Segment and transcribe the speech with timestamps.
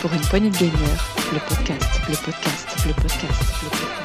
[0.00, 4.00] Pour une poignée de gamers, le podcast, le podcast, le podcast, le podcast.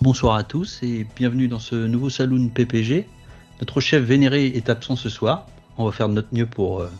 [0.00, 3.08] Bonsoir à tous et bienvenue dans ce nouveau saloon PPG.
[3.58, 5.46] Notre chef vénéré est absent ce soir.
[5.76, 6.90] On va faire de notre mieux pour euh,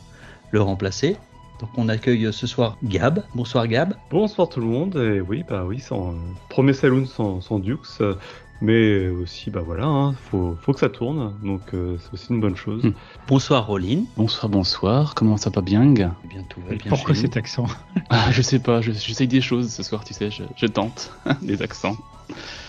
[0.50, 1.16] le remplacer.
[1.60, 3.22] Donc on accueille ce soir Gab.
[3.36, 3.94] Bonsoir Gab.
[4.10, 6.16] Bonsoir tout le monde, et oui, bah oui, sans, euh,
[6.48, 8.14] premier saloon sans, sans Dux, euh,
[8.60, 12.40] mais aussi, bah voilà, hein, faut, faut que ça tourne, donc euh, c'est aussi une
[12.40, 12.84] bonne chose.
[12.84, 12.92] Hmm.
[13.28, 14.04] Bonsoir Rolline.
[14.16, 17.26] Bonsoir, bonsoir, comment ça va bien Eh bien tout va bien Pourquoi chez nous.
[17.26, 17.66] cet accent?
[18.10, 21.12] ah, Je sais pas, je- j'essaye des choses ce soir, tu sais, je, je tente
[21.42, 21.96] des accents.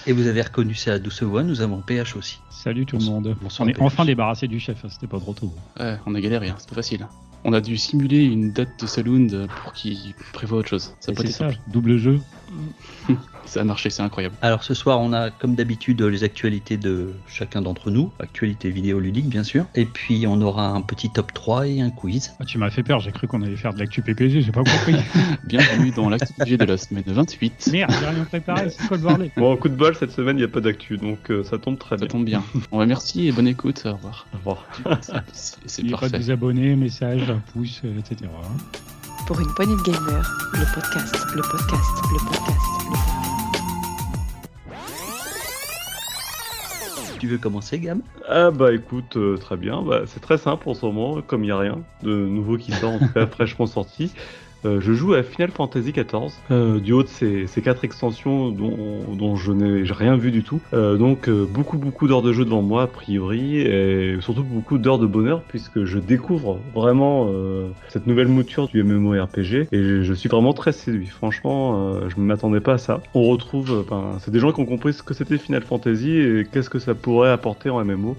[0.07, 2.39] Et vous avez reconnu ça à douce voix, nous avons PH aussi.
[2.49, 3.35] Salut tout le monde.
[3.41, 3.83] Bonsoir, On est PH.
[3.85, 5.51] enfin débarrassé du chef, hein, c'était pas trop tôt.
[5.79, 7.07] Ouais, on a galéré, hein, c'est pas facile.
[7.43, 10.95] On a dû simuler une date de saloon pour qu'il prévoit autre chose.
[10.99, 11.59] Ça pas été ça, simple.
[11.67, 12.19] double jeu.
[13.45, 14.35] Ça a marché, c'est incroyable.
[14.41, 19.27] Alors ce soir on a comme d'habitude les actualités de chacun d'entre nous, actualités vidéoludiques
[19.27, 19.65] bien sûr.
[19.75, 22.33] Et puis on aura un petit top 3 et un quiz.
[22.39, 24.63] Ah, tu m'as fait peur, j'ai cru qu'on allait faire de l'actu PPG, j'ai pas
[24.63, 24.95] compris.
[25.45, 27.69] Bienvenue dans l'activité de la semaine 28.
[27.71, 29.31] Merde, j'ai rien préparé, c'est quoi le bordel?
[29.35, 31.77] Bon, coup de bol, cette semaine, il n'y a pas d'actu, donc euh, ça tombe
[31.77, 32.07] très Ça bien.
[32.07, 32.43] tombe bien.
[32.71, 34.27] On va merci et bonne écoute, au revoir.
[34.33, 34.65] Au revoir.
[35.33, 36.17] C'est- a pas de parfait.
[36.19, 38.29] vous abonner, message, un pouce, euh, etc.
[39.27, 42.80] Pour une poignée de gamers, le podcast, le podcast, le podcast,
[47.21, 47.99] Tu veux commencer Gab?
[48.27, 51.47] Ah bah écoute, euh, très bien, bah, c'est très simple en ce moment, comme il
[51.47, 54.11] n'y a rien de nouveau qui sort, en fraîchement sorti.
[54.65, 58.49] Euh, je joue à Final Fantasy XIV, euh, du haut de ces, ces quatre extensions
[58.49, 60.59] dont, dont je n'ai rien vu du tout.
[60.73, 64.77] Euh, donc euh, beaucoup beaucoup d'heures de jeu devant moi a priori, et surtout beaucoup
[64.77, 70.03] d'heures de bonheur puisque je découvre vraiment euh, cette nouvelle mouture du MMORPG et je,
[70.03, 71.07] je suis vraiment très séduit.
[71.07, 73.01] Franchement, je ne m'attendais pas à ça.
[73.13, 76.47] On retrouve, ben, c'est des gens qui ont compris ce que c'était Final Fantasy et
[76.51, 78.15] qu'est-ce que ça pourrait apporter en MMO.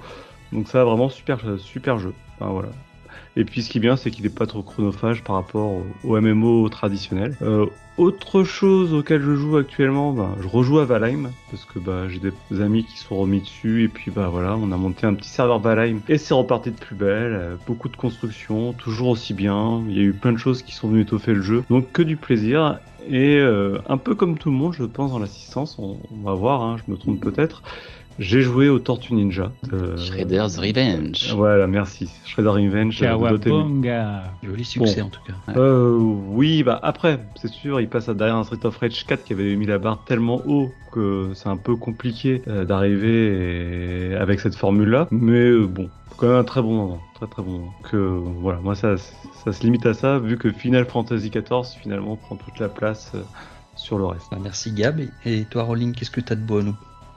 [0.52, 2.12] Donc ça, vraiment super, super jeu.
[2.38, 2.68] Enfin, voilà.
[3.36, 6.20] Et puis ce qui est bien, c'est qu'il n'est pas trop chronophage par rapport au,
[6.20, 7.36] MMO traditionnel.
[7.42, 7.66] Euh,
[7.98, 12.20] autre chose auquel je joue actuellement, bah, je rejoue à Valheim parce que bah, j'ai
[12.20, 15.28] des amis qui sont remis dessus et puis bah voilà, on a monté un petit
[15.28, 17.32] serveur Valheim et c'est reparti de plus belle.
[17.32, 19.82] euh, beaucoup de construction, toujours aussi bien.
[19.88, 22.02] Il y a eu plein de choses qui sont venues étoffer le jeu, donc que
[22.02, 22.78] du plaisir.
[23.08, 26.34] Et euh, un peu comme tout le monde, je pense dans l'assistance, on, on va
[26.34, 27.62] voir, hein, je me trompe peut-être.
[28.18, 29.52] J'ai joué au Tortue Ninja.
[29.72, 31.32] euh, Shredder's Revenge.
[31.34, 32.08] Voilà, merci.
[32.24, 33.02] Shredder Revenge.
[33.02, 33.06] euh.
[33.06, 35.32] Kawabonga Joli succès en tout cas.
[35.48, 35.54] Ouais.
[35.58, 39.24] Euh, oui, bah après, c'est sûr, il passe à derrière un Street of Rage 4
[39.24, 44.14] qui avait mis la barre tellement haut que c'est un peu compliqué euh, d'arriver et-
[44.16, 45.08] avec cette formule-là.
[45.10, 47.74] Mais euh, bon, quand même un très bon moment, très très bon moment.
[47.90, 48.96] Que euh, voilà, moi ça,
[49.44, 53.12] ça se limite à ça, vu que Final Fantasy XIV finalement prend toute la place
[53.14, 53.22] euh,
[53.74, 54.26] sur le reste.
[54.30, 55.00] Bah, merci Gab.
[55.24, 56.60] Et toi Rolline, qu'est-ce que tu as de beau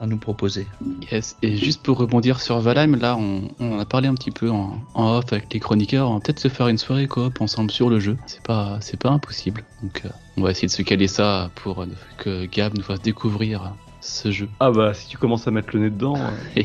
[0.00, 0.66] à nous, proposer
[1.12, 1.36] Yes.
[1.42, 4.50] Et juste pour rebondir sur Valheim, là, on, on en a parlé un petit peu
[4.50, 6.10] en, en off avec les chroniqueurs.
[6.10, 8.16] On va peut-être se faire une soirée coop ensemble sur le jeu.
[8.26, 9.64] C'est pas, c'est pas impossible.
[9.82, 11.86] Donc, euh, on va essayer de se caler ça pour euh,
[12.18, 14.48] que Gab nous fasse découvrir ce jeu.
[14.60, 16.14] Ah bah si tu commences à mettre le nez dedans,
[16.56, 16.62] euh,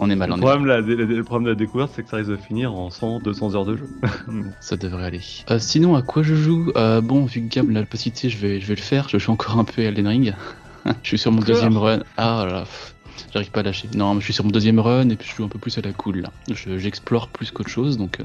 [0.00, 2.08] on est mal le, en problème, la- la- le problème de la découverte c'est que
[2.08, 3.88] ça risque de finir en 100, 200 heures de jeu.
[4.60, 5.20] Ça devrait aller.
[5.50, 6.72] Euh, sinon, à quoi je joue?
[6.76, 9.08] Euh, Bon, vu que Gab l'a pas cité, je vais, je vais le faire.
[9.08, 10.34] Je joue encore un peu à Elden Ring.
[11.02, 12.00] je suis sur mon deuxième run.
[12.16, 12.64] Ah là là,
[13.32, 13.88] j'arrive pas à lâcher.
[13.94, 15.76] Non, mais je suis sur mon deuxième run et puis je joue un peu plus
[15.78, 16.30] à la cool là.
[16.50, 18.24] Je- J'explore plus qu'autre chose, donc euh,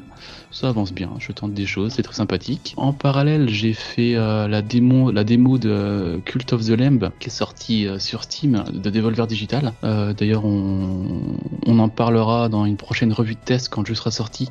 [0.51, 1.11] ça avance bien.
[1.19, 2.73] Je tente des choses, c'est très sympathique.
[2.77, 7.27] En parallèle, j'ai fait euh, la démo, la démo de Cult of the Lamb qui
[7.27, 9.73] est sortie euh, sur Steam de Devolver Digital.
[9.83, 14.11] D'ailleurs, on, on en parlera dans une prochaine revue de test quand le jeu sera
[14.11, 14.49] sorti.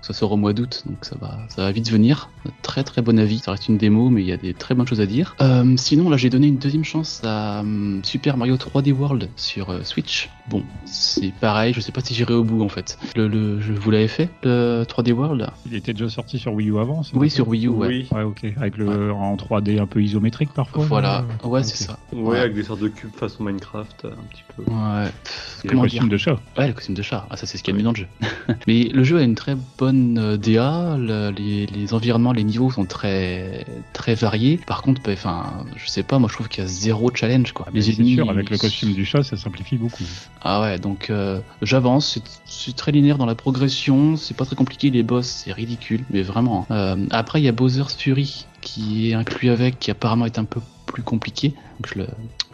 [0.00, 2.30] Ça sort au mois d'août, donc ça va, ça va vite venir.
[2.62, 3.40] Très très bon avis.
[3.40, 5.34] Ça reste une démo, mais il y a des très bonnes choses à dire.
[5.40, 9.70] Euh, sinon, là, j'ai donné une deuxième chance à hum, Super Mario 3D World sur
[9.70, 10.30] euh, Switch.
[10.48, 11.74] Bon, c'est pareil.
[11.74, 12.96] Je sais pas si j'irai au bout en fait.
[13.16, 15.46] Le, le, je vous l'avais fait le 3D World?
[15.66, 17.68] Il était déjà sorti sur Wii U avant c'est Oui, sur Wii U.
[17.70, 17.88] Ouais.
[17.88, 18.08] Oui.
[18.12, 18.46] Ouais, ok.
[18.56, 20.84] Avec le en 3D un peu isométrique parfois.
[20.86, 21.24] Voilà.
[21.42, 21.48] là.
[21.48, 21.98] Ouais, c'est ça.
[22.12, 22.38] Ouais, Ouais.
[22.38, 24.62] avec des sortes de cubes façon Minecraft, un petit peu.
[24.62, 25.04] Ouais.
[25.24, 26.38] Pff, Et le Comment costume dire de chat.
[26.56, 27.26] Ouais, le costume de chat.
[27.28, 28.06] Ah, ça, c'est ce qu'il y a de mieux dans le jeu.
[28.66, 30.96] Mais le jeu a une très bonne euh, DA.
[30.98, 34.58] le- les, les environnements, les niveaux sont très, très variés.
[34.66, 37.52] Par contre, bah, enfin, je sais pas, moi, je trouve qu'il y a zéro challenge,
[37.52, 37.66] quoi.
[37.82, 40.04] C'est sûr, avec le costume du chat, ça simplifie beaucoup.
[40.42, 44.56] Ah ouais, donc euh, j'avance, c'est- c'est très linéaire dans la progression, c'est pas très
[44.56, 46.66] compliqué, les boss c'est ridicule, mais vraiment.
[46.70, 50.44] Euh, après il y a Bowser's Fury qui est inclus avec, qui apparemment est un
[50.44, 52.06] peu plus compliqué, donc je le,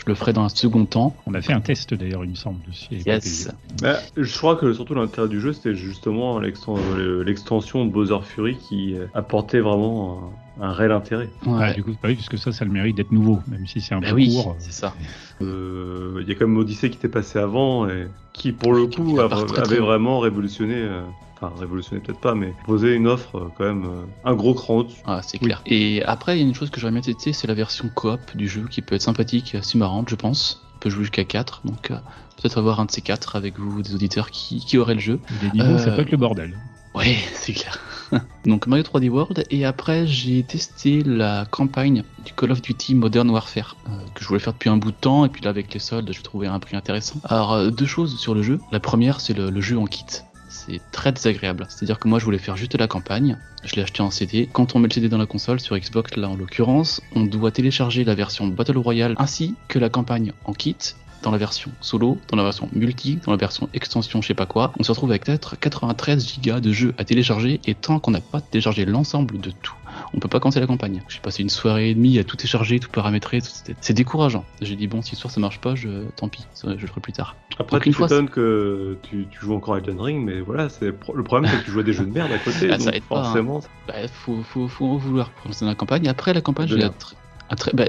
[0.07, 1.17] je le ferai dans un second temps.
[1.27, 2.61] On a fait un test d'ailleurs, il me semble.
[2.69, 3.49] Aussi, avec Yes.
[3.81, 8.19] Bah, je crois que surtout l'intérêt du jeu, c'était justement l'exten- le- l'extension de Bowser
[8.23, 11.31] Fury qui euh, apportait vraiment un réel intérêt.
[11.47, 11.75] Ouais, Ouais.
[11.75, 13.81] du coup, bah oui, parce que ça, ça a le mérite d'être nouveau, même si
[13.81, 14.57] c'est un Bah peu oui, court.
[14.61, 14.95] c'est ça.
[15.43, 18.87] Euh, Il y a quand même Odyssey qui était passé avant et qui, pour le
[18.87, 20.75] coup, a- très, avait très vraiment révolutionné.
[20.77, 21.03] euh,
[21.37, 24.77] Enfin, révolutionné peut-être pas, mais posé une offre euh, quand même euh, un gros cran
[24.79, 25.01] au-dessus.
[25.05, 25.47] Ah, c'est Oui.
[25.49, 25.63] clair.
[25.67, 28.21] Et après, il y a une chose que j'aurais bien testé, c'est la version coop
[28.37, 30.65] du jeu qui peut être sympathique, assez marrante, je pense.
[30.77, 31.97] On peut jouer jusqu'à 4, donc euh,
[32.41, 35.19] peut-être avoir un de ces 4 avec vous, des auditeurs qui, qui auraient le jeu.
[35.43, 36.57] Les niveaux, ça peut être le bordel.
[36.95, 37.81] Ouais, c'est clair.
[38.47, 43.31] donc Mario 3D World, et après, j'ai testé la campagne du Call of Duty Modern
[43.31, 45.73] Warfare, euh, que je voulais faire depuis un bout de temps, et puis là, avec
[45.73, 47.21] les soldes, je trouvais un prix intéressant.
[47.25, 48.59] Alors, euh, deux choses sur le jeu.
[48.73, 50.05] La première, c'est le, le jeu en kit.
[50.49, 51.67] C'est très désagréable.
[51.69, 53.37] C'est-à-dire que moi, je voulais faire juste la campagne.
[53.65, 54.49] Je l'ai acheté en CD.
[54.53, 57.51] Quand on met le CD dans la console, sur Xbox, là en l'occurrence, on doit
[57.51, 60.77] télécharger la version Battle Royale ainsi que la campagne en kit
[61.25, 64.45] dans la version solo, dans la version multi, dans la version extension, je sais pas
[64.47, 64.73] quoi.
[64.79, 68.21] On se retrouve avec peut-être 93 gigas de jeux à télécharger et tant qu'on n'a
[68.21, 69.75] pas téléchargé l'ensemble de tout,
[70.13, 71.03] on peut pas commencer la campagne.
[71.09, 73.41] J'ai passé une soirée et demie à tout télécharger, tout paramétrer,
[73.81, 74.45] c'est décourageant.
[74.61, 76.05] J'ai dit bon, si ce soir ça marche pas, je...
[76.17, 77.35] tant pis, je le ferai plus tard.
[77.59, 80.87] Après, Donc, tu fois, que tu, tu joues encore à Elden Ring, mais voilà, c'est
[80.87, 82.69] le problème, c'est que tu joues à des jeux de merde à côté.
[82.71, 83.25] Ah, ça donc aide pas, hein.
[83.25, 86.07] forcément, Bah, faut, faut, faut en vouloir pour lancer la campagne.
[86.09, 87.15] Après la campagne, tr-
[87.51, 87.85] un très, bah,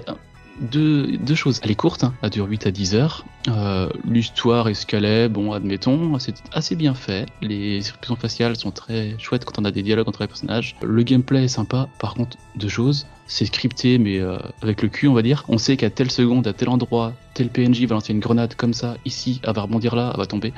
[0.59, 1.59] deux, choses.
[1.63, 3.25] Elle est courte, hein, elle dure 8 à 10 heures.
[3.47, 7.27] Euh, L'histoire escalait, bon, admettons, c'est assez bien fait.
[7.41, 10.75] Les expressions faciales sont très chouettes quand on a des dialogues entre les personnages.
[10.81, 11.89] Le gameplay est sympa.
[11.99, 13.07] Par contre, deux choses.
[13.27, 15.43] C'est scripté, mais euh, avec le cul, on va dire.
[15.47, 18.73] On sait qu'à telle seconde, à tel endroit, tel PNJ va lancer une grenade comme
[18.73, 20.53] ça, ici, elle va rebondir là, elle va tomber.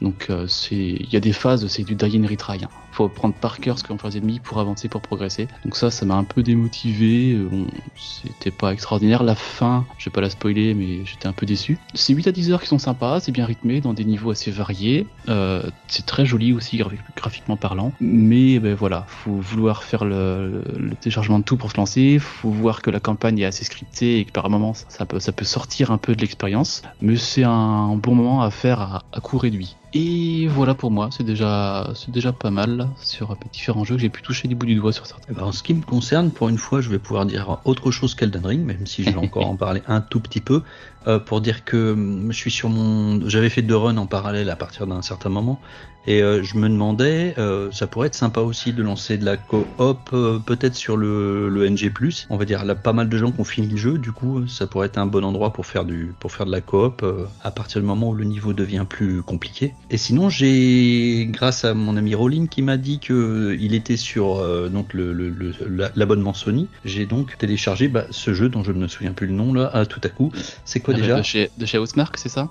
[0.00, 2.58] Donc euh, il y a des phases, c'est du die and retry.
[2.62, 2.68] Hein.
[2.98, 5.46] Faut prendre par cœur ce qu'on fait les ennemis pour avancer, pour progresser.
[5.64, 7.32] Donc ça, ça m'a un peu démotivé.
[7.32, 9.22] Euh, Bon, c'était pas extraordinaire.
[9.22, 11.78] La fin, je vais pas la spoiler, mais j'étais un peu déçu.
[11.94, 14.50] C'est 8 à 10 heures qui sont sympas, c'est bien rythmé, dans des niveaux assez
[14.50, 15.06] variés.
[15.28, 17.92] Euh, c'est très joli aussi, graphi- graphiquement parlant.
[18.00, 20.64] Mais ben voilà, faut vouloir faire le,
[21.00, 22.18] téléchargement de tout pour se lancer.
[22.18, 25.44] Faut voir que la campagne est assez scriptée et que par moments, ça, ça peut,
[25.44, 26.82] sortir un peu de l'expérience.
[27.00, 29.76] Mais c'est un bon moment à faire à, à coût réduit.
[29.94, 34.00] Et voilà pour moi, c'est déjà, c'est déjà pas mal sur mes différents jeux que
[34.02, 35.32] j'ai pu toucher du bout du doigt sur certains.
[35.32, 38.14] Ben, en ce qui me concerne, pour une fois, je vais pouvoir dire autre chose
[38.14, 40.62] qu'Elden Ring, même si je vais encore en parler un tout petit peu,
[41.06, 44.50] euh, pour dire que hum, je suis sur mon, j'avais fait deux runs en parallèle
[44.50, 45.60] à partir d'un certain moment,
[46.06, 49.36] et euh, je me demandais, euh, ça pourrait être sympa aussi de lancer de la
[49.36, 49.66] coop,
[50.12, 51.90] euh, peut-être sur le, le NG+.
[52.30, 54.46] On va dire, là, pas mal de gens qui ont fini le jeu, du coup,
[54.46, 57.04] ça pourrait être un bon endroit pour faire du, pour faire de la coop
[57.42, 59.74] à partir du moment où le niveau devient plus compliqué.
[59.90, 64.36] Et sinon, j'ai, grâce à mon ami Rowling qui m'a dit que il était sur
[64.70, 68.72] donc le, le- le- la- l'abonnement Sony, j'ai donc téléchargé bah, ce jeu dont je
[68.72, 70.32] ne me souviens plus le nom là, à tout à coup.
[70.64, 71.18] C'est quoi Ah, déjà?
[71.18, 71.78] de chez, de chez
[72.16, 72.48] c'est ça?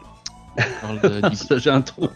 [1.57, 2.07] J'ai un trou.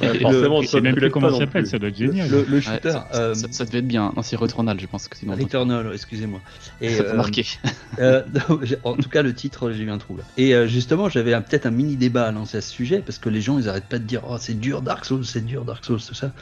[0.00, 2.30] Ouais, forcément, Je même plus comment ça s'appelle, ça doit être Le, génial.
[2.30, 2.90] le- le Ouais, shooter.
[2.92, 4.12] ça, euh, ça- ça devait être bien.
[4.16, 5.30] Non, c'est Returnal, je pense que truc.
[5.30, 6.40] Returnal, excusez-moi.
[6.80, 7.46] Et, Ça euh, marqué.
[7.98, 10.22] Euh, non, en tout cas, le titre, j'ai eu un trou là.
[10.36, 13.28] Et euh, justement, j'avais peut-être un mini débat à lancer à ce sujet parce que
[13.28, 15.84] les gens, ils arrêtent pas de dire oh c'est dur Dark Souls, c'est dur Dark
[15.84, 16.32] Souls, tout ça.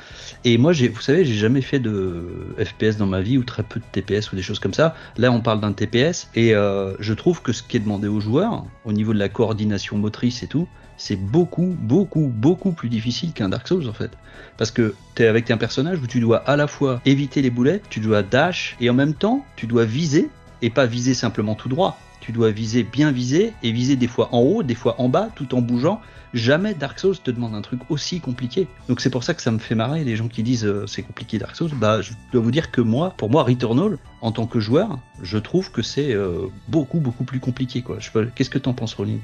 [0.44, 2.24] Et moi, vous savez, j'ai jamais fait de
[2.58, 4.94] FPS dans ma vie ou très peu de TPS ou des choses comme ça.
[5.16, 8.64] Là, on parle d'un TPS et je trouve que ce qui est demandé aux joueurs
[8.84, 13.48] au niveau de la coordination motrice et tout, c'est beaucoup, beaucoup, beaucoup plus difficile qu'un
[13.48, 14.10] Dark Souls en fait.
[14.58, 17.50] Parce que tu es avec un personnage où tu dois à la fois éviter les
[17.50, 20.28] boulettes, tu dois dash, et en même temps, tu dois viser,
[20.60, 21.98] et pas viser simplement tout droit.
[22.20, 25.30] Tu dois viser bien viser, et viser des fois en haut, des fois en bas,
[25.34, 26.00] tout en bougeant.
[26.34, 28.66] Jamais Dark Souls te demande un truc aussi compliqué.
[28.88, 31.02] Donc c'est pour ça que ça me fait marrer les gens qui disent euh, c'est
[31.02, 31.70] compliqué Dark Souls.
[31.74, 35.38] Bah je dois vous dire que moi, pour moi Returnal, en tant que joueur, je
[35.38, 37.96] trouve que c'est euh, beaucoup beaucoup plus compliqué quoi.
[38.34, 39.20] Qu'est-ce que t'en penses Rolling?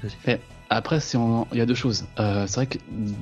[0.75, 2.07] Après, en- il y a deux choses.
[2.19, 2.78] Euh, c'est vrai que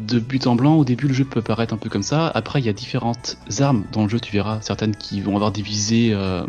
[0.09, 2.29] de but en blanc, au début, le jeu peut paraître un peu comme ça.
[2.35, 4.19] Après, il y a différentes armes dans le jeu.
[4.21, 6.45] Tu verras certaines qui vont avoir des visées euh,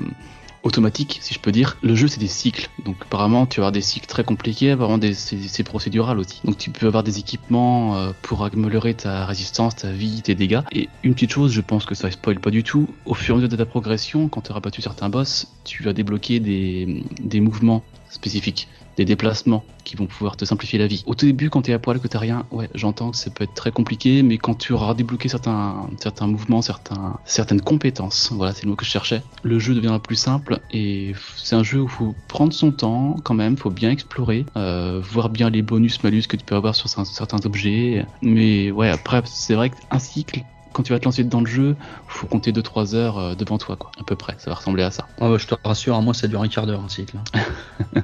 [0.63, 1.77] automatiques, si je peux dire.
[1.83, 2.69] Le jeu, c'est des cycles.
[2.86, 4.72] Donc, apparemment, tu vas avoir des cycles très compliqués.
[4.72, 6.39] Apparemment, des- c'est procédural aussi.
[6.45, 10.62] Donc, tu peux avoir des équipements euh, pour améliorer ta résistance, ta vie, tes dégâts.
[10.72, 12.88] Et une petite chose, je pense que ça spoil pas du tout.
[13.05, 15.83] Au fur et à mesure de ta progression, quand tu auras battu certains boss, tu
[15.83, 21.03] vas débloquer des, des mouvements spécifiques des déplacements qui vont pouvoir te simplifier la vie.
[21.05, 23.43] Au tout début, quand t'es à poil, que t'as rien, ouais, j'entends que ça peut
[23.43, 28.53] être très compliqué, mais quand tu auras débloqué certains, certains mouvements, certains, certaines compétences, voilà,
[28.53, 31.81] c'est le mot que je cherchais, le jeu deviendra plus simple et c'est un jeu
[31.81, 35.62] où il faut prendre son temps quand même, faut bien explorer, euh, voir bien les
[35.62, 39.69] bonus, malus que tu peux avoir sur cer- certains objets, mais ouais, après, c'est vrai
[39.71, 40.43] qu'un cycle
[40.74, 41.75] quand tu vas te lancer dans le jeu,
[42.08, 44.36] faut compter 2-3 heures euh, devant toi, quoi, à peu près.
[44.39, 45.08] Ça va ressembler à ça.
[45.20, 47.18] Bah, je te rassure, à moi ça dure un quart d'heure un cycle.
[47.18, 47.39] hein.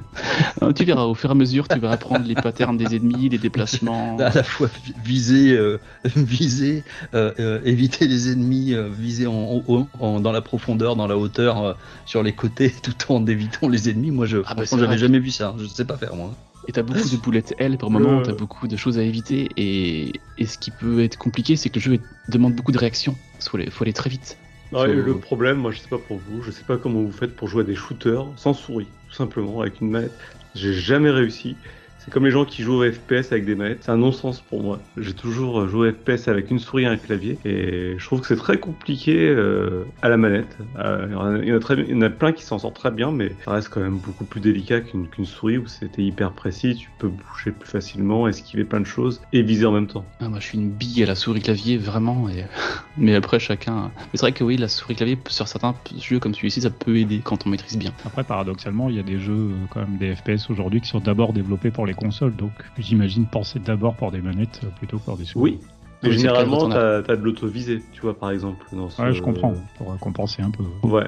[0.62, 3.28] Euh, tu verras, au fur et à mesure, tu vas apprendre les patterns des ennemis,
[3.30, 4.18] les déplacements.
[4.20, 6.84] À la fois vi- viser, euh, viser,
[7.14, 11.76] euh, euh, éviter les ennemis, viser en, en- en- dans la profondeur, dans la hauteur,
[12.04, 14.10] sur les côtés, tout en évitant les ennemis.
[14.10, 15.54] Moi, je, Ah bah, j'avais jamais vu ça.
[15.58, 16.30] Je sais pas faire moi.
[16.70, 19.48] Et t'as beaucoup de boulettes L par moment, t'as beaucoup de choses à éviter.
[19.56, 21.98] Et, et ce qui peut être compliqué, c'est que le jeu
[22.28, 23.18] demande beaucoup de réactions.
[23.44, 24.38] Il faut aller, faut aller très vite.
[24.72, 27.34] Faut- Le problème, moi je sais pas pour vous, je sais pas comment vous faites
[27.34, 30.20] pour jouer à des shooters sans souris, tout simplement, avec une manette.
[30.54, 31.58] J'ai jamais réussi.
[32.02, 34.62] C'est comme les gens qui jouent au FPS avec des manettes, c'est un non-sens pour
[34.62, 34.80] moi.
[34.96, 38.26] J'ai toujours joué au FPS avec une souris et un clavier, et je trouve que
[38.26, 40.56] c'est très compliqué euh, à la manette.
[40.78, 42.32] Euh, il y en a- il y en a très- il y en a plein
[42.32, 45.58] qui s'en sortent très bien, mais ça reste quand même beaucoup plus délicat qu'une souris
[45.58, 49.66] où c'était hyper précis, tu peux bouger plus facilement, esquiver plein de choses et viser
[49.66, 50.06] en même temps.
[50.20, 52.30] Ah, moi, je suis une bille à la souris clavier, vraiment.
[52.30, 52.44] Et...
[52.96, 53.92] Mais après, chacun.
[53.96, 56.96] Mais c'est vrai que oui, la souris clavier, sur certains jeux comme celui-ci, ça peut
[56.96, 57.92] aider quand on maîtrise bien.
[58.04, 61.00] Après, paradoxalement, il y a des jeux, euh, quand même, des FPS aujourd'hui qui sont
[61.00, 62.34] d'abord développés pour les consoles.
[62.34, 65.52] Donc, j'imagine penser d'abord pour des manettes euh, plutôt que pour des souris.
[65.52, 65.60] Oui,
[66.02, 68.64] mais généralement t'as as de l'auto-visée, tu vois par exemple.
[68.72, 69.02] Dans ce...
[69.02, 69.54] Ouais, je comprends.
[69.76, 70.64] Pour compenser un peu.
[70.82, 71.06] Ouais.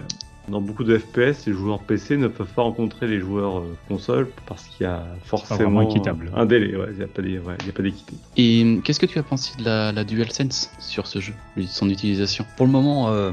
[0.49, 4.29] Dans beaucoup de FPS, les joueurs PC ne peuvent pas rencontrer les joueurs euh, console
[4.47, 6.31] parce qu'il y a forcément équitable.
[6.35, 6.77] un délai.
[6.77, 8.15] Ouais, il n'y a pas ouais, d'équité.
[8.37, 11.35] Et euh, qu'est-ce que tu as pensé de la, la DualSense sur ce jeu,
[11.69, 12.45] son utilisation?
[12.57, 13.33] Pour le moment, euh,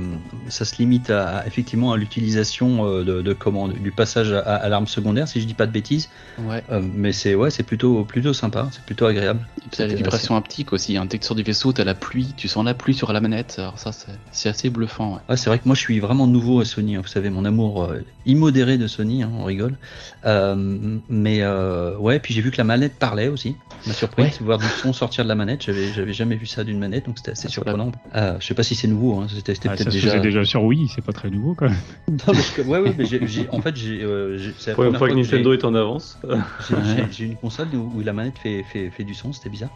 [0.49, 3.33] ça se limite à, à- effectivement à l'utilisation de, de
[3.79, 6.09] du passage à, à l'arme secondaire, si je dis pas de bêtises.
[6.39, 6.63] Ouais.
[6.71, 9.39] Euh, mais c'est ouais, c'est plutôt plutôt sympa, c'est plutôt agréable.
[9.57, 10.97] Et puis t'as les vibrations haptiques aussi.
[10.97, 13.55] Un texte sur du vaisseau, t'as la pluie, tu sens la pluie sur la manette.
[13.57, 15.15] Alors ça, c'est c'est assez bluffant.
[15.15, 15.19] Ouais.
[15.29, 16.98] Ouais, c'est vrai que moi je suis vraiment nouveau à Sony.
[16.99, 17.01] Hein.
[17.01, 19.77] Vous savez, mon amour euh, immodéré de Sony, hein, on rigole.
[20.25, 20.55] Euh,
[21.09, 23.55] mais euh, ouais, puis j'ai vu que la manette parlait aussi.
[23.81, 24.31] Ça m'a surpris Ouais.
[24.37, 25.63] de voir du son sortir de la manette.
[25.63, 27.91] J'avais, j'avais jamais vu ça d'une manette, donc c'était assez Ah, surprenant.
[28.15, 29.19] Euh, je sais pas si c'est nouveau.
[29.19, 29.27] Hein.
[29.33, 30.07] C'était, c'était Ah, ça peut-être déjà.
[30.09, 31.77] faisait déjà sur Wii, c'est pas très nouveau quand même.
[32.09, 34.75] Non, parce que- ouais, ouais, mais j'ai, j'ai- en fait, j'ai, euh, j'ai- c'est la
[34.75, 36.17] première fois que j'ai- Nintendo est en avance.
[36.23, 36.81] j'ai, Ouais.
[36.97, 39.69] j'ai- j'ai une console où, où la manette fait, fait, fait du son, c'était bizarre.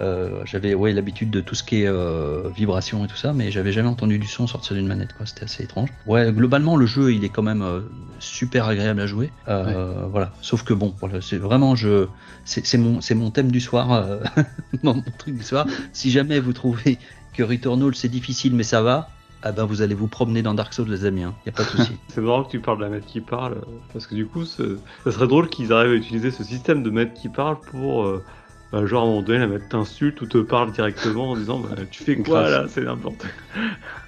[0.00, 3.50] Euh, j'avais ouais, l'habitude de tout ce qui est euh, vibration et tout ça, mais
[3.50, 5.26] j'avais jamais entendu du son sortir d'une manette, quoi.
[5.26, 5.90] C'était assez étrange.
[6.06, 7.80] Ouais, globalement, le jeu, il est quand même euh,
[8.18, 9.30] super agréable à jouer.
[9.46, 10.32] Voilà.
[10.40, 12.06] Sauf que bon, voilà, c'est vraiment, je,
[12.44, 14.06] c'est, mon, c'est mon thème du soir,
[14.82, 15.66] mon, truc du soir.
[15.92, 16.98] Si jamais vous trouvez
[17.34, 19.08] que Returnal c'est difficile, mais ça va.
[19.42, 21.34] Ah ben vous allez vous promener dans Dark Souls les amis, hein.
[21.46, 21.92] y a pas de souci.
[22.08, 23.56] C'est marrant que tu parles de la manette qui parle,
[23.90, 26.90] parce que du coup, ce- ça serait drôle qu'ils arrivent à utiliser ce système de
[26.90, 28.22] manette qui parle pour, euh,
[28.72, 31.58] bah, genre à un moment donné, la manette t'insulte ou te parle directement en disant
[31.60, 33.24] bah, Tu fais quoi là C'est n'importe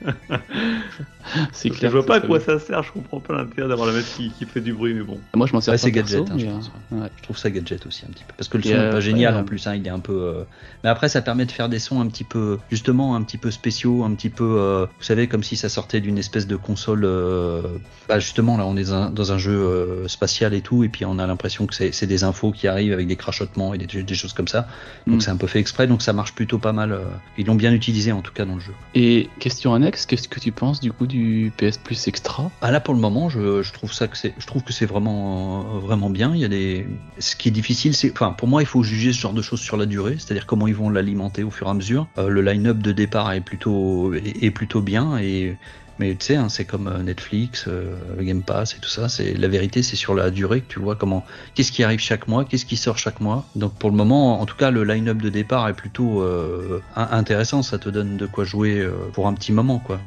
[1.53, 1.91] C'est clair.
[1.91, 4.31] Je vois pas à quoi ça sert, je comprends pas l'intérêt d'avoir la manette qui,
[4.31, 5.19] qui fait du bruit, mais bon.
[5.35, 6.71] Moi, je m'en sers Ouais, pas c'est perso, gadget, hein, je mais, pense.
[6.93, 7.09] euh, ouais.
[7.17, 8.35] Je trouve ça gadget aussi un petit peu.
[8.37, 10.01] Parce que le son est euh, pas génial ouais, en plus, hein, il est un
[10.01, 10.13] peu.
[10.13, 10.43] euh,
[10.83, 13.51] Mais après, ça permet de faire des sons un petit peu, justement, un petit peu
[13.53, 17.05] spéciaux, un petit peu, euh, vous savez, comme si ça sortait d'une espèce de console.
[17.05, 17.63] euh,
[18.09, 20.89] Bah, justement, là, on est dans un, dans un jeu euh, spatial et tout, et
[20.89, 23.79] puis on a l'impression que c'est c'est des infos qui arrivent avec des crachotements et
[23.79, 24.52] des, des choses comme ça.
[25.07, 25.21] Donc Mm.
[25.21, 26.93] c'est un peu fait exprès, donc ça marche plutôt pas mal.
[26.93, 27.05] euh,
[27.37, 28.75] Ils l'ont bien utilisé en tout cas dans le jeu.
[28.95, 32.51] Et question annexe, qu'est-ce que tu penses du coup du PS Plus Extra?
[32.61, 34.87] Ah là pour le moment, je, je trouve ça que c'est, je trouve que c'est
[34.87, 36.35] vraiment euh, vraiment bien.
[36.35, 36.87] Il y a des,
[37.19, 39.61] ce qui est difficile, c'est, enfin pour moi, il faut juger ce genre de choses
[39.61, 42.07] sur la durée, c'est-à-dire comment ils vont l'alimenter au fur et à mesure.
[42.19, 45.57] Euh, le line-up de départ est plutôt est, est plutôt bien et
[45.99, 49.09] mais tu sais, hein, c'est comme euh, Netflix, euh, Game Pass et tout ça.
[49.09, 52.29] C'est la vérité, c'est sur la durée que tu vois comment, qu'est-ce qui arrive chaque
[52.29, 53.45] mois, qu'est-ce qui sort chaque mois.
[53.57, 57.09] Donc pour le moment, en tout cas, le line-up de départ est plutôt euh, in-
[57.13, 57.63] intéressant.
[57.63, 60.01] Ça te donne de quoi jouer euh, pour un petit moment, quoi.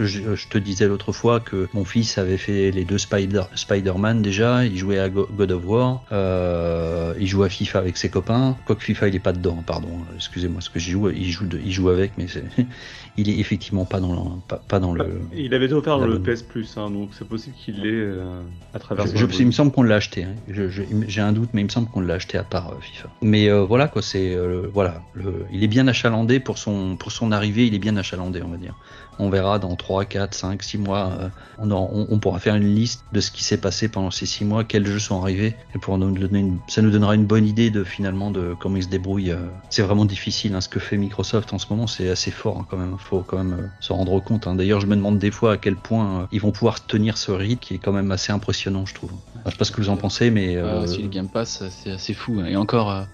[0.00, 4.64] Je, te disais l'autre fois que mon fils avait fait les deux Spider, Spider-Man déjà,
[4.64, 8.56] il jouait à Go- God of War, euh, il joue à FIFA avec ses copains,
[8.66, 11.60] quoique FIFA il est pas dedans, pardon, excusez-moi, ce que j'y joue, il joue, de-
[11.64, 12.26] il joue avec, mais
[13.16, 14.14] il est effectivement pas dans,
[14.48, 15.20] le- pas dans le...
[15.38, 16.18] Il avait été offert la le.
[16.18, 18.40] PS Plus, hein, donc c'est possible qu'il l'ait euh,
[18.74, 20.24] à travers Je- il me semble qu'on l'a acheté.
[20.24, 20.34] hein.
[20.48, 23.08] J'ai un doute, mais il me semble qu'on l'a acheté à part euh, FIFA.
[23.22, 24.36] Mais euh, voilà quoi, c'est
[24.72, 27.66] voilà, le- il est bien achalandé pour son pour son arrivée.
[27.66, 28.74] Il est bien achalandé, on va dire.
[29.18, 31.12] On verra dans 3, 4, 5, 6 mois.
[31.20, 34.64] euh, on, pourra faire une liste de ce qui s'est passé pendant ces 6 mois,
[34.64, 37.70] quels jeux sont arrivés, et pour nous donner une- ça nous donnera une bonne idée
[37.70, 39.30] de finalement de comment ils se débrouillent.
[39.32, 39.48] euh.
[39.70, 40.54] C'est vraiment difficile.
[40.54, 42.96] hein, ce que fait Microsoft en ce moment, c'est assez fort hein, quand même.
[42.98, 44.46] Faut quand même euh, se rendre compte.
[44.46, 44.54] hein.
[44.54, 47.58] D'ailleurs, je me demande des fois à quel point ils vont pouvoir tenir ce rythme
[47.60, 49.10] qui est quand même assez impressionnant, je trouve.
[49.12, 51.62] Enfin, je sais pas ce que vous en pensez, mais Ah, si le Game Pass,
[51.70, 52.40] c'est assez fou.
[52.42, 53.06] Et encore,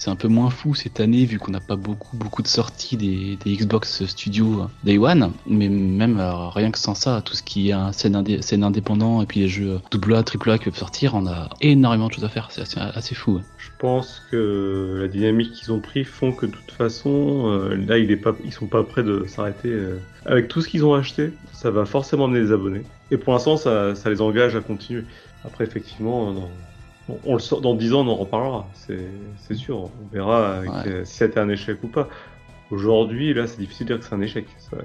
[0.00, 2.96] c'est un peu moins fou cette année vu qu'on n'a pas beaucoup beaucoup de sorties
[2.96, 5.32] des, Xbox Studio Day One.
[5.46, 9.20] Mais même euh, rien que sans ça, tout ce qui est un scène, indé- indépendant
[9.20, 12.30] et puis les jeux AA, AAA qui peuvent sortir, on a énormément de choses à
[12.30, 12.48] faire.
[12.50, 13.40] C'est assez, fou.
[13.58, 17.98] Je pense que la dynamique qu'ils ont pris font que de toute façon, euh, là,
[17.98, 19.68] il est pas, ils sont pas prêts de s'arrêter.
[19.68, 19.98] euh.
[20.24, 22.84] Avec tout ce qu'ils ont acheté, ça va forcément amener des abonnés.
[23.10, 25.04] Et pour l'instant, ça, les engage à continuer.
[25.44, 26.34] Après, effectivement,
[27.24, 28.68] on, on le sort, dans 10 ans, on en reparlera.
[28.74, 29.78] C'est sûr.
[29.78, 30.68] On verra Ouais.
[30.86, 32.08] euh, si c'était un échec ou pas.
[32.70, 34.46] Aujourd'hui, là, c'est difficile de dire que c'est un échec.
[34.58, 34.76] Ça,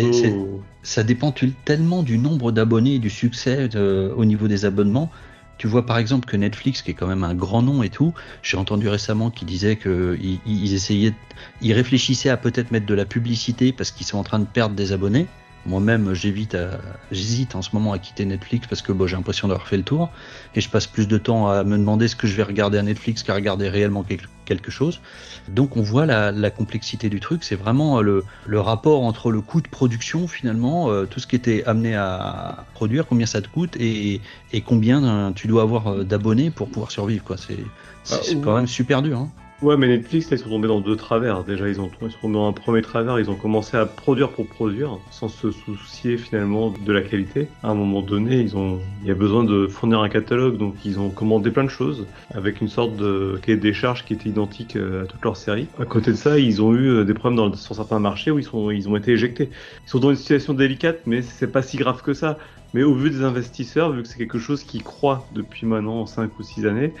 [0.00, 5.10] plutôt- dépend tellement du nombre d'abonnés et du succès euh, au niveau des abonnements.
[5.58, 8.14] Tu vois par exemple que Netflix, qui est quand même un grand nom et tout,
[8.42, 11.12] j'ai entendu récemment qu'ils disaient qu'ils ils essayaient,
[11.60, 14.74] ils réfléchissaient à peut-être mettre de la publicité parce qu'ils sont en train de perdre
[14.74, 15.26] des abonnés.
[15.66, 19.46] Moi-même, j'évite à- j'hésite en ce moment à quitter Netflix parce que bon, j'ai l'impression
[19.46, 20.10] d'avoir fait le tour
[20.54, 22.82] et je passe plus de temps à me demander ce que je vais regarder à
[22.82, 25.00] Netflix qu'à regarder réellement quel- quelque chose.
[25.48, 29.42] Donc on voit la, la complexité du truc, c'est vraiment le, le rapport entre le
[29.42, 33.48] coût de production finalement, euh, tout ce qui était amené à produire, combien ça te
[33.48, 34.20] coûte et,
[34.54, 37.22] et combien euh, tu dois avoir euh, d'abonnés pour pouvoir survivre.
[37.22, 37.36] quoi.
[37.36, 37.58] C'est
[38.02, 39.18] c'est- Ah, c'est quand même super dur.
[39.18, 39.30] Hein.
[39.62, 41.44] Ouais, mais Netflix, là, ils sont tombés dans deux travers.
[41.44, 44.32] Déjà, ils, ont, ils sont tombés dans un premier travers, ils ont commencé à produire
[44.32, 47.52] pour produire, sans se soucier finalement de la qualité.
[47.62, 50.82] À un moment donné, ils ont, il y a besoin de fournir un catalogue, donc
[50.86, 54.30] ils ont commandé plein de choses, avec une sorte de cahier des charges qui était
[54.30, 55.68] identique euh, à toute leur série.
[55.78, 58.38] À côté de ça, ils ont eu euh, des problèmes dans, sur certains marchés où
[58.38, 59.50] ils, sont, ils ont été éjectés.
[59.84, 62.38] Ils sont dans une situation délicate, mais c'est pas si grave que ça.
[62.72, 66.38] Mais au vu des investisseurs, vu que c'est quelque chose qui croît depuis maintenant 5
[66.38, 66.94] ou 6 années,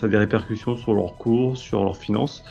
[0.00, 2.44] ça a des répercussions sur leurs cours, sur leurs finances.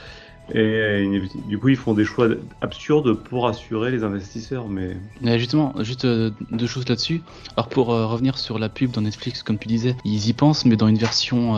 [0.53, 2.27] Et euh, du coup, ils font des choix
[2.61, 4.67] absurdes pour assurer les investisseurs.
[4.67, 7.21] Mais Mais justement, juste euh, deux choses là-dessus.
[7.57, 10.65] Alors pour euh, revenir sur la pub dans Netflix, comme tu disais, ils y pensent,
[10.65, 11.55] mais dans une version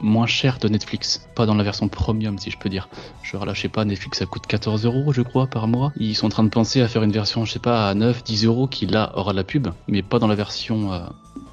[0.00, 2.88] moins chère de Netflix, pas dans la version premium, si je peux dire.
[3.22, 5.92] Genre là, je sais pas, Netflix ça coûte 14 euros, je crois, par mois.
[5.96, 8.24] Ils sont en train de penser à faire une version, je sais pas, à 9,
[8.24, 11.00] 10 euros qui là aura la pub, mais pas dans la version euh,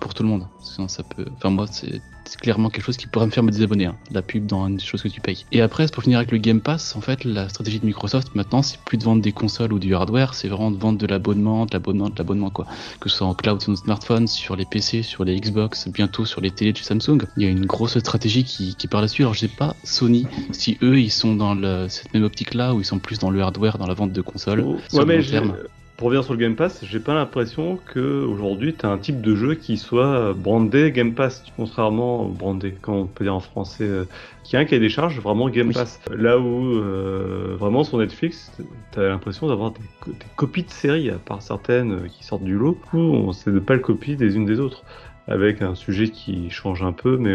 [0.04, 0.46] pour tout le monde.
[0.60, 1.26] Sinon, ça peut.
[1.38, 2.02] Enfin, moi, c'est
[2.42, 5.02] clairement quelque chose qui pourrait me faire me désabonner, hein, la pub dans une chose
[5.02, 5.46] que tu payes.
[5.54, 8.62] Et après, pour finir avec le Game Pass, en fait, la stratégie de Microsoft maintenant,
[8.62, 11.66] c'est plus de vendre des consoles ou du hardware, c'est vraiment de vendre de l'abonnement,
[11.66, 12.66] de l'abonnement, de l'abonnement, quoi.
[13.00, 16.26] Que ce soit en cloud sur nos smartphones, sur les PC, sur les Xbox, bientôt
[16.26, 17.20] sur les télés de chez Samsung.
[17.38, 19.22] Il y a une grosse stratégie qui, qui part là-dessus.
[19.22, 22.82] Alors, je sais pas, Sony, si eux, ils sont dans le, cette même optique-là, ou
[22.82, 24.66] ils sont plus dans le hardware, dans la vente de consoles.
[24.90, 25.56] sur ouais, le long terme.
[26.04, 29.22] Pour revenir sur le Game Pass, j'ai pas l'impression que aujourd'hui tu as un type
[29.22, 33.86] de jeu qui soit brandé Game Pass, contrairement brandé, comment on peut dire en français,
[33.86, 34.04] euh,
[34.44, 35.74] qui a un cahier des charges vraiment Game Oui.
[35.74, 36.02] Pass.
[36.14, 38.52] Là où euh, vraiment sur Netflix,
[38.92, 42.26] tu as l'impression d'avoir des, co- des copies de séries, à part certaines euh, qui
[42.26, 44.84] sortent du lot, où on c'est de pas le copier des unes des autres,
[45.30, 47.34] avec un sujet qui change un peu, mais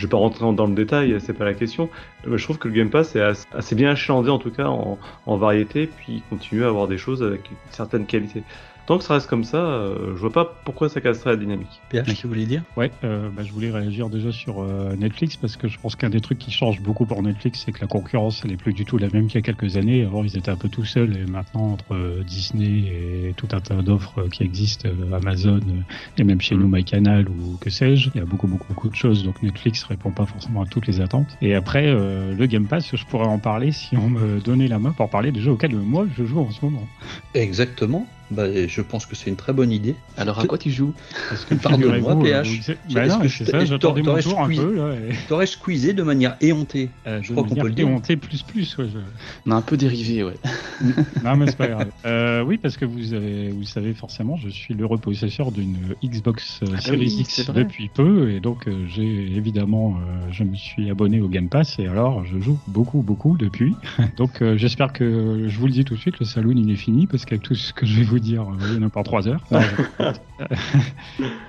[0.00, 1.90] je vais pas rentrer dans- le détail, c'est pas la question.
[2.26, 4.66] Euh, Je trouve que le Game Pass est assez, assez bien achalandé en tout cas
[4.66, 8.42] en, en variété, puis il continue à avoir des choses avec une certaine qualité.
[8.90, 11.80] Tant que ça reste comme ça, euh, je vois pas pourquoi ça casserait la dynamique.
[11.90, 12.64] PH, tu voulais dire?
[12.76, 16.10] Ouais, euh, bah, je voulais réagir déjà sur euh, Netflix parce que je pense qu'un
[16.10, 18.84] des trucs qui change beaucoup pour Netflix, c'est que la concurrence, elle est plus du
[18.84, 20.04] tout la même qu'il y a quelques années.
[20.04, 23.60] Avant, ils étaient un peu tout seuls et maintenant, entre euh, Disney et tout un
[23.60, 27.70] tas d'offres euh, qui existent, euh, Amazon euh, et même chez nous, MyCanal ou que
[27.70, 29.22] sais-je, il y a beaucoup, beaucoup, beaucoup de choses.
[29.22, 31.28] Donc Netflix répond pas forcément à toutes les attentes.
[31.42, 34.80] Et après, euh, le Game Pass, je pourrais en parler si on me donnait la
[34.80, 36.88] main pour parler des jeux auxquels moi je joue en ce moment.
[37.34, 38.08] Exactement.
[38.30, 39.96] Bah, je pense que c'est une très bonne idée.
[40.16, 40.94] Alors, à quoi tu joues
[41.28, 42.48] Parce que Pardonne-moi, PH.
[42.48, 44.74] vous- Est-ce Bah non, que mais je ça, j'attendais mon t'aurais tour un squeeze- peu.
[44.76, 45.14] Là, et...
[45.28, 46.90] T'aurais squeezé de manière éhontée.
[47.06, 47.88] Euh, Je crois qu'on peut le dire.
[48.02, 48.98] T plus plus, ouais, je-
[49.46, 50.36] On a un peu dérivé, ouais.
[51.24, 51.90] Non, mais c'est pas grave.
[52.06, 56.60] Euh, oui, parce que vous, avez, vous savez forcément, je suis l'heureux possesseur d'une Xbox
[56.62, 57.64] euh, Series oui, X c'est vrai.
[57.64, 59.02] depuis peu, et donc euh, j'ai
[59.36, 63.36] évidemment, euh, je me suis abonné au Game Pass, et alors je joue beaucoup, beaucoup
[63.36, 63.74] depuis.
[64.16, 66.76] donc euh, j'espère que, je vous le dis tout de suite, le saloon il est
[66.76, 69.02] fini, parce qu'avec tout ce que je vais vous dire, euh, il en a pas
[69.02, 69.40] trois heures.
[69.50, 70.04] Non, je-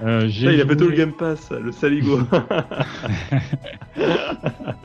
[0.03, 2.19] Euh, il a joué- tout le Game Pass, le saligo.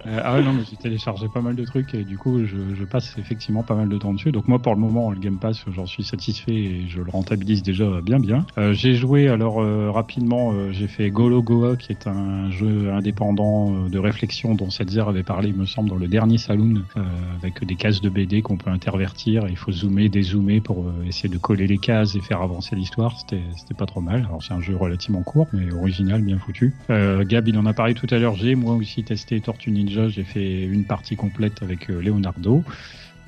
[0.08, 2.56] Euh, ah ouais, non, mais j'ai téléchargé pas mal de trucs et du coup, je,
[2.78, 4.30] je passe effectivement pas mal de temps dessus.
[4.30, 7.62] Donc moi, pour le moment, le Game Pass, j'en suis satisfait et je le rentabilise
[7.64, 8.46] déjà bien bien.
[8.56, 13.88] Euh, j'ai joué alors euh, rapidement, j'ai fait Golo Goa, qui est un jeu indépendant
[13.88, 16.82] de réflexion dont Setzer avait parlé, il me semble, dans le dernier Saloon,
[17.42, 19.46] avec des cases de BD qu'on peut intervertir.
[19.48, 23.18] Il faut zoomer, dézoomer pour essayer de coller les cases et faire avancer l'histoire.
[23.18, 24.26] C'était pas trop mal.
[24.28, 26.74] Alors c'est un jeu relativement court, mais original, bien foutu.
[26.90, 28.34] Euh, Gab, il en a parlé tout à l'heure.
[28.34, 30.08] J'ai moi aussi testé Tortue Ninja.
[30.08, 32.64] J'ai fait une partie complète avec euh, Leonardo.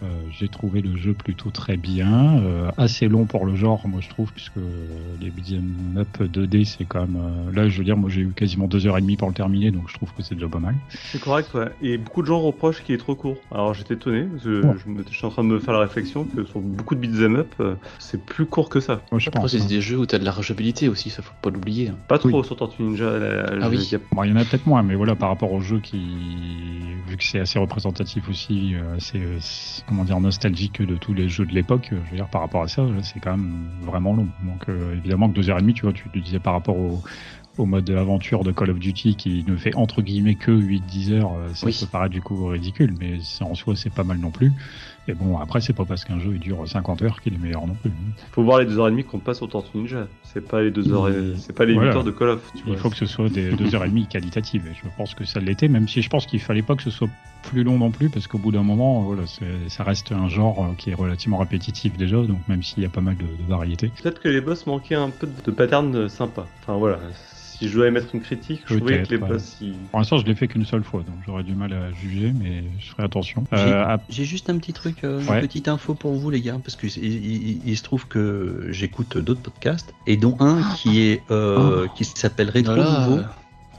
[0.02, 4.00] Euh, j'ai trouvé le jeu plutôt très bien, euh, assez long pour le genre, moi
[4.00, 4.54] je trouve, puisque
[5.20, 7.16] les beat'em up 2D, c'est quand même.
[7.20, 9.34] euh, là, je veux dire, moi j'ai eu quasiment deux heures et demie pour le
[9.34, 10.76] terminer, donc je trouve que c'est déjà pas mal.
[10.88, 11.70] C'est correct, ouais.
[11.82, 13.38] Et beaucoup de gens reprochent qu'il est trop court.
[13.50, 14.74] Alors j'étais étonné, parce que Ouais.
[14.84, 17.00] je, me- je suis en train de me faire la réflexion que sur beaucoup de
[17.00, 17.54] beat'em up,
[17.98, 19.02] c'est plus court que ça.
[19.11, 19.50] Moi, je Après, pense.
[19.50, 19.66] c'est hein.
[19.66, 21.88] des jeux où t'as de la rejouabilité aussi, ça faut pas l'oublier.
[21.88, 21.98] hein.
[22.06, 22.44] Pas trop Oui.
[22.44, 23.18] sur Tortue Ninja.
[23.18, 23.78] la- Ah oui.
[23.84, 25.61] il y a- Bon, il y en a peut-être moins, mais voilà, par rapport au
[25.61, 25.98] jeu qui,
[27.06, 29.38] vu que c'est assez représentatif aussi, euh, euh,
[29.88, 32.62] comment dire, nostalgique de tous les jeux de l'époque, euh, je veux dire, par rapport
[32.62, 34.29] à ça, là, c'est quand même vraiment long.
[34.44, 36.77] Donc, euh, évidemment que deux heures et demie, tu vois, tu te disais par rapport
[36.77, 37.03] au,
[37.57, 41.33] au mode aventure de Call of Duty qui ne fait entre guillemets que 8-10 heures,
[41.35, 41.77] euh, ça Oui.
[41.81, 44.53] peut paraître du coup ridicule, mais en soi, c'est pas mal non plus.
[45.08, 47.66] Et bon, après, c'est pas parce qu'un jeu il dure 50 heures qu'il est meilleur
[47.66, 47.90] non plus.
[48.32, 50.06] Faut voir les deux heures et demie qu'on passe sur Tortue Ninja.
[50.22, 51.34] C'est pas les deux heures, et...
[51.38, 51.90] C'est pas les Voilà.
[51.92, 52.40] huit heures de Call of.
[52.54, 52.76] Tu Il vois.
[52.76, 54.66] faut que ce soit des deux heures et demie qualitatives.
[54.70, 56.90] Et je pense que ça l'était, même si je pense qu'il fallait pas que ce
[56.90, 57.08] soit
[57.44, 60.62] plus long non plus, parce qu'au bout d'un moment, voilà, c'est- ça reste un genre
[60.64, 63.48] euh, qui est relativement répétitif déjà, donc même s'il y a pas mal de, de
[63.48, 63.90] variétés.
[64.02, 66.46] Peut-être que les boss manquaient un peu de pattern euh, sympa.
[66.62, 66.98] Enfin voilà,
[67.58, 69.28] si je dois émettre une critique, je trouvais que les ouais.
[69.28, 69.72] boss ils...
[69.90, 72.62] Pour l'instant, je l'ai fait qu'une seule fois, donc j'aurais du mal à juger, mais
[72.78, 73.44] je ferai attention.
[73.52, 75.36] J'ai- Euh, à- juste un petit truc, euh, Ouais.
[75.40, 79.40] une petite info pour vous les gars, parce que il, se trouve que j'écoute d'autres
[79.42, 83.22] podcasts, et dont un qui est euh, qui s'appelle Rétro Voilà, Nouveau.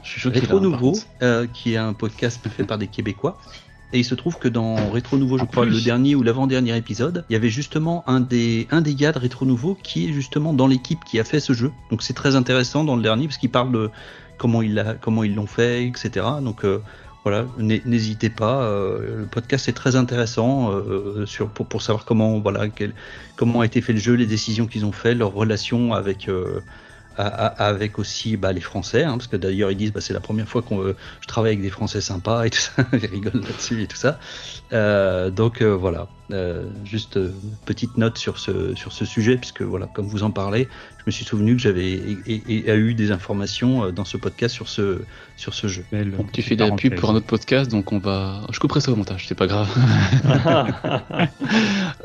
[0.02, 3.38] Je suis choqué Rétro Nouveau, euh, qui est un podcast fait par des Québécois.
[3.92, 5.74] Et il se trouve que dans Rétro Nouveau, je En crois, plus.
[5.74, 9.18] le dernier ou l'avant-dernier épisode, il y avait justement un des, un des gars de
[9.18, 11.72] Rétro Nouveau qui est justement dans l'équipe qui a fait ce jeu.
[11.90, 13.90] Donc c'est très intéressant dans le dernier, parce qu'il parle de
[14.38, 16.24] comment, il a, comment ils l'ont fait, etc.
[16.40, 16.78] Donc euh,
[17.24, 18.62] voilà, n'hé- n'hésitez pas.
[18.62, 22.94] euh, le podcast est très intéressant euh, sur, pour, pour savoir comment, voilà, quel-
[23.36, 26.28] comment a été fait le jeu, les décisions qu'ils ont fait, leur relation avec.
[27.22, 30.48] Avec aussi bah, les Français, hein, parce que d'ailleurs ils disent bah, c'est la première
[30.48, 33.86] fois qu'on je travaille avec des Français sympas et tout ça, ils rigolent là-dessus et
[33.86, 34.18] tout ça.
[34.72, 37.32] Euh, donc euh, voilà, Euh, juste euh,
[37.64, 40.68] petite note sur ce sur ce sujet, puisque voilà, comme vous en parlez,
[41.10, 44.16] me suis souvenu que j'avais et, et- et a eu des informations euh, dans ce
[44.16, 45.02] podcast sur ce
[45.36, 45.84] sur ce jeu.
[45.90, 48.42] belle Bon, tu fais de la pub pour un autre podcast, donc on va.
[48.52, 49.68] Je couperai ça au montage, c'est pas grave.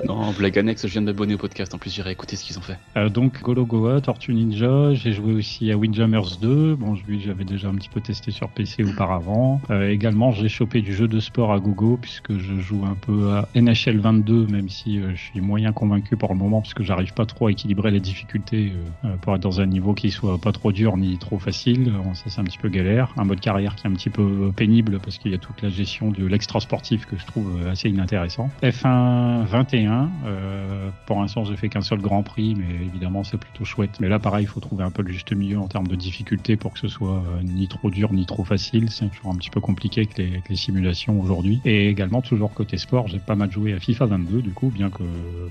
[0.07, 2.57] non, blague annexe, je viens de m'abonner au podcast, en plus j'irai écouter ce qu'ils
[2.57, 2.77] ont fait.
[2.97, 7.45] Euh, donc Golo Goa, Tortue Ninja, j'ai joué aussi à Windjammers 2, bon lui j'avais
[7.45, 9.61] déjà un petit peu testé sur PC auparavant.
[9.69, 13.31] Euh, également j'ai chopé du jeu de sport à gogo puisque je joue un peu
[13.31, 17.13] à NHL 22 même si euh, je suis moyen convaincu pour le moment puisque j'arrive
[17.13, 18.83] pas trop à équilibrer les difficultés euh,
[19.21, 21.89] pour être dans un niveau qui soit pas trop dur ni trop facile.
[21.89, 23.13] Euh, ça c'est un petit peu galère.
[23.17, 25.69] Un mode carrière qui est un petit peu pénible parce qu'il y a toute la
[25.69, 28.49] gestion de l'extra sportif que je trouve euh, assez inintéressant.
[28.61, 33.65] F1 21, euh, pour l'instant j'ai fait qu'un seul Grand Prix, mais évidemment c'est plutôt
[33.65, 33.99] chouette.
[33.99, 36.55] Mais là pareil, il faut trouver un peu le juste milieu en termes de difficulté
[36.55, 38.89] pour que ce soit euh, ni trop dur ni trop facile.
[38.89, 41.61] C'est toujours un petit peu compliqué avec les, avec les simulations aujourd'hui.
[41.65, 44.89] Et également toujours côté sport, j'ai pas mal joué à FIFA 22 du coup, bien
[44.89, 45.03] que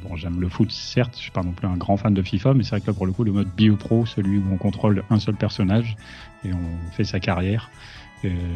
[0.03, 2.55] bon j'aime le foot certes, je suis pas non plus un grand fan de FIFA,
[2.55, 4.57] mais c'est vrai que là pour le coup le mode Bio Pro, celui où on
[4.57, 5.97] contrôle un seul personnage
[6.45, 7.71] et on fait sa carrière.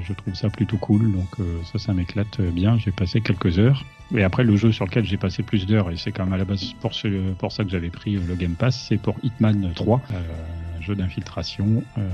[0.03, 2.79] Je trouve ça plutôt cool, donc euh, ça, ça m'éclate bien.
[2.79, 3.85] J'ai passé quelques heures.
[4.15, 6.39] Et après, le jeu sur lequel j'ai passé plus d'heures, et c'est quand même à
[6.39, 10.21] la base pour, ça que j'avais pris le Game Pass, c'est pour Hitman 3, euh,
[10.81, 12.09] jeu d'infiltration euh,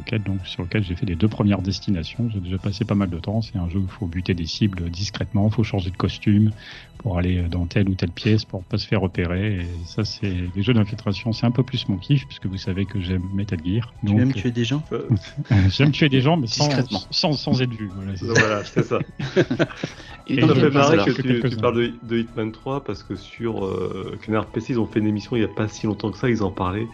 [0.00, 2.28] auquel, donc, sur lequel j'ai fait les deux premières destinations.
[2.32, 3.42] J'ai déjà passé pas mal de temps.
[3.42, 6.50] C'est un jeu où il faut buter des cibles discrètement, il faut changer de costume
[6.98, 9.60] pour aller dans telle ou telle pièce pour pas se faire repérer.
[9.60, 12.84] Et ça, c'est les jeux d'infiltration, c'est un peu plus mon kiff, puisque vous savez
[12.84, 13.92] que j'aime Metal Gear.
[14.06, 15.08] Tu aimes tuer des gens Euh,
[15.70, 17.02] J'aime tuer des gens, mais sans, Discrètement.
[17.10, 17.90] sans, sans être vu.
[17.94, 18.98] Voilà, c'est ça.
[19.46, 19.68] voilà,
[20.26, 23.64] Et Ça fait marrer que que tu, parles de, de Hitman 3 parce que sur
[23.64, 26.18] euh, Canard PC, ils ont fait une émission il y a pas si longtemps que
[26.18, 26.86] ça, ils en parlaient.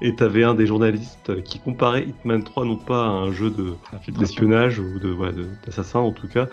[0.00, 3.76] Et t'avais un des journalistes qui comparait Hitman 3 non pas à un jeu de
[4.08, 6.48] d'espionnage ou de ouais, de- d'assassin en tout cas,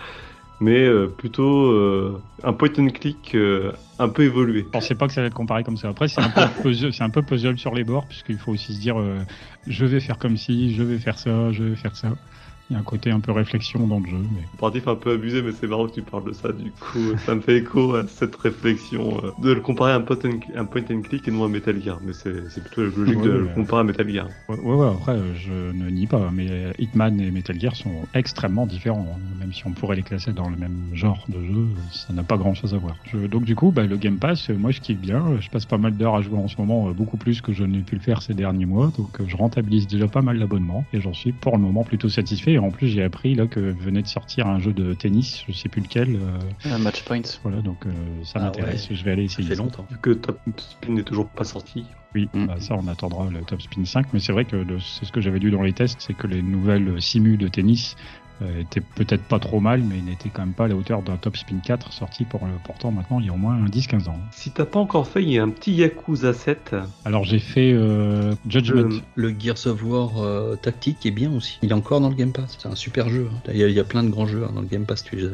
[0.60, 4.62] mais euh, plutôt euh, un point and click euh, un peu évolué.
[4.64, 5.90] Je pensais pas que ça allait être comparé comme ça.
[5.90, 8.80] Après, c'est un peu puzzle, un peu puzzle sur les bords, puisqu'il faut aussi se
[8.80, 9.20] dire, euh,
[9.68, 12.16] je vais faire comme ci, je vais faire ça, je vais faire ça.
[12.72, 15.12] Il y a un côté un peu réflexion dans le jeu, mais Comparatif un peu
[15.12, 16.54] abusé, mais c'est marrant que tu parles de ça.
[16.54, 20.02] Du coup, ça me fait écho à cette réflexion euh, de le comparer à un
[20.02, 22.00] point and, un point and click et non à Metal Gear.
[22.02, 24.30] Mais c'est plutôt logique Ouais, de le comparer à Metal Gear.
[24.50, 27.76] ouais, ouais, ouais, après, euh, je ne nie pas, mais euh, Hitman et Metal Gear
[27.76, 29.18] sont extrêmement différents.
[29.20, 29.36] hein.
[29.38, 32.38] Même si on pourrait les classer dans le même genre de jeu, ça n'a pas
[32.38, 33.00] grand chose à voir.
[33.06, 35.40] Je- donc, du coup, bah, le Game Pass, euh, moi, je kiffe bien.
[35.40, 37.64] Je passe pas mal d'heures à jouer en ce moment, euh, beaucoup plus que je
[37.64, 38.92] n'ai pu le faire ces derniers mois.
[38.92, 42.10] Donc, euh, je rentabilise déjà pas mal l'abonnement et j'en suis pour le moment plutôt
[42.10, 42.58] satisfait.
[42.62, 45.70] En plus, j'ai appris là que venait de sortir un jeu de tennis, je sais
[45.70, 46.16] plus lequel.
[46.16, 46.40] euh,
[46.72, 47.22] Un match point.
[47.44, 47.92] voilà, donc euh,
[48.24, 48.88] ça Ah m'intéresse.
[48.92, 49.48] Je vais aller Ça essayer.
[49.50, 49.64] fait ça.
[49.64, 49.86] longtemps.
[49.90, 51.86] Vu que Top Spin n'est toujours pas sorti.
[52.14, 52.46] Oui, Mm.
[52.48, 55.22] bah, ça on attendra le Top Spin 5, mais c'est vrai que c'est ce que
[55.22, 57.96] j'avais lu dans les tests, c'est que les nouvelles simus de tennis
[58.60, 61.18] était peut-être pas trop mal, mais il n'était quand même pas à la hauteur d'un
[61.18, 64.20] Top Spin 4 sorti pour le pourtant maintenant il y a au moins 10-15 ans.
[64.32, 66.76] Si t'as pas encore fait, il y a un petit Yakuza 7.
[67.06, 68.90] Alors j'ai fait euh, Judgment.
[69.16, 71.60] Le, le Gears of War euh, tactique est bien aussi.
[71.62, 72.58] Il est encore dans le Game Pass.
[72.60, 73.30] C'est un super jeu.
[73.32, 73.38] hein.
[73.52, 75.04] Il y, a, il y a plein de grands jeux hein, dans le Game Pass.
[75.04, 75.32] Tu les as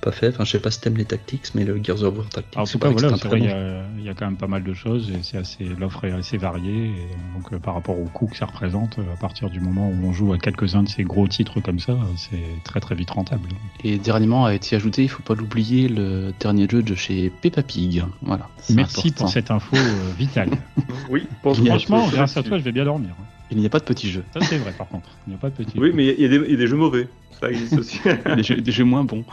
[0.00, 0.28] pas fait.
[0.28, 2.54] Enfin, je sais pas si t'aimes les tactics, mais le Gears of War tactique.
[2.54, 3.54] Alors, en tout c'est cas, voilà, il y, bon.
[3.54, 6.12] a, il y a quand même pas mal de choses et c'est assez, l'offre est
[6.12, 6.86] assez variée.
[6.86, 9.88] Et donc, euh, par rapport au coût que ça représente, euh, à partir du moment
[9.88, 13.10] où on joue à quelques-uns de ces gros titres comme ça, c'est très très vite
[13.10, 13.48] rentable.
[13.84, 17.62] Et dernièrement a été ajouté, il faut pas l'oublier, le dernier jeu de chez Peppa
[17.62, 18.04] Pig.
[18.22, 18.48] Voilà.
[18.70, 19.24] Merci important.
[19.24, 20.50] pour cette info euh, vitale.
[21.08, 23.14] Oui, y Franchement, grâce à toi, je vais bien dormir.
[23.50, 24.24] Il n'y a pas de petits jeux.
[24.32, 25.08] Ça, c'est vrai, par contre.
[25.26, 25.78] Il n'y a pas de petit.
[25.78, 27.08] Oui, mais il y, a- il y a des- il y a des jeux mauvais.
[27.40, 27.98] Ça existe aussi.
[28.36, 29.24] des, jeux, des jeux moins bons.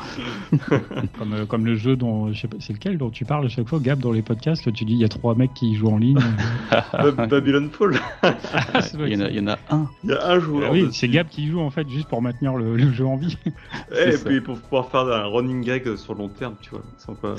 [1.20, 3.50] Comme, euh, comme le jeu dont, je sais pas, c'est lequel dont tu parles à
[3.50, 5.90] chaque fois, Gab, dans les podcasts, tu dis il y a trois mecs qui jouent
[5.90, 6.18] en ligne.
[6.94, 8.00] Ba- Babylon Fall.
[9.06, 9.88] Il y, en a, il y en a un.
[10.04, 10.70] Il y a un joueur.
[10.70, 10.94] Ah oui, dessus.
[11.00, 13.38] c'est Gab qui joue en fait juste pour maintenir le, le jeu en vie.
[13.92, 14.26] Eh, Et ça.
[14.30, 16.84] puis pour pouvoir faire un running gag sur le long terme, tu vois.
[16.98, 17.36] Sans quoi...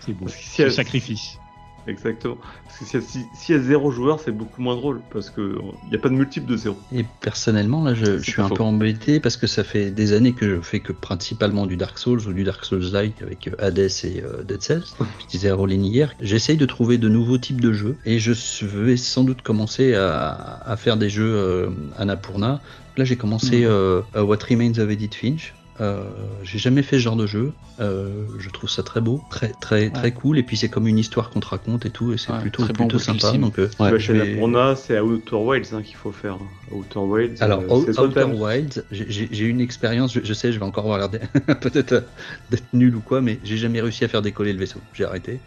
[0.00, 0.28] C'est beau.
[0.28, 1.38] Si C'est elle- sacrifice.
[1.86, 2.36] Exactement.
[2.64, 5.00] Parce que s'il y, a- si- s'il y a zéro joueur, c'est beaucoup moins drôle.
[5.12, 6.76] Parce que il n'y a pas de multiple de zéro.
[6.92, 8.54] Et personnellement, là, je, suis un faux.
[8.54, 11.98] peu embêté parce que ça fait des années que je fais que principalement du Dark
[11.98, 14.84] Souls ou du Dark Souls-like avec euh, Hades et euh, Dead Cells.
[15.20, 16.14] Je disais à Rolling hier.
[16.20, 18.32] J'essaye de trouver de nouveaux types de jeux et je
[18.64, 22.60] vais sans doute commencer à, à faire des jeux euh, Annapurna.
[22.96, 25.54] Là, j'ai commencé euh, What Remains of Edith Finch.
[25.80, 26.04] Euh,
[26.42, 27.52] j'ai jamais fait ce genre de jeu.
[27.80, 30.38] Euh, je trouve ça très beau, très très très cool.
[30.38, 32.62] Et puis c'est comme une histoire qu'on te raconte et tout, et c'est Ouais, plutôt
[32.64, 33.32] bon plutôt sympa.
[33.32, 33.38] Sim.
[33.38, 36.38] Donc euh, je chez vais- c'est à Outer Wilds hein, qu'il faut faire.
[36.70, 37.42] Outer Wilds.
[37.42, 41.10] Alors, euh, Outer Wilds, j'ai- une expérience, je, je sais, je vais encore avoir l'air
[41.60, 42.04] peut-être
[42.50, 44.80] d'être nul ou quoi, mais j'ai jamais réussi à faire décoller le vaisseau.
[44.94, 45.40] J'ai arrêté.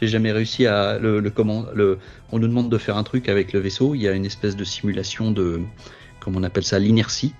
[0.00, 1.98] J'ai jamais réussi à le, le comment le.
[2.32, 3.94] On nous demande de faire un truc avec le vaisseau.
[3.94, 5.60] Il y a une espèce de simulation de,
[6.20, 7.32] comment on appelle ça, l'inertie.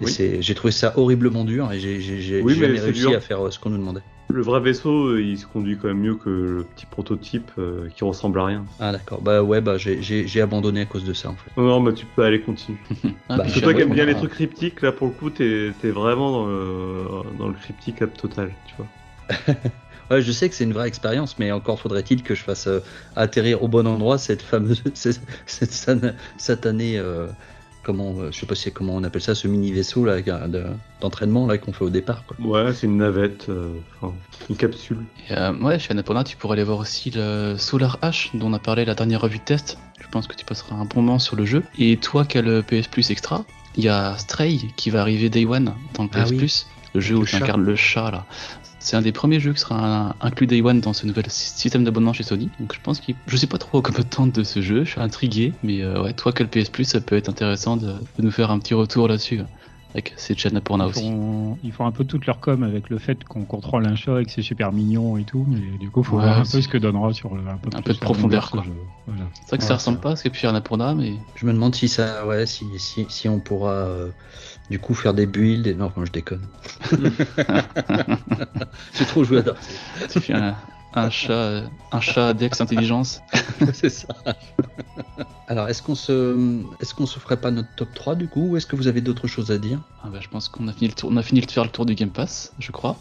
[0.00, 0.12] Oui.
[0.40, 3.16] j'ai trouvé ça horriblement dur et j'ai, Oui, jamais réussi dur.
[3.16, 4.02] à faire euh, ce qu'on nous demandait.
[4.28, 7.88] Le vrai vaisseau, euh, il se conduit quand même mieux que le petit prototype euh,
[7.94, 8.64] qui ressemble à rien.
[8.80, 9.22] Ah d'accord.
[9.22, 11.50] Bah ouais, bah j'ai, abandonné à cause de ça en fait.
[11.56, 12.78] Non, non, mais tu peux aller continuer.
[13.28, 15.30] Ah, Bah, Parce que toi qui aimes bien les trucs cryptiques, là pour le coup,
[15.30, 17.04] t'es vraiment dans le,
[17.38, 19.54] dans le cryptique total, tu vois.
[20.10, 22.78] Ouais, je sais que c'est une vraie expérience, mais encore faudrait-il que je fasse euh,
[23.16, 27.26] atterrir au bon endroit cette fameuse, cette, cette satanée, euh,
[27.86, 30.64] comment, euh, je sais pas si comment on appelle ça, ce mini vaisseau là de-
[31.00, 32.24] d'entraînement là qu'on fait au départ.
[32.26, 32.36] Quoi.
[32.44, 33.68] Ouais, c'est une navette, euh,
[34.00, 34.12] enfin,
[34.50, 34.98] une capsule.
[35.30, 38.52] Et, euh, ouais, chez Annapurna, tu pourrais aller voir aussi le Solar H dont on
[38.54, 39.78] a parlé la dernière revue de test.
[40.00, 41.62] Je pense que tu passeras un bon moment sur le jeu.
[41.78, 43.44] Et toi qui as le PS Plus Extra,
[43.76, 46.36] il y a Stray qui va arriver Day One dans le PS Ah oui.
[46.36, 46.66] Plus.
[46.94, 48.26] Le jeu Le où tu incarnes le chat là.
[48.86, 51.82] C'est un des premiers jeux qui sera inclus Day One dans ce nouvel sy- système
[51.84, 52.52] d'abonnement chez Sony.
[52.60, 53.16] Donc je pense qu'il.
[53.26, 55.58] Je sais pas trop comment tente de ce jeu, je suis intrigué.
[55.62, 58.22] Mais euh, ouais, toi qui as le PS Plus, ça peut être intéressant de, de
[58.22, 59.40] nous faire un petit retour là-dessus.
[59.94, 61.00] Avec ces chez Annapurna Ils aussi.
[61.00, 64.20] font, ils font un peu toute leur com avec le fait qu'on contrôle un chat
[64.20, 66.60] et que c'est super mignon et tout, mais du coup, faut Ouais, voir un peu
[66.60, 68.64] ce que donnera sur le, un peu, Un plus peu de profondeur, quoi.
[69.06, 69.30] Voilà.
[69.32, 70.94] C'est vrai que Ouais, ça ressemble ça- pas à ce qu'il y a chez Annapurna,
[70.94, 74.12] mais Je me demande si ça, ouais, si, si, si on pourra euh,
[74.70, 75.66] du coup faire des builds.
[75.66, 75.74] Et...
[75.74, 76.46] Non, moi je déconne.
[78.94, 80.08] J'ai trop joué à Dark Souls.
[80.10, 80.54] tu fais un,
[80.94, 83.20] un chat, un chat Dex intelligence.
[83.72, 84.08] c'est ça.
[85.48, 88.56] Alors, est-ce qu'on se, est-ce qu'on se ferait pas notre top 3 du coup, ou
[88.56, 89.78] est-ce que vous avez d'autres choses à dire?
[90.02, 91.70] Ah bah, je pense qu'on a fini le tour, on a fini de faire le
[91.70, 92.96] tour du Game Pass, je crois.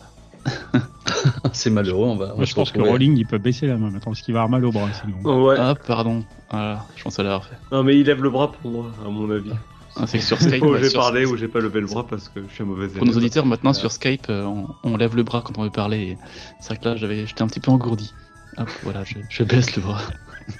[1.53, 2.25] C'est malheureux, on va.
[2.25, 2.79] on va Moi, se je pense que.
[2.79, 5.17] Rolling, il peut baisser la main maintenant parce qu'il va avoir mal au bras sinon.
[5.23, 5.55] Oh, ouais.
[5.57, 7.55] Ah pardon, voilà, je pense à l'avoir fait.
[7.71, 9.51] Non, mais il lève le bras pour moi, à mon avis.
[9.97, 10.61] Ah, c'est que sur Skype.
[10.63, 12.65] où j'ai sur- parlé ou j'ai pas levé le bras parce que je suis un
[12.65, 12.97] mauvais élève.
[12.97, 15.69] Pour nos auditeurs, maintenant sur Skype, euh, on, on lève le bras quand on veut
[15.69, 16.17] parler.
[16.59, 18.13] C'est vrai que là, j'avais, j'étais un petit peu engourdi.
[18.57, 20.01] Hop, voilà, je, je baisse le bras.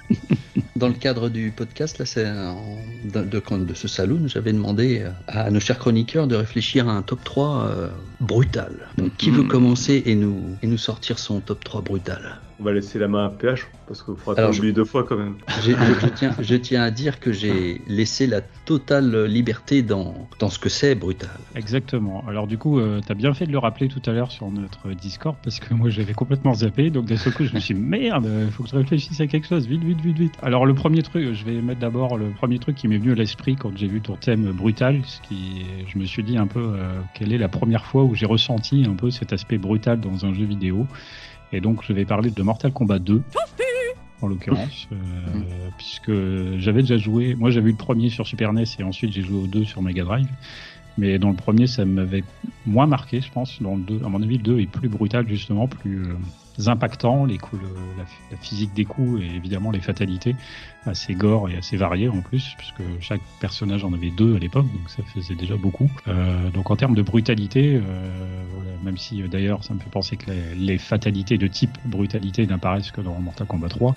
[0.75, 5.11] Dans le cadre du podcast, là, c'est de, de, de ce saloon, j'avais demandé euh,
[5.27, 7.87] à nos chers chroniqueurs de réfléchir à un top 3 euh,
[8.19, 8.89] brutal.
[8.97, 9.47] Donc, qui veut Mhm.
[9.47, 12.41] commencer et nous, et nous sortir son top 3 brutal?
[12.59, 14.85] On va laisser la main à PH parce qu'il faudra pas Alors, je- oublier deux
[14.85, 15.35] fois quand même.
[15.61, 20.49] Je, je tiens, je tiens à dire que j'ai laissé la totale liberté dans, dans
[20.49, 21.29] ce que c'est brutal.
[21.55, 22.23] Exactement.
[22.27, 24.89] Alors du coup, tu as bien fait de le rappeler tout à l'heure sur notre
[24.93, 26.89] Discord parce que moi j'avais complètement zappé.
[26.91, 29.27] Donc d'un seul coup, je me suis dit merde, il faut que je réfléchisse à
[29.27, 29.67] quelque chose.
[29.67, 30.33] Vite, vite, vite, vite.
[30.41, 33.15] Alors le premier truc, je vais mettre d'abord le premier truc qui m'est venu à
[33.15, 35.01] l'esprit quand j'ai vu ton thème brutal.
[35.05, 38.15] Ce qui, je me suis dit un peu euh, quelle est la première fois où
[38.15, 40.87] j'ai ressenti un peu cet aspect brutal dans un jeu vidéo.
[41.55, 43.21] Et donc je vais parler de Mortal Kombat 2
[44.21, 44.95] en l'occurrence, euh,
[45.77, 46.11] puisque
[46.59, 47.35] j'avais déjà joué.
[47.35, 49.81] Moi, j'avais eu le premier sur Super NES et ensuite j'ai joué au 2 sur
[49.81, 50.27] Mega Drive.
[50.97, 52.23] Mais dans le premier, ça m'avait
[52.65, 53.61] moins marqué, je pense.
[53.61, 57.25] Dans le 2, à mon avis, le 2 est plus brutal, justement, plus, euh, impactants,
[57.25, 60.35] les coups, le- la, la physique des coups et évidemment les fatalités,
[60.85, 64.65] assez gore et assez variées en plus, puisque chaque personnage en avait deux à l'époque,
[64.71, 65.89] donc ça faisait déjà beaucoup.
[66.07, 69.89] Euh, donc en termes de brutalité, euh, voilà, même si euh, d'ailleurs ça me fait
[69.89, 73.93] penser que les, les fatalités de type brutalité n'apparaissent que dans Mortal Kombat 3.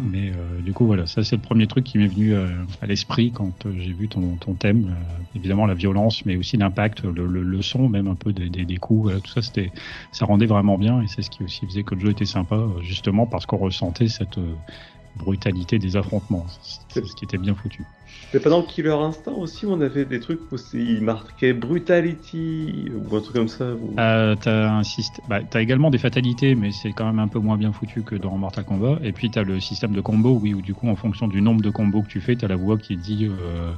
[0.00, 2.48] Mais euh, du coup voilà, ça c'est le premier truc qui m'est venu euh,
[2.82, 4.94] à l'esprit quand euh, j'ai vu ton, ton thème.
[5.36, 8.76] Évidemment la violence, mais aussi l'impact, le, le, le son même un peu des, des,
[8.76, 9.72] coups, voilà, tout ça c'était,
[10.12, 12.60] ça rendait vraiment bien et c'est ce qui aussi faisait que le jeu était sympa,
[12.82, 14.38] justement parce qu'on ressentait cette
[15.16, 16.46] brutalité des affrontements.
[16.88, 17.84] C'est ce qui était bien foutu.
[18.32, 23.20] Mais le Killer Instinct aussi, on avait des trucs où il marquait Brutality ou un
[23.20, 23.74] truc comme ça.
[23.74, 27.28] ou- Euh, t'as un syst- bah, t'as également des fatalités, mais c'est quand même un
[27.28, 28.98] peu moins bien foutu que dans Mortal Kombat.
[29.02, 31.62] Et puis t'as le système de combo, oui, où du coup, en fonction du nombre
[31.62, 33.72] de combos que tu fais, t'as la voix qui dit euh,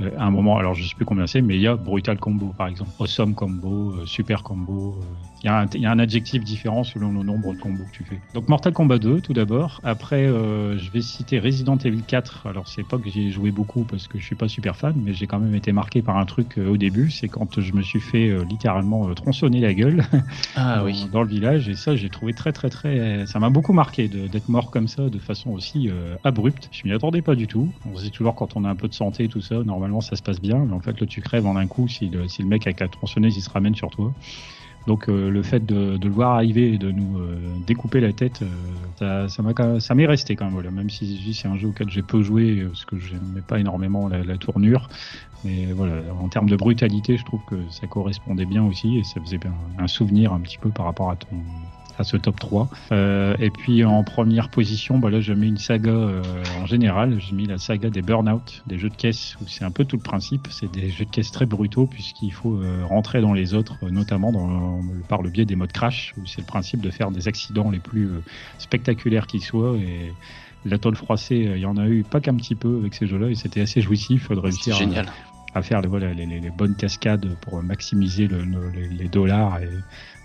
[0.00, 2.18] euh, à un moment, alors je sais plus combien c'est, mais il y a brutal
[2.18, 4.98] combo par exemple, awesome combo, euh, super combo.
[5.02, 7.60] euh, Il y, a un- il y a un adjectif différent selon le nombre de
[7.60, 8.20] combos que tu fais.
[8.34, 9.80] Donc Mortal Kombat 2 tout d'abord.
[9.82, 12.46] Après, je vais citer Resident Evil 4.
[12.46, 15.14] Alors c'est pas que j'ai joué beaucoup parce que je suis pas super fan, mais
[15.14, 17.10] j'ai quand même été marqué par un truc au début.
[17.10, 20.02] C'est quand je me suis fait littéralement tronçonner la gueule
[20.56, 21.08] Ah dans, oui.
[21.10, 24.48] dans le village et ça j'ai trouvé très très très ça m'a beaucoup marqué d'être
[24.48, 25.88] mort comme ça de façon aussi
[26.22, 28.76] abrupte je m'y attendais pas du tout on se dit toujours quand on a un
[28.76, 31.20] peu de santé tout ça normalement ça se passe bien mais en fait là tu
[31.20, 34.12] crèves en un coup si le, mec avec la tronçonneuse il se ramène sur toi
[34.86, 38.42] donc euh, le fait de, le voir arriver et de nous euh, découper la tête,
[39.02, 40.70] euh, ça, m'est resté quand même.
[40.70, 44.38] Même si c'est un jeu auquel j'ai peu joué, parce que j'aimais pas énormément la,
[44.38, 44.88] tournure,
[45.44, 49.20] mais voilà, en termes de brutalité, je trouve que ça correspondait bien aussi et ça
[49.20, 49.40] faisait
[49.78, 51.36] un souvenir un petit peu par rapport à ton
[52.00, 52.68] à ce top 3.
[52.92, 56.22] Euh, et puis en première position, bah là j'ai mis une saga euh,
[56.62, 59.70] en général, j'ai mis la saga des Burnout, des jeux de caisse, où c'est un
[59.70, 63.20] peu tout le principe, c'est des jeux de caisse très brutaux puisqu'il faut euh, rentrer
[63.20, 66.80] dans les autres, notamment dans, par le biais des modes crash, où c'est le principe
[66.80, 68.22] de faire des accidents les plus euh,
[68.58, 70.12] spectaculaires qui soient et
[70.64, 73.06] la tôle froissée, euh, il y en a eu pas qu'un petit peu avec ces
[73.06, 75.06] jeux-là et c'était assez jouissif de réussir à- génial.
[75.54, 79.58] à faire les, voilà, les, bonnes cascades pour maximiser le- le- les, les dollars.
[79.62, 79.68] Et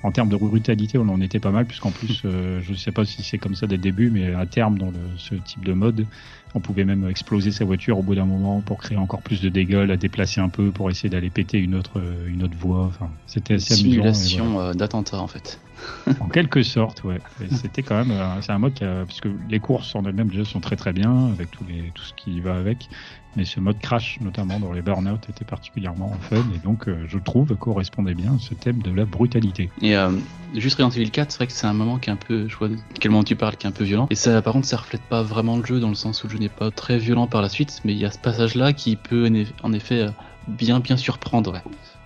[0.06, 2.92] en termes de brutalité, on en était pas mal, puisqu'en plus, euh, je ne sais
[2.92, 5.66] pas si c'est comme ça dès le début, mais à terme, dans le, ce type
[5.66, 6.06] de mode,
[6.54, 9.50] on pouvait même exploser sa voiture au bout d'un moment pour créer encore plus de
[9.50, 12.86] dégâts, la déplacer un peu pour essayer d'aller péter une autre, euh, une autre voie.
[12.86, 13.98] Enfin, c'était assez amusant.
[13.98, 14.14] voilà.
[14.14, 15.60] Simulation euh, d'attentat en fait.
[16.22, 17.20] En quelque sorte, ouais.
[17.52, 20.46] C'était quand même, c'est un mode qui a, parce que les courses en elles-mêmes déjà
[20.46, 22.88] sont très très bien avec tous les, tout ce qui va avec,
[23.36, 27.18] mais ce mode crash, notamment dans les burn-out, était particulièrement fun et donc euh, je
[27.18, 29.70] trouve correspondait bien à ce thème de la brutalité.
[29.82, 30.12] Et euh,
[30.56, 32.56] juste Resident Evil 4, c'est vrai que c'est un moment qui est un peu, je
[32.56, 32.70] vois
[33.00, 34.08] quel moment tu parles, qui est un peu violent.
[34.10, 36.34] Et ça, par contre, ça reflète pas vraiment le jeu dans le sens où le
[36.34, 38.96] jeu n'est pas très violent par la suite, mais il y a ce passage-là qui
[38.96, 39.30] peut
[39.64, 40.10] en effet euh,
[40.48, 41.54] bien bien surprendre.
[41.54, 41.62] Ouais.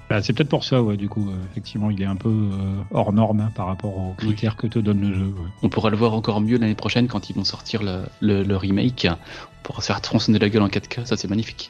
[0.09, 2.81] Bah, c'est peut-être pour ça, ouais, du coup, euh, effectivement, il est un peu euh,
[2.91, 5.25] hors norme hein, par rapport aux critères que te donne le jeu.
[5.25, 5.49] ouais.
[5.61, 8.57] On pourra le voir encore mieux l'année prochaine quand ils vont sortir le, le- le
[8.57, 9.07] remake.
[9.09, 11.69] On pourra se faire tronçonner la gueule en 4K, ça c'est magnifique.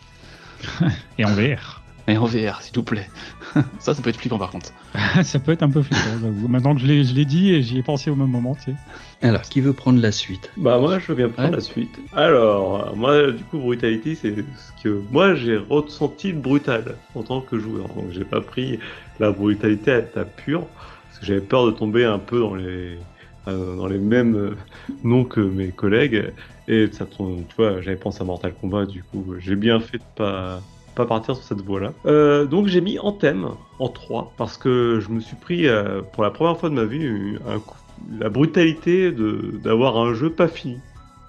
[1.17, 1.81] Et en VR.
[2.09, 3.07] Et en VR, s'il vous plaît.
[3.79, 4.73] ça, ça peut être flippant par contre.
[5.23, 6.47] ça peut être un peu flippant, j'avoue.
[6.47, 8.71] Maintenant que je l'ai je l'ai dit et j'y ai pensé au même moment, tu
[8.71, 8.75] sais.
[9.21, 10.51] Alors, qui veut prendre la suite?
[10.57, 11.55] Bah moi je veux bien prendre Ouais.
[11.55, 11.99] la suite.
[12.11, 17.41] Alors, moi du coup brutalité c'est ce que moi j'ai ressenti de brutal en tant
[17.41, 17.93] que joueur.
[17.93, 18.79] Donc j'ai pas pris
[19.19, 20.67] la brutalité à l'état pur
[21.07, 23.05] parce que j'avais peur de tomber un peu dans les
[23.47, 24.55] euh, dans les mêmes euh,
[25.03, 26.33] noms que mes collègues
[26.67, 29.97] et ça tombe- tu vois j'avais pensé à Mortal Kombat du coup j'ai bien fait
[29.99, 30.61] de pas
[30.99, 31.93] pas partir sur cette voie-là.
[32.05, 33.47] Euh, donc j'ai mis en thème
[33.79, 36.83] en 3 parce que je me suis pris euh, pour la première fois de ma
[36.85, 37.07] vie
[37.47, 37.77] un coup-
[38.19, 40.79] la brutalité de d'avoir un jeu pas fini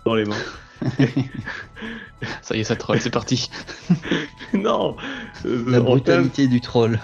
[0.05, 0.37] dans les mains.
[2.43, 3.49] Ça y est, ça troll, c'est parti.
[4.55, 4.97] non,
[5.47, 6.99] euh, La brutalité du troll.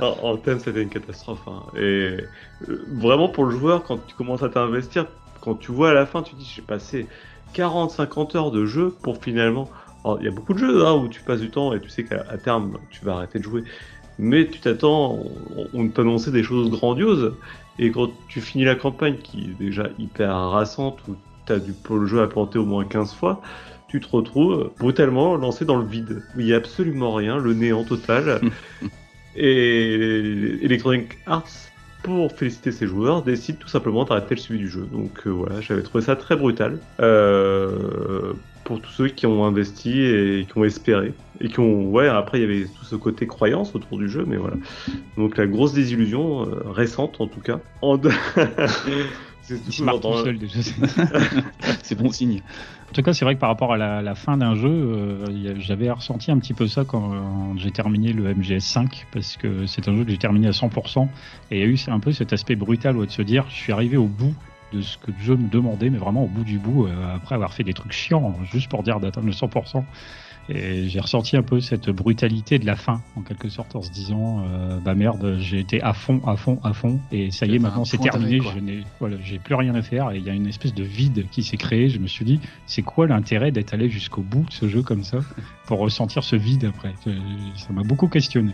[0.00, 1.40] En, en thème, c'était une catastrophe.
[1.46, 1.62] hein.
[1.76, 1.78] Et
[2.68, 5.06] euh, vraiment, pour le joueur, quand tu commences à t'investir,
[5.40, 7.06] quand tu vois à la fin, tu dis j'ai passé
[7.54, 9.68] 40-50 heures de jeu pour finalement.
[10.04, 11.88] Alors, il y a beaucoup de jeux hein, où tu passes du temps et tu
[11.88, 13.64] sais qu'à terme, tu vas arrêter de jouer.
[14.18, 15.18] Mais tu t'attends,
[15.56, 17.34] on, on t'annonçait des choses grandioses.
[17.78, 21.74] Et quand tu finis la campagne, qui est déjà hyper harassante, où tu as du
[21.90, 23.40] le jeu à planter au moins 15 fois,
[23.88, 27.54] tu te retrouves brutalement lancé dans le vide, où il n'y a absolument rien, le
[27.54, 28.40] néant total.
[29.36, 31.70] et Electronic Arts,
[32.02, 34.86] pour féliciter ses joueurs, décide tout simplement d'arrêter le suivi du jeu.
[34.92, 36.78] Donc euh, voilà, j'avais trouvé ça très brutal.
[37.00, 38.32] Euh,
[38.68, 41.14] pour tous ceux qui ont investi et qui ont espéré.
[41.40, 41.86] Et qui ont.
[41.90, 44.56] Ouais, après, il y avait tout ce côté croyance autour du jeu, mais voilà.
[45.16, 47.60] Donc la grosse désillusion, euh, récente en tout cas.
[47.82, 48.10] En deux-
[49.42, 50.58] C'est tout j'entends- seul déjà.
[51.82, 52.42] C'est bon signe.
[52.90, 55.24] En tout cas, c'est vrai que par rapport à la, la fin d'un jeu, euh,
[55.58, 57.18] j'avais ressenti un petit peu ça quand euh,
[57.56, 61.08] j'ai terminé le MGS5, parce que c'est un jeu que j'ai terminé à 100%,
[61.50, 63.54] et il y a eu un peu cet aspect brutal ouais, de se dire, je
[63.54, 64.34] suis arrivé au bout
[64.72, 67.52] de ce que jeu me demandait, mais vraiment au bout du bout, euh, après avoir
[67.52, 69.84] fait des trucs chiants, juste pour dire d'atteindre le 100%.
[70.50, 73.90] Et j'ai ressenti un peu cette brutalité de la fin, en quelque sorte, en se
[73.90, 77.56] disant, euh, bah merde, j'ai été à fond, à fond, à fond, et ça y
[77.56, 80.30] est, maintenant c'est terminé, je n'ai, voilà, j'ai plus rien à faire, et il y
[80.30, 81.90] a une espèce de vide qui s'est créé.
[81.90, 85.04] Je me suis dit, c'est quoi l'intérêt d'être allé jusqu'au bout de ce jeu comme
[85.04, 85.18] ça,
[85.66, 86.94] pour ressentir ce vide après?
[87.06, 87.14] Euh,
[87.56, 88.52] Ça m'a beaucoup questionné.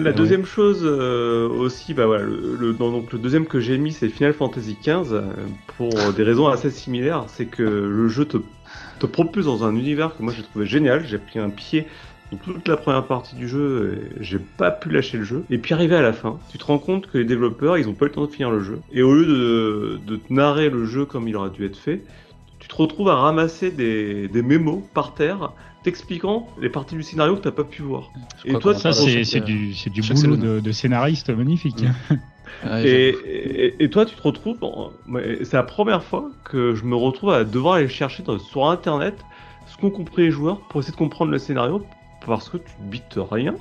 [0.00, 0.14] La Ouais.
[0.14, 4.32] deuxième chose euh, aussi, bah voilà, le, donc le deuxième que j'ai mis, c'est Final
[4.32, 7.26] Fantasy XV, euh, pour des raisons assez similaires.
[7.28, 8.38] C'est que le jeu te,
[8.98, 11.04] te propulse dans un univers que moi j'ai trouvé génial.
[11.04, 11.88] J'ai pris un pied
[12.30, 15.44] dans toute la première partie du jeu, et j'ai pas pu lâcher le jeu.
[15.50, 17.94] Et puis arrivé à la fin, tu te rends compte que les développeurs, ils ont
[17.94, 18.82] pas eu le temps de finir le jeu.
[18.88, 22.06] Et au lieu de, de te narrer le jeu comme il aurait dû être fait,
[22.72, 25.52] te retrouves à ramasser des, des mémos par terre
[25.82, 28.12] t'expliquant les parties du scénario que t'as pas pu voir.
[28.44, 31.84] Je Et toi, Ça, c'est du, c'est du boulot de, de scénariste magnifique.
[32.64, 34.58] Ouais, Et, et, et toi, tu te retrouves.
[35.44, 39.26] C'est la première fois que je me retrouve à devoir aller chercher dans- sur internet
[39.66, 41.88] ce qu'ont compris les joueurs pour essayer de comprendre le scénario
[42.20, 43.58] parce que tu bites rien.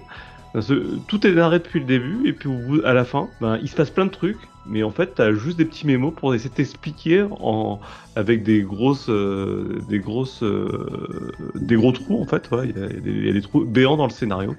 [1.08, 2.50] Tout est narré depuis le début et puis
[2.84, 5.34] à la fin, ben, il se passe plein de trucs, mais en fait, tu as
[5.34, 7.80] juste des petits mémos pour essayer de t'expliquer en...
[8.18, 12.50] avec des grosses, euh, des grosses, euh, des gros trous en fait.
[12.64, 14.56] Il y, a des- trous béants dans le scénario.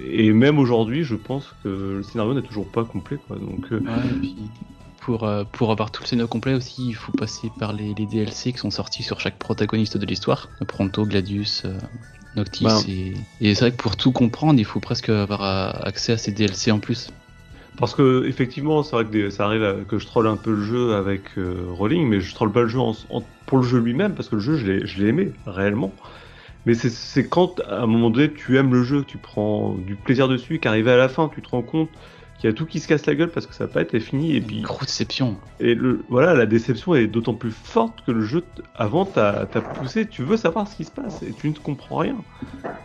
[0.00, 3.18] Et même aujourd'hui, je pense que le scénario n'est toujours pas complet.
[3.30, 3.80] Donc, euh,
[5.00, 8.58] pour, pour avoir tout le scénario complet aussi, il faut passer par les, DLC qui
[8.58, 10.50] sont sortis sur chaque protagoniste de l'histoire.
[10.68, 11.64] Pronto, Gladius,
[12.38, 12.64] Noctis.
[12.64, 12.80] Ben.
[12.88, 16.16] Et, et c'est vrai que pour tout comprendre, il faut presque avoir euh, accès à
[16.16, 17.10] ces DLC en plus.
[17.76, 20.52] Parce que effectivement, c'est vrai que des- ça arrive à- que je troll un peu
[20.52, 23.64] le jeu avec euh, Rolling, mais je troll pas le jeu en- en- pour le
[23.64, 25.94] jeu lui-même, parce que le jeu, je l'ai aimé, réellement.
[26.66, 30.28] Mais c'est- quand, à un moment donné, tu aimes le jeu, tu prends du plaisir
[30.28, 31.90] dessus, qu'arrivé à la fin, tu te rends compte
[32.38, 33.98] qu'il y a tout qui se casse la gueule parce que ça n'a pas été
[34.00, 35.36] fini, et puis Grosse déception.
[35.60, 38.44] et le, voilà, la déception est d'autant plus forte que le jeu,
[38.76, 42.16] avant, t'a poussé, tu veux savoir ce qui se passe, et tu ne comprends rien.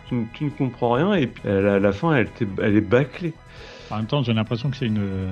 [0.08, 2.28] Tu, ne- tu ne comprends rien, et puis à la, à la fin, elle,
[2.76, 3.32] est bâclée.
[3.90, 5.30] En même temps, j'ai l'impression que c'est une euh,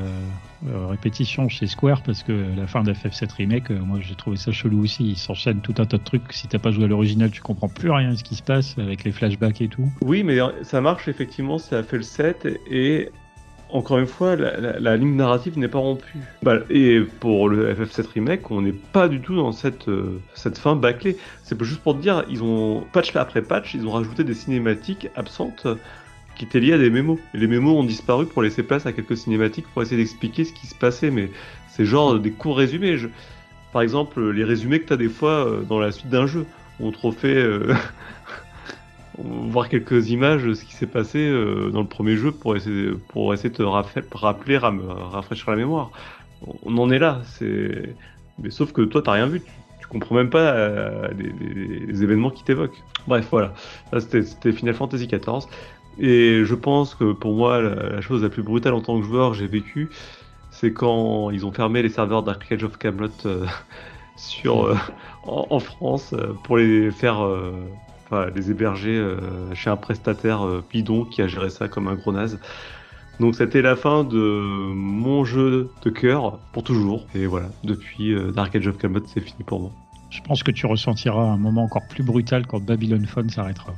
[0.68, 4.52] euh, répétition chez Square parce que la fin d'FF7 Remake, euh, moi j'ai trouvé ça
[4.52, 5.04] chelou aussi.
[5.12, 6.30] Ils s'enchaînent tout un tas de trucs.
[6.32, 8.76] Si t'as pas joué à l'original, tu comprends plus rien de ce qui se passe
[8.78, 9.88] avec les flashbacks et tout.
[10.02, 13.10] Oui, mais ça marche effectivement, ça a fait le 7 et
[13.72, 16.18] encore une fois, la, ligne narrative n'est pas rompue.
[16.42, 20.58] Bah, et pour le FF7 Remake, on n'est pas du tout dans cette, euh, cette
[20.58, 21.16] fin bâclée.
[21.42, 25.08] C'est juste pour te dire, ils ont patch après patch, ils ont rajouté des cinématiques
[25.16, 25.66] absentes
[26.36, 27.18] qui étaient liées à des mémos.
[27.32, 30.52] Et les mémos ont disparu pour laisser place à quelques cinématiques pour essayer d'expliquer ce
[30.52, 31.30] qui se passait, mais
[31.70, 32.96] c'est genre des courts résumés.
[33.72, 36.44] Par exemple, les résumés que tu as des fois euh, dans la suite d'un jeu.
[36.80, 37.74] On te refait euh,
[39.18, 42.90] voir quelques images de ce qui s'est passé euh, dans le premier jeu pour essayer,
[42.92, 45.90] de te rappeler, rafraîchir la mémoire.
[46.64, 47.94] On en est là, c'est.
[48.42, 49.42] Mais sauf que toi, t'as rien vu,
[49.80, 52.82] tu, comprends même pas euh, les, événements qui t'évoquent.
[53.06, 53.52] Bref, voilà.
[53.92, 55.46] Là, c'était Final Fantasy XIV.
[55.98, 59.32] Et je pense que pour moi, la, chose la plus brutale en tant que joueur
[59.32, 59.90] que j'ai vécu,
[60.50, 63.46] c'est quand ils ont fermé les serveurs d'Arcade of Camelot euh,
[64.16, 64.74] sur
[65.24, 67.20] en, France pour les faire,
[68.12, 71.94] euh, les héberger euh, chez un prestataire euh, bidon qui a géré ça comme un
[71.94, 72.38] gros naze.
[73.20, 74.18] Donc c'était la fin de
[74.74, 77.06] mon jeu de cœur pour toujours.
[77.14, 79.70] Et voilà, depuis euh, Dark Age of Camelot, c'est fini pour moi.
[80.10, 83.74] Je pense que tu ressentiras un moment encore plus brutal quand Babylon Phone s'arrêtera.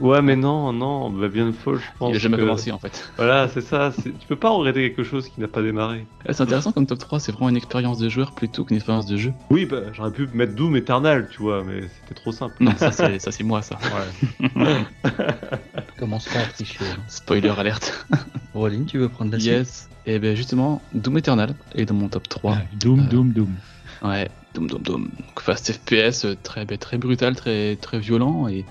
[0.00, 2.10] Ouais, mais non, non, Babylon Fall, je pense.
[2.12, 3.10] Il a jamais que- commencé en fait.
[3.16, 3.92] Voilà, c'est ça.
[4.02, 6.06] Tu peux pas regretter quelque chose qui n'a pas démarré.
[6.28, 9.06] Ah, C'est intéressant comme top 3, c'est vraiment une expérience de joueur plutôt qu'une expérience
[9.06, 9.32] de jeu.
[9.50, 12.62] Oui, bah, j'aurais pu mettre Doom Eternal, tu vois, mais c'était trop simple.
[12.62, 13.78] Non, ça c'est moi ça.
[15.98, 16.84] Commence pas à tricher.
[16.84, 17.02] hein.
[17.08, 18.06] Spoiler alerte.
[18.54, 19.50] Rolling, tu veux prendre la suite?
[19.52, 19.88] Yes.
[20.04, 22.58] Et ben justement, Doom Eternal est dans mon top 3.
[22.74, 23.54] Doom, Euh, Doom, Doom.
[24.02, 25.02] Ouais, Doom Doom Doom.
[25.18, 28.46] Donc, Fast FPS, euh, très, ben, très brutal, très, très violent.
[28.48, 28.64] Et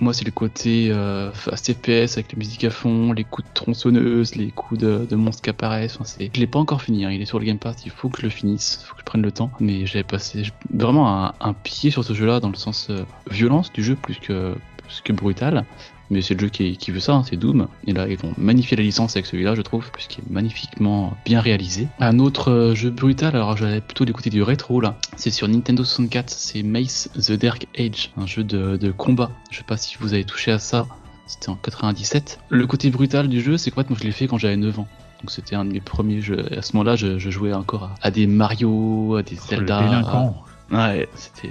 [0.00, 4.34] moi, c'est le côté euh, Fast avec la musique à fond, les coups de tronçonneuse,
[4.34, 5.98] les coups de, monstres qui apparaissent.
[6.00, 6.24] Enfin.
[6.32, 8.18] Je l'ai pas encore fini, hein, il est sur le Game Pass, il faut que
[8.18, 9.50] je le finisse, il faut que je prenne le temps.
[9.60, 13.72] Mais j'avais passé vraiment un, un pied sur ce jeu-là dans le sens euh, violence
[13.72, 15.64] du jeu plus que, plus que brutal.
[16.10, 17.66] Mais c'est le jeu qui, qui veut ça, hein, c'est Doom.
[17.86, 21.40] Et là, ils vont magnifier la licence avec celui-là, je trouve, puisqu'il est magnifiquement bien
[21.40, 21.88] réalisé.
[21.98, 24.96] Un autre euh, jeu brutal, alors j'allais plutôt du côté du rétro là.
[25.16, 29.30] C'est sur Nintendo 64, c'est Mace The Dark Age, un jeu de, de combat.
[29.50, 30.86] Je sais pas si vous avez touché à ça.
[31.26, 32.38] C'était en 97.
[32.50, 34.78] Le côté brutal du jeu, c'est qu'en fait, moi je l'ai fait quand j'avais 9
[34.78, 34.86] ans.
[35.22, 36.46] Donc c'était un de mes premiers jeux.
[36.56, 39.56] À ce moment-là, je, je jouais encore à, à des Mario, à des Oh, le
[39.56, 39.82] Zelda.
[39.82, 40.44] délinquant.
[40.70, 41.50] Ouais, c'était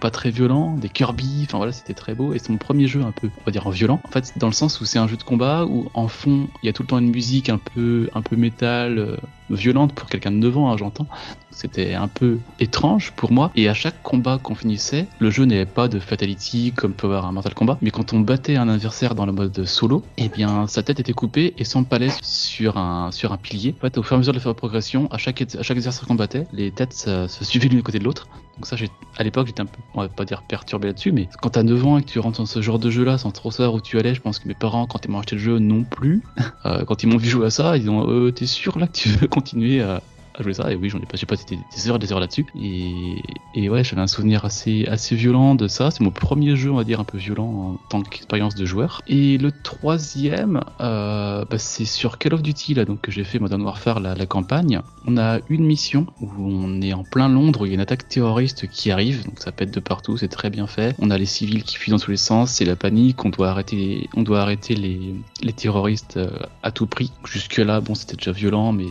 [0.00, 2.34] pas très violent, des Kirby, enfin voilà, c'était très beau.
[2.34, 4.00] Et c'est mon premier jeu un peu, on va dire, en violent.
[4.04, 6.66] En fait, dans le sens où c'est un jeu de combat où en fond, il
[6.66, 9.16] y a tout le temps une musique un peu, un peu métal, euh,
[9.50, 11.06] violente pour quelqu'un de 9 ans, hein, j'entends.
[11.50, 13.50] C'était un peu étrange pour moi.
[13.56, 17.26] Et à chaque combat qu'on finissait, le jeu n'avait pas de fatality comme peut avoir
[17.26, 17.78] un Mortal Kombat.
[17.80, 21.14] Mais quand on battait un adversaire dans le mode solo, eh bien, sa tête était
[21.14, 23.74] coupée et s'empalait sur un, sur un pilier.
[23.78, 26.06] En fait, au fur et à mesure de la progression, à chaque, à chaque adversaire
[26.06, 28.28] qu'on battait, les têtes se, suivaient l'une côté de l'autre.
[28.56, 28.76] Donc ça,
[29.18, 31.86] à l'époque, j'étais un peu, on va pas dire perturbé là-dessus, mais quand t'as 9
[31.86, 33.98] ans et que tu rentres dans ce genre de jeu-là sans trop savoir où tu
[33.98, 36.22] allais, je pense que mes parents, quand ils m'ont acheté le jeu, non plus.
[36.64, 38.92] Euh, quand ils m'ont vu jouer à ça, ils ont, euh, t'es sûr là que
[38.92, 40.02] tu veux continuer à,
[40.42, 42.46] jouer ça Et oui, j'en ai passé des, heures, et des heures là-dessus.
[42.58, 43.22] Et,
[43.54, 45.90] et ouais, j'avais un souvenir assez, assez violent de ça.
[45.90, 49.02] C'est mon premier jeu, on va dire, un peu violent en tant qu'expérience de joueur.
[49.06, 53.38] Et le troisième, euh, bah, c'est sur Call of Duty là, donc que j'ai fait
[53.38, 54.80] Modern Warfare la, la campagne.
[55.06, 57.80] On a une mission où on est en plein Londres, où il y a une
[57.80, 60.94] attaque terroriste qui arrive, donc ça pète de partout, c'est très bien fait.
[60.98, 63.50] On a les civils qui fuient dans tous les sens, c'est la panique, on doit
[63.50, 66.30] arrêter, on doit arrêter les, les terroristes euh,
[66.62, 67.12] à tout prix.
[67.24, 68.86] Jusque là, bon, c'était déjà violent, mais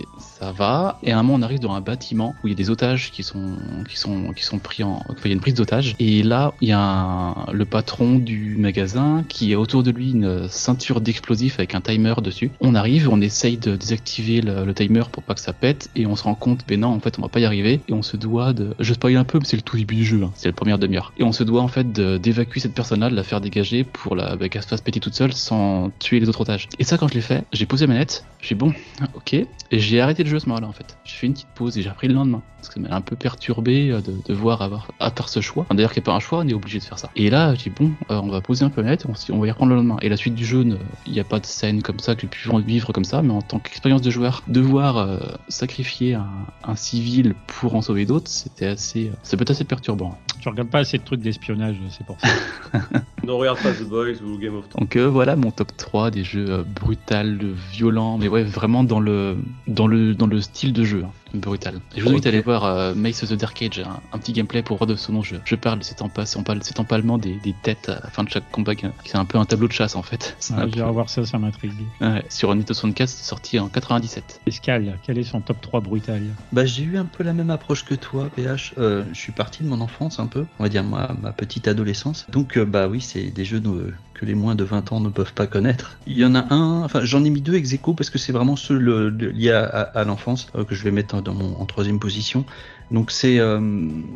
[0.46, 1.00] ça va.
[1.02, 3.12] Et à un moment, on arrive dans un bâtiment où il y a des otages
[3.12, 3.58] qui sont,
[3.90, 5.96] qui sont, qui sont pris en, enfin, il y a une prise d'otages.
[6.00, 10.48] Et là, il y a le patron du magasin qui a autour de lui une
[10.48, 12.52] ceinture d'explosifs avec un timer dessus.
[12.62, 16.16] On arrive, on essaye de désactiver le, timer pour pas que ça pète, et on
[16.16, 17.80] se rend compte, ben non, en fait, on va pas y arriver.
[17.88, 20.06] Et on se doit de, je spoil un peu, mais c'est le tout début du
[20.06, 20.32] jeu, hein.
[20.36, 21.14] c'est la première demi-heure.
[21.18, 24.36] Et on se doit en fait d'évacuer cette personne-là, de la faire dégager pour la,
[24.36, 26.68] bah, qu'elle se fasse péter toute seule sans tuer les autres otages.
[26.78, 28.74] Et ça, quand je l'ai fait, j'ai posé ma manette, j'ai bon,
[29.16, 29.48] ok, et
[29.80, 30.98] j'ai arrêté le jeu à ce moment-là en fait.
[31.04, 32.42] J'ai fait une petite pause et j'ai le lendemain.
[32.66, 35.40] Parce que ça m'a un peu perturbé euh, de, de voir avoir à faire ce
[35.42, 35.64] choix.
[35.64, 37.10] Enfin, D'ailleurs, qu'il n'y a pas un choix, on est obligé de faire ça.
[37.16, 39.52] Et là, j'ai dit bon, euh, on va poser un peu la on, va y
[39.52, 39.98] reprendre le lendemain.
[40.02, 40.66] Et la suite du jeu,
[41.06, 43.34] il n'y a pas de scène comme ça que j'ai pu vivre comme ça, mais
[43.34, 46.28] en tant qu'expérience de joueur, devoir euh, sacrifier un,
[46.64, 50.18] un civil pour en sauver d'autres, c'était assez, euh, ça peut être assez perturbant.
[50.40, 52.28] Tu regardes pas assez de trucs d'espionnage, c'est pour ça.
[53.24, 54.82] Ne regarde pas The Boys ou Game of Thrones.
[54.82, 57.40] Donc euh, voilà mon top 3 des jeux euh, brutal,
[57.72, 61.82] violents, mais ouais vraiment dans le dans le dans le style de jeu hein, brutal.
[61.96, 64.18] Et je vous invite à aller voir euh, Mace of the Dark Age, un, un
[64.20, 66.80] petit gameplay pour voir de ce dont je, je parle, cet empasse, on parle cet
[66.80, 69.46] empalement des, des têtes à la fin de chaque combat, qui c'est un peu un
[69.46, 70.36] tableau de chasse en fait.
[70.40, 71.74] C'est Ah, un J'irai peu- voir ça, ça m'intrigue.
[72.02, 74.42] ouais, sur Nintendo 64, c'est sorti en 97.
[74.48, 76.22] Escal, quel est son top 3 brutal?
[76.54, 78.74] Bah, j'ai eu un peu la même approche que toi, PH.
[78.78, 81.68] Euh, je suis parti de mon enfance un peu, on va dire ma, ma petite
[81.68, 82.26] adolescence.
[82.32, 85.10] Donc, euh, bah oui, c'est des jeux euh, que les moins de 20 ans ne
[85.10, 85.98] peuvent pas connaître.
[86.08, 88.56] Il y en a un, enfin, j'en ai mis deux ex parce que c'est vraiment
[88.56, 92.46] ceux liés à, l'enfance euh, que je vais mettre en troisième position.
[92.92, 93.60] Donc, c'est euh,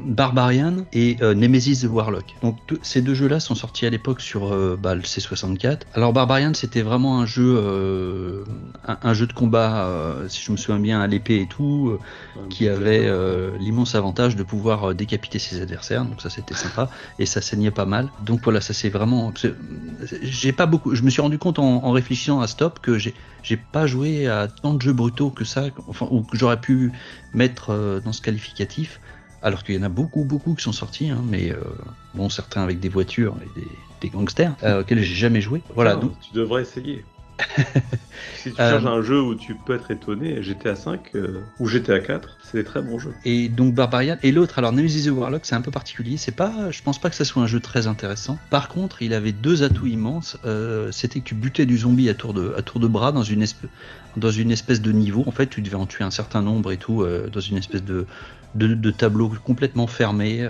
[0.05, 2.26] Barbarian et euh, Nemesis the Warlock.
[2.41, 5.82] Donc, ces deux jeux-là sont sortis à l'époque sur euh, bah, le C64.
[5.93, 8.43] Alors, Barbarian, c'était vraiment un jeu, euh,
[8.88, 11.89] un, un jeu de combat, euh, si je me souviens bien, à l'épée et tout.
[11.93, 11.99] euh,
[12.49, 16.89] qui avait euh, l'immense avantage de pouvoir décapiter ses adversaires, donc ça c'était sympa
[17.20, 18.09] et ça saignait pas mal.
[18.26, 19.32] Donc voilà, ça c'est vraiment.
[20.22, 20.95] J'ai pas beaucoup.
[20.95, 23.13] Je me suis rendu compte en, en réfléchissant à Stop que j'ai
[23.43, 26.91] j'ai pas joué à tant de jeux brutaux que ça, enfin ou que j'aurais pu
[27.34, 28.99] mettre euh, dans ce qualificatif.
[29.41, 31.55] Alors qu'il y en a beaucoup, beaucoup qui sont sortis, hein, mais euh,
[32.13, 33.67] bon, certains avec des voitures et des,
[34.01, 35.61] des gangsters euh, auxquels j'ai jamais joué.
[35.75, 37.05] Voilà, donc Tu devrais essayer.
[38.36, 41.67] si tu Euh, cherches un jeu où tu peux être étonné, GTA 5 euh, ou
[41.67, 43.13] GTA 4, c'est des très bons jeux.
[43.23, 46.17] Et donc Barbarian et l'autre, alors Nemesis the Warlock, c'est un peu particulier.
[46.17, 48.38] C'est pas, je pense pas que ça soit un jeu très intéressant.
[48.49, 50.38] Par contre, il avait deux atouts immenses.
[50.43, 53.23] Euh, C'était que tu butais du zombie à tour de, à tour de bras dans
[53.23, 53.69] une espèce,
[54.20, 55.24] dans une espèce de niveau.
[55.28, 57.84] En fait, tu devais en tuer un certain nombre et tout euh, dans une espèce
[57.84, 58.05] de
[58.55, 60.49] de, tableau complètement fermé euh,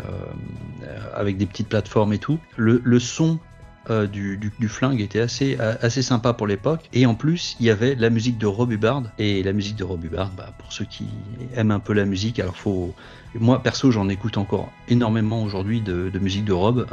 [0.84, 2.40] euh, avec des petites plateformes et tout.
[2.56, 3.40] Le, son
[3.90, 6.88] du, flingue était assez, assez sympa pour l'époque.
[6.94, 9.04] Et en plus, il y avait la musique de Rob Hubbard.
[9.18, 11.08] Et la musique de Rob Hubbard, bah, pour ceux qui
[11.56, 12.96] aiment un peu la musique, alors faut.
[13.36, 16.88] Moi, perso, j'en écoute encore énormément aujourd'hui de musique de Rob.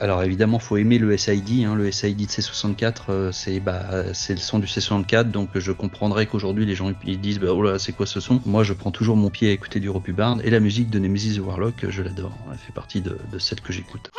[0.00, 1.64] Euh, alors évidemment, faut aimer le SID.
[1.64, 1.74] Hein.
[1.74, 6.26] Le SID de C64, euh, c'est bah, c'est le son du C64, donc je comprendrais
[6.26, 8.40] qu'aujourd'hui les gens ils disent bah, oh là, c'est quoi ce son?
[8.46, 10.98] Moi, je prends toujours mon pied à écouter du Rob Hubbard et la musique de
[10.98, 12.36] Nemesis the Warlock, je l'adore.
[12.50, 14.10] Elle fait partie de, de celle que j'écoute.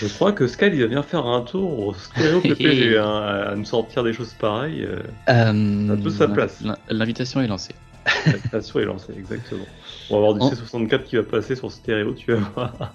[0.00, 3.20] Je crois que Scal il va bien faire un tour au stéréo PPG hein,
[3.50, 4.82] à nous sortir des choses pareilles.
[4.84, 5.00] euh.
[5.28, 6.60] Euh, Ça a toute sa place.
[6.62, 7.74] L'in- L'invitation est lancée.
[8.26, 9.66] La création est lancée, exactement.
[10.08, 12.92] On va avoir du En- C64 qui va passer sur stéréo, tu vas voir.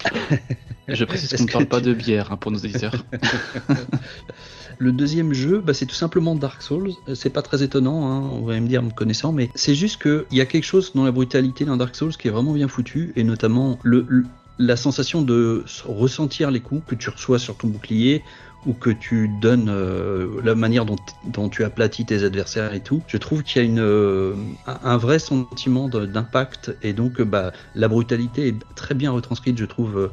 [0.88, 2.93] Je précise qu'on ne parle pas de bière hein, pour nos éditeurs.
[4.78, 6.91] Le deuxième jeu, bah, c'est tout simplement Dark Souls.
[7.08, 10.01] Euh, C'est pas très étonnant, hein, on va me dire, me connaissant, mais c'est juste
[10.01, 12.68] qu'il y a quelque chose dans la brutalité d'un Dark Souls qui est vraiment bien
[12.68, 14.26] foutu, et notamment le, le-
[14.58, 18.24] la sensation de ressentir les coups que tu reçois sur ton bouclier
[18.66, 23.03] ou que tu donnes euh, la manière dont, tu aplatis tes adversaires et tout.
[23.08, 24.34] Je trouve qu'il y a une, euh,
[24.66, 29.66] un, vrai sentiment d'impact et donc euh, bah, la brutalité est très bien retranscrite, je
[29.66, 30.10] trouve,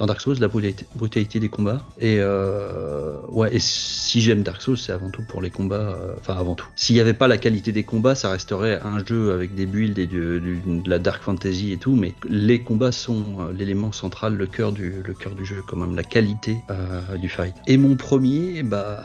[0.00, 1.82] dans Dark Souls, la brutalité, des combats.
[2.00, 5.76] Et euh, ouais, et si j'aime Dark Souls, c'est avant tout pour les combats.
[5.76, 6.66] euh, Enfin, avant tout.
[6.74, 9.98] S'il n'y avait pas la qualité des combats, ça resterait un jeu avec des builds
[9.98, 10.40] et de
[10.86, 11.94] la dark fantasy et tout.
[11.96, 15.76] Mais les combats sont euh, l'élément central, le cœur du, le cœur du jeu, quand
[15.76, 17.54] même, la qualité euh, du fight.
[17.66, 19.04] Et mon premier, bah,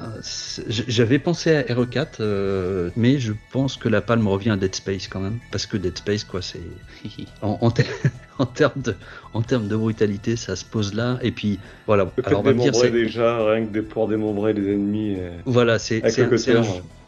[0.70, 5.10] j'avais pensé à RE4, euh, mais je pense que la palme revient à Dead Space
[5.10, 6.62] quand même, parce que Dead Space, quoi, c'est
[7.42, 7.70] en, en,
[8.40, 8.96] en termes de,
[9.34, 11.20] en termes de brutalité, ça se pose là.
[11.22, 12.12] Et puis, voilà.
[12.18, 15.16] Le Alors, on de va dire, déjà, rien que des- pour démembrer les ennemis.
[15.20, 16.30] euh, voilà, c'est, un,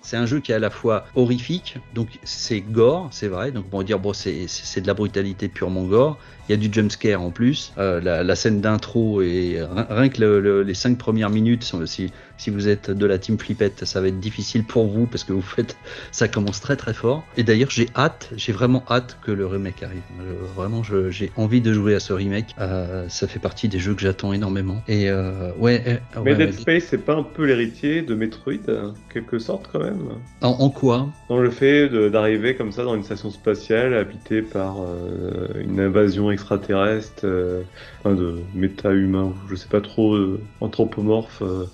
[0.08, 3.52] c'est un jeu qui est à la fois horrifique, donc c'est gore, c'est vrai.
[3.52, 4.46] Donc on va dire bon, c'est,
[4.82, 6.18] de la brutalité purement gore.
[6.48, 7.74] Il y a du jumpscare en plus.
[7.78, 12.14] Euh, la, la scène d'intro et rien, que le- le- les cinq premières minutes, si,
[12.38, 15.34] si vous êtes de la team Flippette, ça va être difficile pour vous parce que
[15.34, 15.76] vous faites,
[16.14, 17.24] ça commence très très fort.
[17.36, 20.04] Et d'ailleurs, j'ai hâte, j'ai vraiment hâte que le remake arrive.
[20.22, 22.56] Euh, vraiment, je- j'ai envie de jouer à ce remake.
[22.60, 24.82] Euh, ça fait partie des jeux que j'attends énormément.
[24.88, 25.84] Et euh, ouais,
[26.16, 26.54] euh, Mais ouais, Dead ouais.
[26.54, 29.97] Space, c'est pas un peu l'héritier de Metroid, en quelque sorte, quand même?
[30.42, 34.78] En, en quoi Dans le fait d'arriver comme ça dans une station spatiale habitée par
[34.82, 37.62] euh, une invasion extraterrestre, euh,
[38.04, 41.66] enfin de méta-humains, je sais pas trop, euh, anthropomorphe, euh,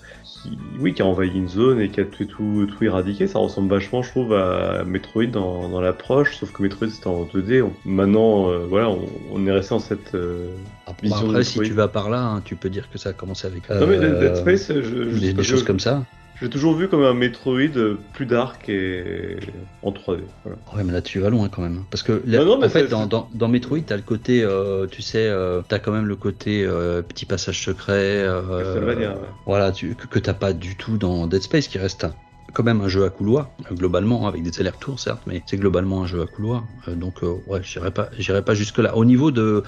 [0.42, 3.26] qui, oui, qui a envahi une zone et qui a tout, tout, tout éradiqué.
[3.26, 7.24] Ça ressemble vachement, je trouve, à Metroid dans, dans l'approche, sauf que Metroid c'était en
[7.24, 7.62] 2D.
[7.62, 10.48] On- maintenant, voilà, on, on est resté dans cette euh,
[10.86, 13.12] Bon, vision après, si tu vas par là, hein, tu peux dire que ça a
[13.12, 16.04] commencé avec Non mais Dead Space, je, je, des, des choses comme ça.
[16.40, 17.68] J'ai toujours vu comme un Metroid
[18.12, 19.36] plus dark et
[19.82, 20.18] en 3D.
[20.44, 20.58] Voilà.
[20.74, 21.84] Ouais, mais là, tu vas loin quand même.
[21.90, 25.00] Parce que là, non, en fait, dans, dans, dans Metroid, t'as le côté, euh, tu
[25.00, 28.26] sais, euh, t'as quand même le côté euh, petit passage secret.
[28.26, 29.16] Castlevania, ouais.
[29.46, 32.14] Voilà, tu, que, que t'as pas du tout dans Dead Space, qui reste un-
[32.52, 36.06] quand même un jeu à couloir, globalement, avec des allers-retours, certes, mais c'est globalement un
[36.06, 36.64] jeu à couloir.
[36.88, 38.08] Donc, ouais, j'irai pas,
[38.42, 38.96] pas jusque-là.
[38.96, 39.62] Au niveau de.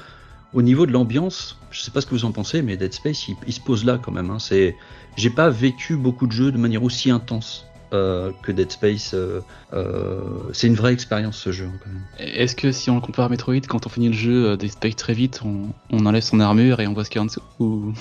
[0.53, 3.29] Au niveau de l'ambiance, je sais pas ce que vous en pensez, mais Dead Space,
[3.29, 4.31] il, il se pose là quand même.
[4.31, 4.39] Hein.
[4.39, 4.77] C'est,
[5.17, 9.15] j'ai pas vécu beaucoup de jeux de manière aussi intense euh, que Dead Space.
[9.15, 9.41] euh,
[9.73, 10.21] euh,
[10.53, 11.91] c'est une vraie expérience ce jeu hein.
[12.19, 14.97] Est-ce que si on le compare à Metroid, quand on finit le jeu des specs
[14.97, 17.27] très vite, on, on enlève son armure et on voit ce qu'il y a en
[17.27, 17.93] dessous Ou...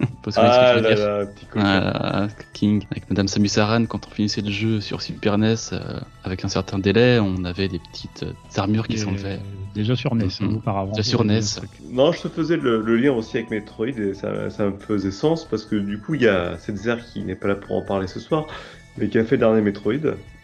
[0.36, 1.26] Ah que là là,
[2.28, 5.98] petit King, avec Madame Samus Aran, quand on finissait le jeu sur Super NES, euh,
[6.22, 9.40] avec un certain délai, on avait des petites euh, armures qui Et s'enlevaient.
[9.74, 10.56] Déjà sur NES, Mhm.
[10.56, 10.92] auparavant.
[10.92, 11.40] Déjà sur NES.
[11.56, 11.70] truc.
[11.90, 15.10] Non, je te faisais le, le lien aussi avec Metroid et ça, ça me faisait
[15.10, 17.76] sens parce que du coup, il y a cette Zer qui n'est pas là pour
[17.76, 18.46] en parler ce soir,
[18.98, 19.94] mais qui a fait le dernier Metroid,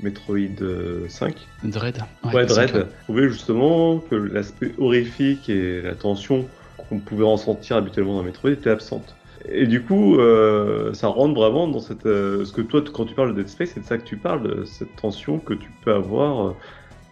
[0.00, 1.36] Metroid euh, 5.
[1.64, 1.98] Dread.
[2.32, 6.46] Ouais, Dread, trouvait justement que l'aspect horrifique et la tension
[6.88, 9.14] qu'on pouvait ressentir habituellement dans Metroid était absente.
[9.48, 12.06] Et du coup, euh, ça rentre vraiment dans cette.
[12.06, 14.16] euh, ce que toi, quand tu parles de Dead Space, c'est de ça que tu
[14.16, 16.56] parles, de cette tension que tu peux avoir, euh,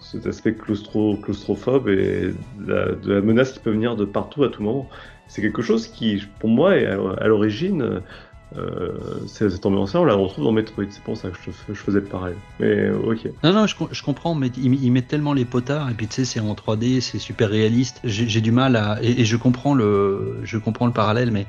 [0.00, 4.62] cet aspect claustro, claustrophobe et de la, menace qui peut venir de partout à tout
[4.62, 4.88] moment.
[5.28, 8.02] C'est quelque chose qui, pour moi, à, à l'origine.
[8.58, 8.92] Euh,
[9.26, 10.84] cette ambiance-là, on la retrouve dans Metroid.
[10.90, 11.36] C'est pour ça que
[11.68, 12.36] je, faisais le parallèle.
[12.60, 13.28] Mais ok.
[13.42, 16.06] Non, non, je, com- je comprends, mais ils, ils mettent tellement les potards, et puis
[16.06, 18.00] tu sais, c'est en 3D, c'est super réaliste.
[18.04, 18.98] J'ai j'ai du mal à.
[19.02, 21.46] Et, et je, comprends le, je comprends le parallèle, mais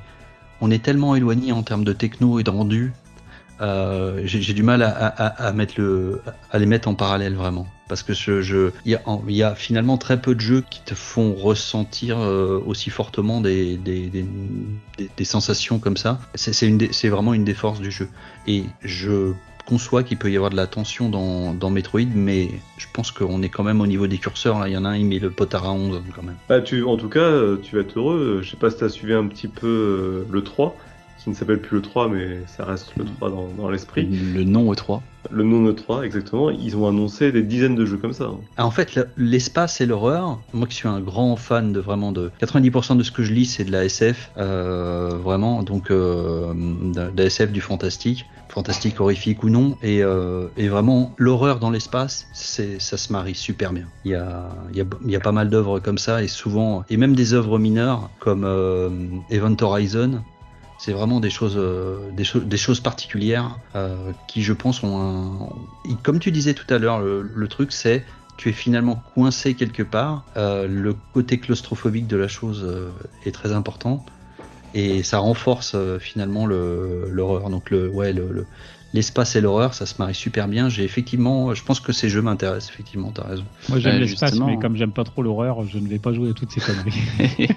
[0.63, 2.93] on est tellement éloigné en termes de techno et de rendu.
[3.59, 5.53] euh, J'ai du mal à,
[6.57, 7.67] les mettre en parallèle vraiment.
[7.89, 8.97] Parce que je, je, il,
[9.27, 13.75] y a, finalement très peu de jeux qui te font ressentir euh, aussi fortement des,
[13.75, 16.21] des, sensations comme ça.
[16.33, 18.07] C'est vraiment une des forces du jeu.
[18.47, 19.33] Et je
[19.65, 23.41] conçois qu'il peut y avoir de la tension dans, dans Metroid, mais je pense qu'on
[23.41, 24.67] est quand même au niveau des curseurs.
[24.67, 26.35] Il y en a un, il met le potard à 11 quand même.
[26.49, 28.41] Bah, tu, en tout cas, euh, tu vas être heureux.
[28.43, 30.75] Je sais pas si tu suivi un petit peu euh, le 3,
[31.23, 34.05] qui ne s'appelle plus le 3, mais ça reste le 3 dans, dans l'esprit.
[34.33, 35.01] Le nom E3.
[35.31, 36.49] Le non E3, exactement.
[36.49, 38.25] Ils ont annoncé des dizaines de jeux comme ça.
[38.25, 38.39] hein.
[38.57, 42.11] Ah, en fait, le- l'espace et l'horreur, moi qui suis un grand fan de vraiment
[42.11, 46.53] de 90% de ce que je lis, c'est de la SF, euh, vraiment, donc euh,
[46.53, 51.69] de, la SF du fantastique, fantastique horrifique ou non, et, euh, et vraiment l'horreur dans
[51.69, 53.85] l'espace, c'est ça se marie super bien.
[54.03, 56.27] Il y a, il y a, il y a pas mal d'œuvres comme ça, et
[56.27, 58.89] souvent, et même des œuvres mineures comme euh,
[59.29, 60.21] Event Horizon.
[60.83, 62.11] C'est vraiment des choses, euh,
[62.81, 65.49] particulières euh, qui, je pense, ont un.
[66.03, 68.03] Comme tu disais tout à l'heure, le, truc, c'est
[68.35, 70.25] tu es finalement coincé quelque part.
[70.35, 72.67] Euh, le côté claustrophobique de la chose
[73.25, 74.03] est très important
[74.73, 77.49] et ça renforce finalement le- l'horreur.
[77.49, 78.45] Donc ouais, le-
[78.93, 80.69] l'espace et l'horreur, ça se marie super bien.
[80.69, 82.71] J'ai effectivement, je pense que ces jeux m'intéressent.
[82.71, 83.43] Effectivement, t'as raison.
[83.69, 84.47] Moi j'aime l'espace, justement.
[84.47, 87.49] mais comme j'aime pas trop l'horreur, je ne vais pas jouer à toutes ces conneries.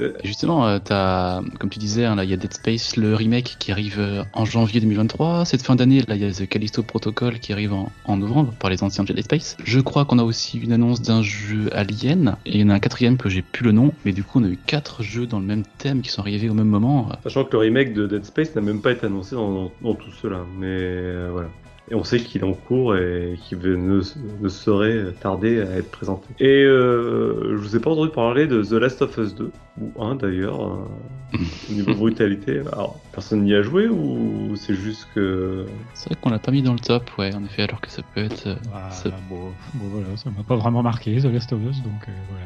[0.24, 3.56] Justement, euh, t'as, comme tu disais, hein, là, il y a Dead Space, le remake
[3.58, 5.44] qui arrive euh, en janvier 2023.
[5.44, 8.54] Cette fin d'année, là, il y a The Callisto Protocol qui arrive en, en novembre
[8.58, 9.58] par les anciens de Dead Space.
[9.62, 12.74] Je crois qu'on a aussi une annonce d'un jeu Alien, et il y en a
[12.74, 15.26] un quatrième que j'ai plus le nom, mais du coup, on a eu quatre jeux
[15.26, 17.10] dans le même thème qui sont arrivés au même moment.
[17.22, 19.94] Sachant que le remake de Dead Space n'a même pas été annoncé dans, dans, dans
[19.94, 20.46] tout cela.
[20.58, 21.48] Mais euh, voilà.
[21.90, 24.00] Et on sait qu'il est en cours et qu'il ne,
[24.40, 26.28] ne saurait tarder à être présenté.
[26.38, 29.50] Et euh, je vous ai pas entendu parler de The Last of Us 2,
[29.80, 31.36] ou 1 d'ailleurs, euh,
[31.70, 32.60] au niveau brutalité.
[32.72, 35.66] Alors, personne n'y a joué ou c'est juste que.
[35.94, 38.02] C'est vrai qu'on l'a pas mis dans le top, ouais, en effet, alors que ça
[38.14, 38.46] peut être.
[38.46, 41.82] euh, Ah, ça- bon, bon, voilà, ça m'a pas vraiment marqué, The Last of Us,
[41.82, 42.44] donc euh, voilà.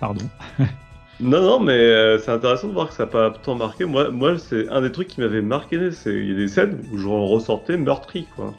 [0.00, 0.24] Pardon.
[1.20, 3.84] Non, non, mais euh, c'est intéressant de voir que ça n'a pas tant marqué.
[3.84, 5.92] Moi, moi c'est un des trucs qui m'avait marqué.
[5.92, 8.54] C'est il y a des scènes où je ressortais meurtri, quoi,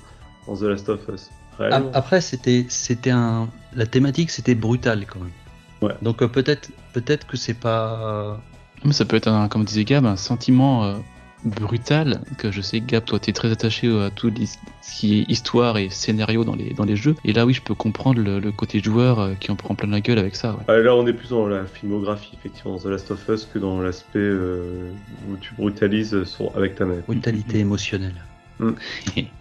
[0.48, 1.30] dans The Last of Us.
[1.60, 1.92] Réellement.
[1.94, 5.32] Après, c'était, c'était un, la thématique, c'était brutal quand même.
[5.82, 5.96] Ouais.
[6.02, 8.40] Donc euh, peut-être, peut-être que c'est pas.
[8.86, 10.96] Mais ça peut être, un, comme disait Gab, un sentiment euh,
[11.44, 15.78] brutal que je sais, Gab, toi, t'es très attaché à tout ce qui est histoire
[15.78, 17.16] et scénario dans les, dans les jeux.
[17.24, 19.90] Et là, oui, je peux comprendre le, le côté joueur euh, qui en prend plein
[19.90, 20.56] la gueule avec ça.
[20.56, 20.64] Ouais.
[20.68, 23.60] Ah, là, on est plus dans la filmographie, effectivement, dans The Last of Us, que
[23.60, 24.94] dans l'aspect euh,
[25.28, 27.06] où tu brutalises sur- avec ta manette.
[27.06, 28.26] Brutalité émotionnelle.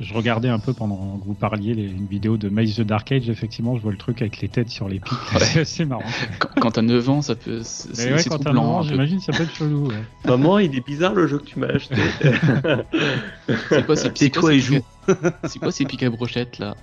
[0.01, 3.13] Je regardais un peu pendant que vous parliez les- une vidéo de Maze the Dark
[3.13, 5.19] Age, effectivement, je vois le truc avec les têtes sur les pics.
[5.39, 6.03] C'est assez marrant.
[6.39, 7.61] Quand, quand t'as 9 ans, ça peut.
[7.63, 8.63] C'est c'est ouais, quand t'as un troublant.
[8.63, 8.89] moment, un peu.
[8.89, 9.89] j'imagine, ça peut être chelou.
[9.89, 9.95] ouais.
[10.27, 11.95] Maman, il est bizarre le jeu que tu m'as acheté.
[13.69, 14.75] C'est quoi ces c'est quoi joue.
[14.77, 16.75] pics à- C'est quoi ces pics à brochettes là?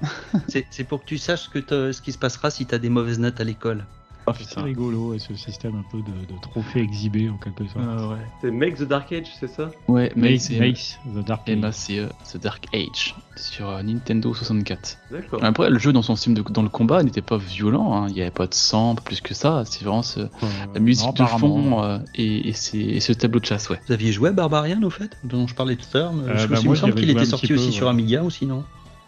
[0.47, 1.59] C'est, c'est pour que tu saches que
[1.91, 3.85] ce qui se passera si t'as des mauvaises notes à l'école.
[4.39, 7.85] Oh C'est rigolo, et ce système un peu de, de trophée exhibé en quelque sorte.
[7.85, 8.17] ouais.
[8.41, 9.71] c'est Make the Dark Age, c'est ça?
[9.87, 11.57] Ouais, c'est Maze, The Dark Age.
[11.57, 14.97] MACE, E, The Dark Age, sur euh, Nintendo 64.
[15.11, 15.43] D'accord.
[15.43, 18.05] Après, le jeu dans son système de, dans le combat n'était pas violent, hein.
[18.09, 20.27] il n'y avait pas de sang, pas plus que ça, c'est vraiment ce- Euh,
[20.73, 23.79] la musique non, de fond euh, et, et, c'est- et ce tableau de chasse, ouais.
[23.87, 26.47] Vous aviez joué à Barbarian au fait, dont je parlais tout à l'heure Euh, je
[26.47, 27.87] bah, me moi, semble qu'il était sorti peu, aussi sur.
[27.89, 28.63] Amiga aussi, non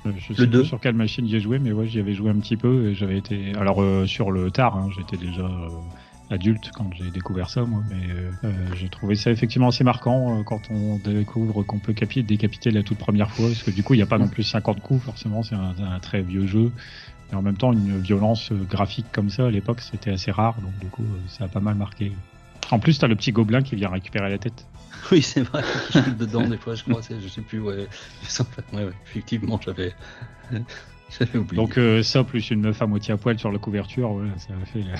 [0.06, 2.14] Euh, Je Le sais plus sur quelle machine j'y ai joué, mais ouais, j'y avais
[2.14, 3.54] joué un petit peu et j'avais été.
[3.56, 5.70] Alors euh, sur le tard, hein, j'étais déjà euh,
[6.30, 10.40] adulte quand j'ai découvert ça, moi, mais euh, euh, j'ai trouvé ça effectivement assez marquant
[10.40, 13.84] euh, quand on découvre qu'on peut capi- décapiter la toute première fois, parce que du
[13.84, 16.48] coup, il n'y a pas non plus 50 coups, forcément, c'est un, un très vieux
[16.48, 16.72] jeu.
[17.32, 20.78] Et en même temps, une violence graphique comme ça à l'époque, c'était assez rare, donc
[20.80, 22.12] du coup, ça a pas mal marqué.
[22.72, 24.66] En plus, t'as le petit gobelin qui vient récupérer la tête.
[25.12, 25.64] Oui, c'est vrai.
[25.90, 27.02] Je shoot dedans des fois, je crois.
[27.02, 27.60] c'est- Je sais plus.
[27.60, 27.76] Ouais,
[28.74, 29.94] ouais, ouais, effectivement, j'avais,
[31.20, 31.62] j'avais oublié.
[31.62, 34.54] Donc euh, ça, plus une meuf à moitié à poil sur la couverture, voilà, ça
[34.62, 34.80] a fait.
[34.80, 34.96] euh,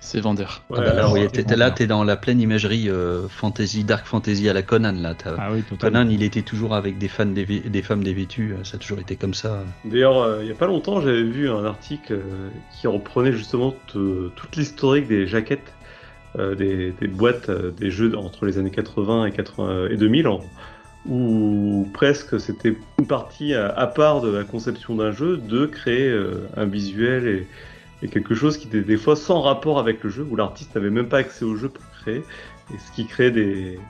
[0.00, 0.62] C'est vendeur.
[0.70, 3.82] Ah bah là, alors, oui, t'es- t'es là, t'es dans la pleine imagerie euh, fantasy,
[3.82, 5.14] dark fantasy à la Conan là.
[5.14, 5.64] t'as- Ah oui.
[5.80, 8.52] Conan, il était toujours avec des fans des femmes dévêtues.
[8.54, 9.64] euh, Ça a toujours été comme ça.
[9.84, 13.72] D'ailleurs, euh, il y a pas longtemps, j'avais vu un article euh, qui reprenait justement
[13.72, 13.98] t-
[14.36, 15.72] toute l'historique des jaquettes
[16.54, 20.40] des, des boîtes euh, des jeux entre les années 80 et, 80 et 2000, en-
[21.08, 26.48] où presque c'était une partie à, part de la conception d'un jeu de créer euh,
[26.56, 27.46] un visuel
[28.02, 30.90] et, quelque chose qui était des fois sans rapport avec le jeu, où l'artiste n'avait
[30.90, 32.22] même pas accès au jeu pour créer,
[32.72, 33.80] et ce qui crée des,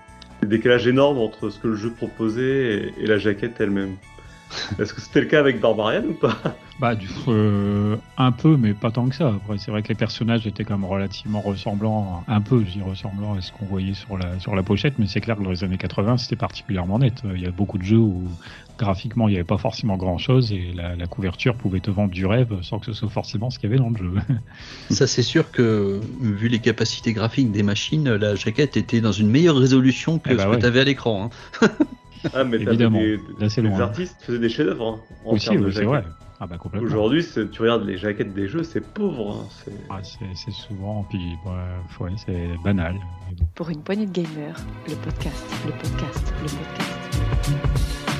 [0.42, 3.96] décalages énormes entre ce que le jeu proposait et la jaquette elle-même.
[4.78, 6.36] Est-ce que c'était le cas avec Barbarian ou pas
[6.78, 9.28] Bah, du euh, un peu, mais pas tant que ça.
[9.28, 12.82] Après, c'est vrai que les personnages étaient quand même relativement ressemblants, un peu, je dis
[12.82, 15.50] ressemblant à ce qu'on voyait sur la, sur la pochette, mais c'est clair que dans
[15.50, 17.22] les années 80, c'était particulièrement net.
[17.34, 18.28] Il y a beaucoup de jeux où
[18.78, 22.10] graphiquement, il n'y avait pas forcément grand chose et la, la couverture pouvait te vendre
[22.12, 24.12] du rêve sans que ce soit forcément ce qu'il y avait dans le jeu.
[24.90, 29.30] Ça, c'est sûr que vu les capacités graphiques des machines, la jaquette était dans une
[29.30, 30.56] meilleure résolution que Eh bah ce ouais.
[30.56, 31.30] que tu avais à l'écran.
[31.62, 31.68] hein.
[32.34, 32.98] Ah, mais Évidemment.
[32.98, 33.80] des, Là, c'est des loin.
[33.80, 36.04] artistes faisaient des chefs-d'œuvre hein, en Aussi, termes de oui, c'est jaquettes.
[36.04, 36.04] vrai.
[36.38, 36.86] Ah bah complètement.
[36.86, 39.40] Aujourd'hui, c'est- tu regardes les jaquettes des jeux, c'est pauvre.
[39.44, 42.94] hein, c'est- Ah, c'est c'est souvent, puis ouais, ouais, c'est banal.
[43.30, 43.46] Mais bon.
[43.54, 44.56] Pour une poignée de gamers,
[44.88, 48.16] le podcast, le podcast, le podcast.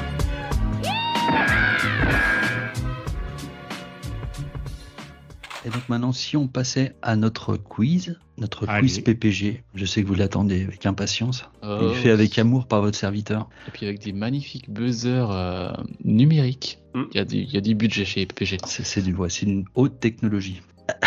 [5.67, 8.87] Et donc maintenant, si on passait à notre quiz, notre Allez.
[8.87, 11.45] quiz PPG, je sais que vous l'attendez avec impatience.
[11.64, 11.79] Oh.
[11.83, 13.49] Il est fait avec amour par votre serviteur.
[13.67, 15.73] Et puis avec des magnifiques buzzers euh,
[16.05, 16.79] numériques.
[16.95, 17.03] Mm.
[17.12, 18.59] Il y, a du- il y a du budget chez PPG.
[18.64, 20.62] C'est du ouais, c'est une haute technologie.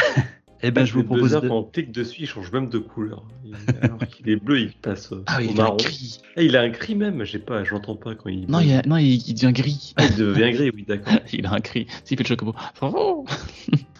[0.62, 1.39] Eh ben, je vous propose de...
[1.47, 3.24] quand on clique dessus, il change même de couleur.
[3.45, 5.78] Il- Alors qu'il est bleu, il passe Ah oui, au il a un marron.
[5.78, 6.20] gris.
[6.36, 8.45] Ah, il a un cri même, j'ai pas, je l'entends pas quand il.
[8.51, 9.93] Non, il, a- non il, il devient gris.
[9.95, 11.14] Ah, il devient gris, oui, d'accord.
[11.32, 11.88] il a un cri.
[12.03, 12.53] S'il fait le chocobo.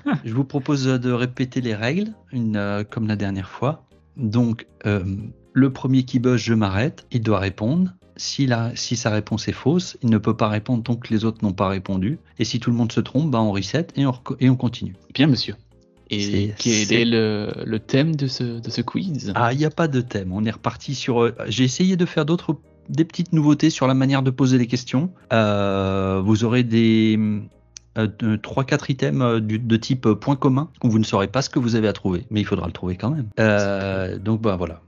[0.26, 3.86] Je vous propose de répéter les règles, une, euh, comme la dernière fois.
[4.18, 5.04] Donc, euh,
[5.54, 7.91] le premier qui buzz, je m'arrête, il doit répondre.
[8.18, 11.24] Si, la, si sa réponse est fausse, il ne peut pas répondre tant que les
[11.24, 12.20] autres n'ont pas répondu.
[12.38, 14.95] Et si tout le monde se trompe, bah, on reset et on, et on continue.
[15.14, 15.56] Bien, monsieur.
[16.10, 19.32] Et C'est- quel c'est- est le, le thème de ce, de ce quiz?
[19.36, 20.34] Ah, il n'y a pas de thème.
[20.34, 21.22] On est reparti sur.
[21.24, 22.58] euh, J'ai essayé de faire d'autres,
[22.89, 25.12] des petites nouveautés sur la manière de poser les questions.
[25.32, 27.18] Euh, vous aurez des
[27.96, 31.28] de- trois, quatre items euh, du- de type euh, point commun où vous ne saurez
[31.28, 33.28] pas ce que vous avez à trouver, mais il faudra le trouver quand même.
[33.40, 34.82] Euh, donc bah voilà.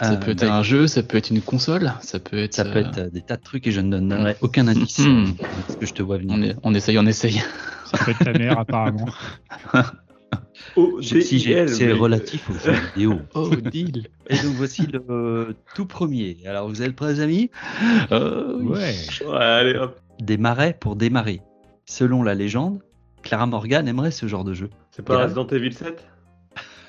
[0.00, 2.54] Ça Euh, peut être un jeu, ça peut être une console, ça peut être.
[2.54, 4.98] Ça peut euh, être euh, des tas de trucs et je ne donnerai aucun indice
[5.00, 5.34] Hmm.
[5.66, 6.34] parce que je te vois venir.
[6.38, 7.42] On, est- on essaye, on essaye.
[7.84, 9.06] Ça peut être ta mère, apparemment.
[10.76, 13.18] Oh, si c'est mais- relatif aux jeux vidéo.
[13.34, 16.38] Oh, deal Et donc voici le euh, tout premier.
[16.46, 17.50] Alors vous êtes prêts, les amis?
[18.10, 18.16] Oui.
[18.68, 18.94] Ouais.
[19.26, 20.00] Ouais, allez, hop.
[20.20, 21.42] Des marais pour démarrer.
[21.86, 22.80] Selon la légende,
[23.22, 24.70] Clara Morgan aimerait ce genre de jeu.
[24.90, 25.24] C'est pas.
[25.24, 26.06] Resident Evil 7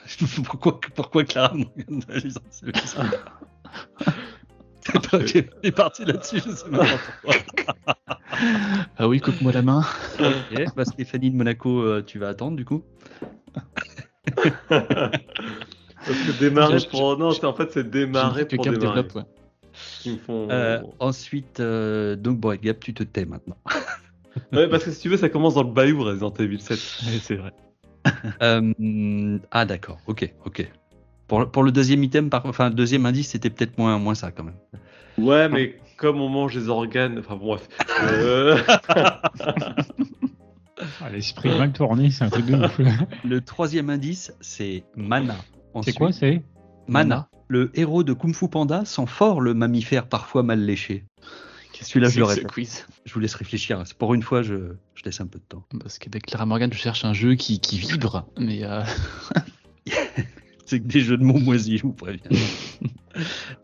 [0.46, 2.04] pourquoi, pourquoi Clara Morgan
[5.14, 5.20] on
[5.64, 6.86] est parti là-dessus, je sais pas
[7.22, 7.34] pourquoi.
[8.98, 9.86] Ah oui, coupe-moi la main.
[10.20, 12.84] Ok, bah Stéphanie de Monaco, euh, tu vas attendre du coup.
[14.68, 17.18] Parce que démarrer Je- pour.
[17.18, 19.04] Non, c'est en fait, c'est démarrer pour démarrer.
[19.04, 19.24] développe, ouais.
[20.06, 20.48] Me font.
[20.50, 23.58] Euh, ensuite, euh, donc bon, Gab, tu te tais maintenant.
[24.52, 26.78] Ouais, parce que si tu veux, ça commence dans le bayou Resident Evil 7.
[27.22, 27.52] c'est vrai.
[28.42, 30.70] Euh, ah d'accord, ok, ok.
[31.28, 34.32] Pour, pour le deuxième item, par, enfin le deuxième indice, c'était peut-être moins, moins ça
[34.32, 34.58] quand même.
[35.18, 37.20] Ouais, mais comme on mange des organes.
[37.20, 37.68] Enfin, bon, bref.
[38.12, 38.58] Euh,
[41.02, 42.80] Ah, L'esprit mal tourné, c'est un truc de ouf.
[43.24, 45.36] Le troisième indice, c'est Mana.
[45.82, 46.44] C'est quoi, c'est?
[46.88, 51.06] Mana, le héros de Kung Fu Panda, sent fort le mammifère parfois mal léché.
[51.82, 52.48] Celui-là, je le répète.
[52.48, 52.86] quiz.
[53.06, 53.82] Je vous laisse réfléchir.
[53.86, 55.64] C'est Pour une fois, je, je laisse un peu de temps.
[55.82, 58.84] Parce qu'avec Clara Morgan, je cherche un jeu qui, qui vibre, mais euh,
[60.66, 62.22] C'est que des jeux de mots moisis, je vous préviens.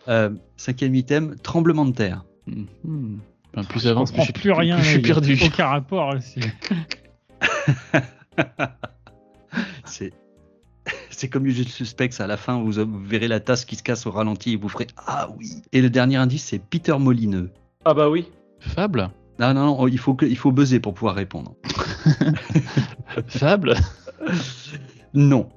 [0.07, 2.23] Euh, cinquième item, tremblement de terre.
[2.45, 3.19] mhm.
[3.55, 4.75] Enfin, plus Je j'avance, comprends plus, je- plus rien.
[4.75, 5.39] plus je suis il y a perdu.
[5.43, 6.13] Aucun rapport.
[6.13, 6.39] là, c'est-
[11.09, 14.05] C'est comme Usual Suspects à la fin, vous, vous verrez la tasse qui se casse
[14.05, 15.51] au ralenti et vous ferez Ah oui.
[15.73, 17.49] Et le dernier indice, c'est Peter Molineux.
[17.85, 18.27] Ah bah oui.
[18.59, 19.09] Fable
[19.39, 21.55] Non, non, non, il faut, que, il faut buzzer pour pouvoir répondre.
[23.27, 23.75] Fable
[25.13, 25.47] Non.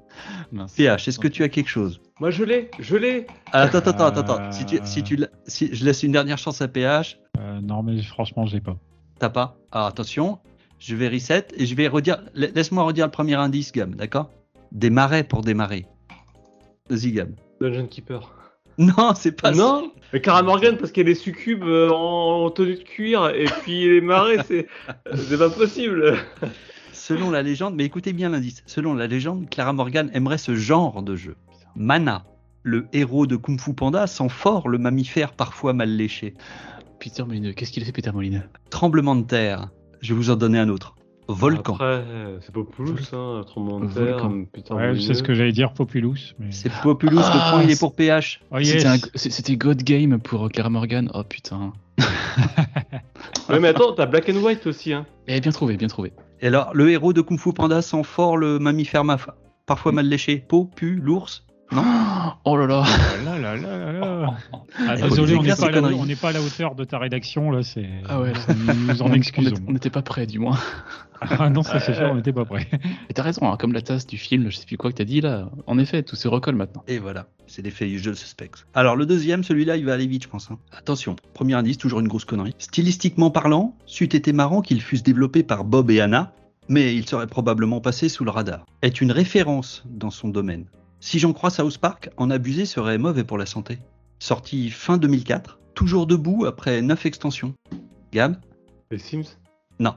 [0.53, 0.75] Mince.
[0.75, 2.01] PH, est-ce que tu as quelque chose?
[2.21, 2.71] Moi, je l'ai.
[2.79, 3.27] Je l'ai.
[3.53, 4.41] Ah, Attends, attends, attends, attends.
[4.41, 4.53] Euh.
[4.53, 7.83] Si, tu, si, tu, l'as- si je laisse une dernière chance à PH, Euh, non,
[7.83, 8.77] mais franchement, j'ai pas.
[9.19, 9.57] t'as pas?
[9.73, 10.39] Alors attention,
[10.79, 12.23] je vais reset et je vais redire.
[12.35, 14.31] la- Laisse-moi redire le premier indice, Gab, d'accord?
[14.71, 15.87] Des marais pour démarrer.
[16.89, 17.35] Vas-y, Gab.
[17.61, 18.33] Dungeon Keeper.
[18.79, 19.59] Non, c'est pas ça.
[19.59, 23.89] non Mais Cara Morgan, parce qu'elle est succube euh, en tenue de cuir, et puis
[23.89, 24.67] les marais, c'est
[25.15, 26.17] c'est pas possible.
[26.93, 28.63] Selon la légende, mais écoutez bien l'indice.
[28.67, 31.37] Selon la légende, Clara Morgan aimerait ce genre de jeu.
[31.75, 32.25] Mana,
[32.63, 36.35] le héros de Kung Fu Panda, sent fort le mammifère parfois mal léché.
[37.01, 39.71] Peter Molineux, qu'est-ce qu'il a fait Peter Molineux Tremblement de terre.
[40.01, 40.95] Je vais vous en donner un autre.
[41.29, 41.75] Volcan.
[41.75, 44.29] Après, euh, c'est pas Poulouse, hein, tremblement de Volcan.
[44.29, 44.75] terre, putain.
[44.75, 46.17] Ouais, c'est ce que j'allais dire, Populous.
[46.39, 46.51] Mais...
[46.51, 48.41] C'est Populous, le Ah, point il est pour PH.
[48.51, 48.85] Oh, yes.
[49.15, 51.11] C'était God Game pour Clara Morgan.
[51.15, 51.73] Oh putain.
[53.49, 55.05] Ouais, mais attends, t'as Black and White aussi, hein.
[55.27, 56.13] Eh, bien trouvé, bien trouvé.
[56.41, 59.19] Et alors, le héros de Kung Fu Panda sent fort le mammifère ma-
[59.67, 60.39] parfois mal léché.
[60.49, 61.45] Peau, pu, l'ours.
[62.45, 62.83] Oh là là.
[62.85, 64.35] Ah là là là là là.
[64.89, 65.81] Ah, faut désolé, on n'est pas, à la-
[66.21, 67.63] pas à hauteur de ta rédaction là.
[67.63, 67.89] C'est.
[68.09, 68.75] Ah ouais, là.
[68.75, 69.51] Nous en On excusons.
[69.51, 70.59] était- on n'était pas prêts, du moins.
[71.39, 72.69] Ah non, ça c'est sûr, on n'était pas prêts.
[73.09, 75.05] Et t'as raison, hein, comme la tasse du film, je sais plus quoi que t'as
[75.05, 75.49] dit là.
[75.69, 76.83] En effet, tout se recolle maintenant.
[76.89, 78.51] Et voilà, c'est l'effet usual suspects.
[78.75, 80.51] Alors, le deuxième, celui-là, il va aller vite, je pense.
[80.51, 80.59] hein.
[80.77, 82.57] Attention, premier indice, toujours une grosse connerie.
[82.59, 86.33] Stylistiquement parlant, c'eût été marrant qu'ils fussent développés par Bob et Anna,
[86.69, 88.67] mais ils seraient probablement passés sous le radar.
[88.83, 90.65] Est une référence dans son domaine.
[91.05, 93.81] Si j'en crois South Park, en abuser serait mauvais pour la santé.
[94.21, 97.55] Sorti fin 2004, toujours debout après 9 extensions.
[98.13, 98.37] Gab
[98.93, 99.25] Les Sims?
[99.81, 99.97] Non.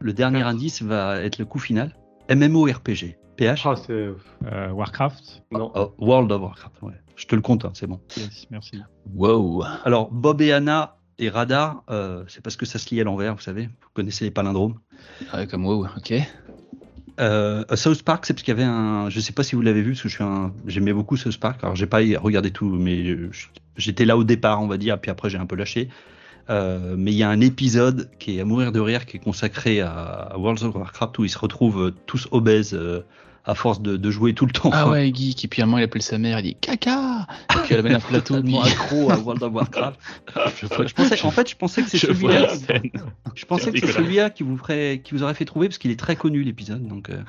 [0.00, 0.48] Le dernier Quatre.
[0.48, 1.96] indice va être le coup final.
[2.28, 3.16] MMORPG.
[3.38, 3.92] PH Ah, c'est.
[4.44, 5.44] Euh, Warcraft?
[5.50, 5.72] Non.
[5.74, 6.92] Oh, World of Warcraft, ouais.
[7.16, 7.98] Je te le compte, hein, c'est bon.
[8.18, 8.82] Yes, merci.
[9.14, 9.64] Wow.
[9.84, 13.34] Alors, Bob et Anna et Radar, euh, c'est parce que ça se lit à l'envers,
[13.34, 13.64] vous savez.
[13.64, 14.78] Vous connaissez les palindromes.
[15.32, 16.12] Ah Ouais, comme wow, ok.
[17.20, 19.08] Euh, South Park, c'est parce qu'il y avait un.
[19.08, 20.52] Je sais pas si vous l'avez vu, parce que je suis un.
[20.66, 21.60] J'aimais beaucoup South Park.
[21.62, 23.30] Alors, j'ai pas regardé tout, mais euh,
[23.76, 25.88] j'étais là au départ, on va dire, puis après, j'ai un peu lâché.
[26.50, 29.20] Euh, mais il y a un épisode qui est à mourir de rire, qui est
[29.20, 33.00] consacré à, à World of Warcraft, où ils se retrouvent euh, tous obèses euh,
[33.46, 34.70] à force de, de jouer tout le temps.
[34.72, 35.44] Ah ouais, geek.
[35.44, 37.26] Et puis à un moment, il appelle sa mère, il dit caca.
[37.54, 38.42] Et puis elle amène un plateau.
[38.42, 40.00] puis- accro à World of Warcraft.
[40.60, 42.46] je pensais, en fait, je pensais que c'est celui-là.
[42.56, 42.92] qui-.
[43.34, 45.90] Je pensais que c'est celui-là qui vous ferait, qui vous aurait fait trouver parce qu'il
[45.90, 46.86] est très connu l'épisode.
[46.86, 47.22] Donc, euh,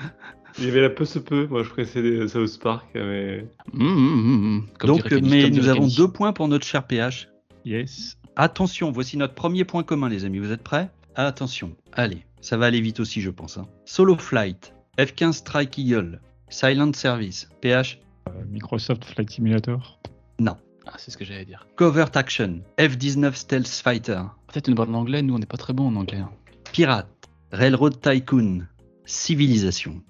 [0.58, 1.48] Il y avait la peu se peu.
[1.48, 3.46] Moi, je des South Park, mais.
[3.74, 4.68] Hum, hum.
[4.78, 5.96] Comme Donc, Kenny, mais comme nous avons Kenny.
[5.96, 7.28] deux points pour notre cher PH.
[7.66, 8.18] Yes.
[8.38, 10.40] Attention, voici notre premier point commun, les amis.
[10.40, 10.90] Vous êtes prêts?
[11.16, 11.72] Attention.
[11.94, 13.58] Allez, ça va aller vite aussi, je pense.
[13.58, 13.68] hein.
[13.86, 16.20] Solo Flight, F-15 Strike Eagle,
[16.50, 20.00] Silent Service, PH, Euh, Microsoft Flight Simulator.
[20.40, 20.56] non.
[20.88, 21.66] Ah, c'est ce que j'allais dire.
[21.78, 25.74] Covert Action, F-19 Stealth Fighter, Peut-être une parle en anglais, nous on n'est pas très
[25.74, 26.20] bon en anglais.
[26.20, 26.30] hein.
[26.72, 27.08] Pirate,
[27.52, 28.68] Railroad Tycoon,
[29.06, 30.02] Civilisation.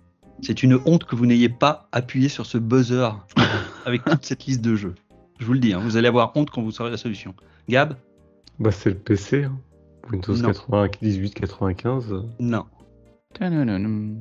[0.41, 3.09] C'est une honte que vous n'ayez pas appuyé sur ce buzzer
[3.85, 4.95] avec toute cette liste de jeux.
[5.39, 7.33] Je vous le dis, hein, vous allez avoir honte quand vous saurez la solution.
[7.69, 7.95] Gab?
[8.59, 9.45] Bah, c'est le PC.
[9.45, 9.57] Hein.
[10.11, 10.51] Windows Non.
[10.53, 12.13] 98, 95.
[12.39, 12.65] Non.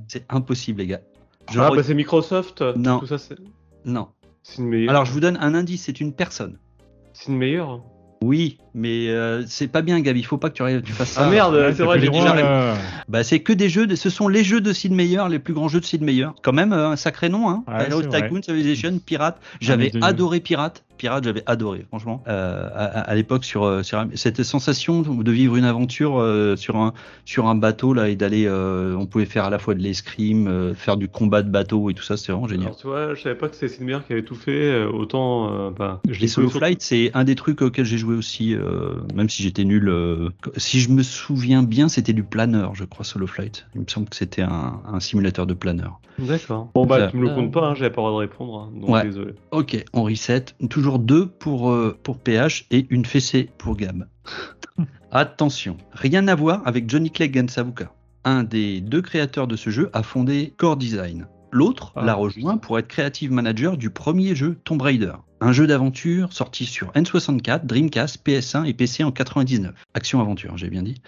[0.08, 1.00] C'est impossible, les gars.
[1.52, 2.62] Je ah, re- bah, c'est Microsoft.
[2.76, 2.98] Non.
[3.00, 3.36] Tout ça, c'est
[3.84, 4.08] Non.
[4.42, 4.90] c'est une meilleure.
[4.90, 6.58] Alors, je vous donne un indice, c'est une personne.
[7.12, 7.82] C'est une meilleure.
[8.22, 10.16] Oui, mais euh, c'est pas bien, Gab.
[10.16, 11.26] Il faut pas que tu, arrives- tu fasses ça.
[11.26, 12.74] Ah merde, c'est vrai, j'ai déjà.
[13.06, 13.86] Bah, c'est que des jeux.
[13.86, 16.28] de- Ce sont les jeux de Sid Meier, les plus grands jeux de Sid Meier.
[16.42, 17.64] Quand même, euh, un sacré nom, hein.
[17.68, 18.22] Ouais, vrai.
[18.22, 19.38] Tycoon, Civilization, Pirate.
[19.60, 20.84] J'avais mais de- adoré Pirate.
[20.97, 22.22] Pirate, j'avais adoré, franchement.
[22.28, 26.57] Euh, à à- à l'époque, sur, euh, sur cette sensation de vivre une aventure euh,
[26.57, 26.92] sur un
[27.24, 28.47] sur un bateau là et d'aller.
[28.47, 31.90] euh, on pouvait faire à la fois de l'escrime, euh, faire du combat de bateau
[31.90, 32.16] et tout ça.
[32.16, 32.66] C'était vraiment génial.
[32.66, 34.53] Alors, tu vois, je savais pas que c'était Sid Meier qui avait tout fait.
[34.70, 35.53] euh, Autant.
[35.53, 38.95] euh, bah, je Les Solo Flight, c'est un des trucs auxquels j'ai joué aussi, euh,
[39.14, 39.88] même si j'étais nul.
[39.88, 43.66] euh, si je me souviens bien, c'était du planeur, je crois, Solo Flight.
[43.74, 46.01] Il me semble que c'était un, un simulateur de planeur.
[46.18, 46.70] D'accord.
[46.74, 48.59] Bon, bah, Ça- tu me le comptes pas, hein, j'avais pas le droit de répondre.
[48.72, 49.03] hein, donc Ouais.
[49.03, 49.32] désolé.
[49.51, 50.45] Ok, on reset.
[50.70, 54.07] Toujours deux pour, euh, pour PH et une fessée pour Gab.
[55.11, 57.93] Attention, rien à voir avec Johnny Clegg Savuka.
[58.24, 61.26] Un des deux créateurs de ce jeu a fondé Core Design.
[61.53, 65.12] L'autre Ah, l'a rejoint pour être creative manager du premier jeu Tomb Raider.
[65.41, 69.72] Un jeu d'aventure sorti sur N64, Dreamcast, PS1 et PC en 99.
[69.95, 71.01] Action-aventure, j'ai bien dit.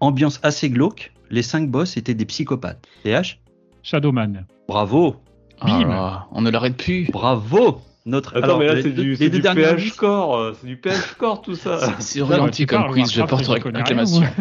[0.00, 2.86] Ambiance assez glauque, les cinq boss étaient des psychopathes.
[3.02, 3.40] PH
[3.82, 4.46] Shadowman.
[4.68, 5.16] Bravo
[5.60, 6.26] Ah Bim.
[6.32, 7.08] on ne l'arrête plus.
[7.10, 9.92] Bravo Notre, Attends, alors, mais là, les c'est du, les c'est deux du derniers PH
[9.92, 10.36] score.
[10.36, 11.94] euh, C'est du PH score, tout ça.
[12.00, 14.22] C'est orienté comme parles, quiz, je Warcraft, porte acclamation.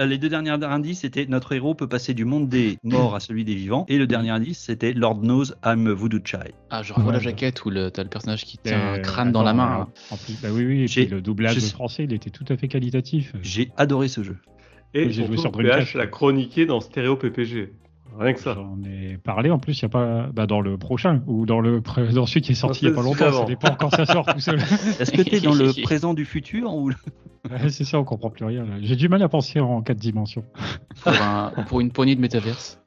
[0.00, 3.20] Euh, Les deux derniers indices, c'était notre héros peut passer du monde des morts à
[3.20, 3.84] celui des vivants.
[3.88, 6.52] Et le dernier indice, c'était Lord knows I'm a voodoo child.
[6.70, 9.02] Ah, je revois Ouais, la jaquette où le- t'as le personnage qui tient un Euh,
[9.02, 9.80] crâne dans la attends, main.
[9.82, 9.88] hein.
[10.10, 12.56] En plus, bah oui, oui, et puis le doublage je français, il était tout à
[12.56, 13.34] fait qualitatif.
[13.42, 14.38] J'ai adoré ce jeu.
[14.94, 17.74] Et J'ai joué sur PH l'a chroniqué dans Stéréo PPG.
[18.18, 18.54] Rien que ça.
[18.54, 21.60] J'en ai parlé en plus, il n'y a pas bah, dans le prochain ou dans
[21.60, 23.32] le pré- dans celui qui est sorti il n'y a pas longtemps.
[23.32, 24.58] Ça dépend quand ça sort tout seul.
[25.00, 26.90] Est-ce que tu es dans le présent du futur ou...
[27.50, 28.64] Ouais, c'est ça, on comprend plus rien.
[28.82, 30.44] J'ai du mal à penser en quatre dimensions.
[31.02, 32.78] Pour, un- pour une poignée de métaverse.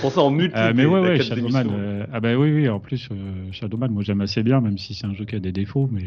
[0.00, 0.56] Pour ça en multi.
[0.56, 1.66] Euh, mais ouais, ouais, Shadowman.
[1.72, 4.94] euh, ah bah oui, oui, en plus, euh, Shadowman, moi j'aime assez bien, même si
[4.94, 6.02] c'est un jeu qui a des défauts, mais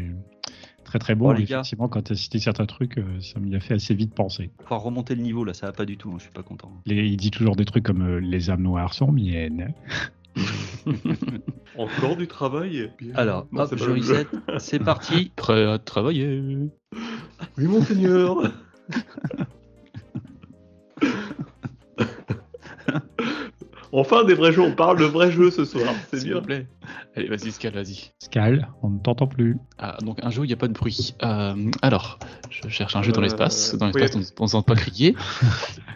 [0.86, 1.28] très très bon.
[1.28, 1.56] Oh, Et les gars.
[1.58, 4.50] effectivement, quand tu as cité certains trucs, euh, ça m'y a fait assez vite penser.
[4.66, 6.72] Faut remonter le niveau là, ça va pas du tout, hein, je suis pas content.
[6.86, 9.74] Les- il dit toujours des trucs comme euh, les âmes noires sont miennes.
[11.78, 12.90] Encore du travail.
[12.98, 13.12] Bien.
[13.14, 14.26] Alors, Non, hop, je reset,
[14.58, 15.32] c'est parti.
[15.36, 16.42] Prêt à travailler.
[17.58, 18.36] Oui, monseigneur.
[23.96, 24.62] enfin, des vrais jeux.
[24.62, 25.92] On parle de vrais jeux ce soir.
[26.10, 26.38] C'est S'il bien.
[26.40, 26.66] vous plaît.
[27.16, 28.12] Allez, vas-y, Scal, vas-y.
[28.18, 29.56] Scal, on ne t'entend plus.
[29.78, 31.14] Ah, donc un jeu où il n'y a pas de bruit.
[31.22, 32.18] Euh, alors,
[32.50, 33.74] je cherche un jeu dans Euh, l'espace.
[33.74, 34.00] Dans oui.
[34.00, 35.14] l'espace, on ne s'entend pas crier.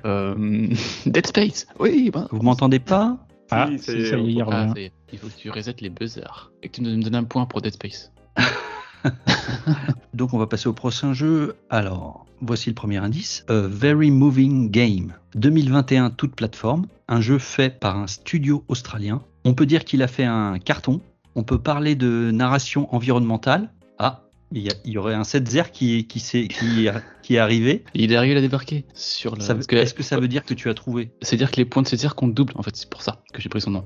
[0.07, 0.67] Euh,
[1.05, 1.67] Dead Space.
[1.79, 2.27] Oui, bah.
[2.31, 3.19] Vous m'entendez pas
[3.51, 4.73] Ah, Si, si, ça y est, ça y est, il Ah, revient.
[4.75, 4.93] ça y est.
[5.13, 6.51] Il faut que tu resets les buzzers.
[6.63, 8.11] Et que tu me donnes un point pour Dead Space.
[10.15, 11.57] Donc on va passer au prochain jeu.
[11.69, 13.45] Alors, voici le premier indice.
[13.49, 15.15] A Very Moving Game.
[15.35, 16.87] 2021, toute plateforme.
[17.09, 19.23] Un jeu fait par un studio australien.
[19.45, 21.01] On peut dire qu'il a fait un carton.
[21.35, 23.71] On peut parler de narration environnementale.
[23.99, 27.35] Ah, il y, a- il y aurait un 7-0 qui, qui, s'est- qui, est- qui
[27.37, 27.85] est arrivé.
[27.95, 29.37] Il est arrivé à débarquer sur
[29.67, 31.13] que- Est-ce que ça veut dire que tu as trouvé?
[31.23, 33.49] C'est-à-dire que les points de César comptent double, en fait, c'est pour ça que j'ai
[33.49, 33.85] pris son nom.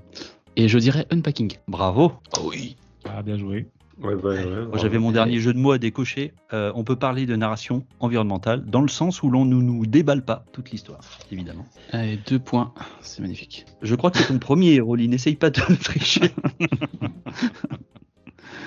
[0.57, 1.53] Et je dirais Unpacking.
[1.69, 2.77] Bravo Oh oui.
[3.07, 3.69] Ah, bien joué.
[4.03, 6.33] Ouais, bah, ouais, Moi, J'avais mon dernier jeu de mots à décocher.
[6.53, 10.25] Euh, on peut parler de narration environnementale dans le sens où l'on ne nous déballe
[10.25, 11.65] pas toute l'histoire, évidemment.
[11.93, 13.67] Allez, deux points, c'est magnifique.
[13.83, 15.09] Je crois que c'est ton premier, Rolly.
[15.09, 16.33] N'essaye pas de tricher.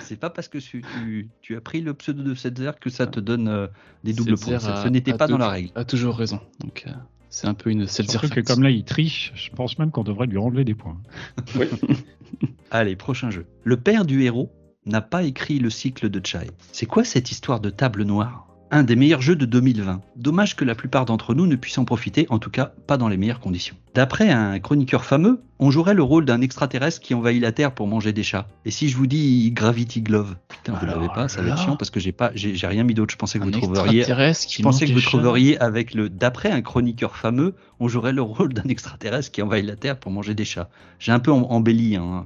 [0.01, 3.07] c'est pas parce que tu, tu- tu as pris le pseudo de Setzer que ça
[3.07, 3.67] te donne euh,
[4.03, 4.59] des doubles points.
[4.59, 5.71] Setzer Ça- a- Ce n'était pas dans la règle.
[5.75, 6.39] A toujours raison.
[6.61, 6.91] Donc, euh,
[7.29, 10.27] c'est un peu une Seltzer que comme là, il triche, je pense même qu'on devrait
[10.27, 10.97] lui enlever des points.
[12.71, 13.45] Allez, prochain jeu.
[13.63, 14.51] Le père du héros
[14.87, 16.49] n'a pas écrit le cycle de Chai.
[16.71, 18.43] C'est quoi cette histoire de table noire?
[18.69, 20.01] Un des meilleurs jeux de 2020.
[20.17, 23.07] Dommage que la plupart d'entre nous ne puissent en profiter, en tout cas pas dans
[23.07, 23.77] les meilleures conditions.
[23.95, 27.87] D'après un chroniqueur fameux, on jouerait le rôle d'un extraterrestre qui envahit la Terre pour
[27.87, 28.45] manger des chats.
[28.65, 30.35] Et si je vous dis Gravity Glove?
[30.49, 32.83] Putain, vous Alors l'avez pas, ça va être chiant parce que j'ai pas, j'ai rien
[32.83, 33.13] mis d'autre.
[33.13, 34.03] Je pensais que Un vous trouveriez.
[34.03, 35.11] qui Je pensais que vous chats.
[35.11, 36.09] trouveriez avec le.
[36.09, 40.11] D'après un chroniqueur fameux, on jouerait le rôle d'un extraterrestre qui envahit la Terre pour
[40.11, 40.69] manger des chats.
[40.99, 41.95] J'ai un peu em- embelli.
[41.95, 42.25] Hein.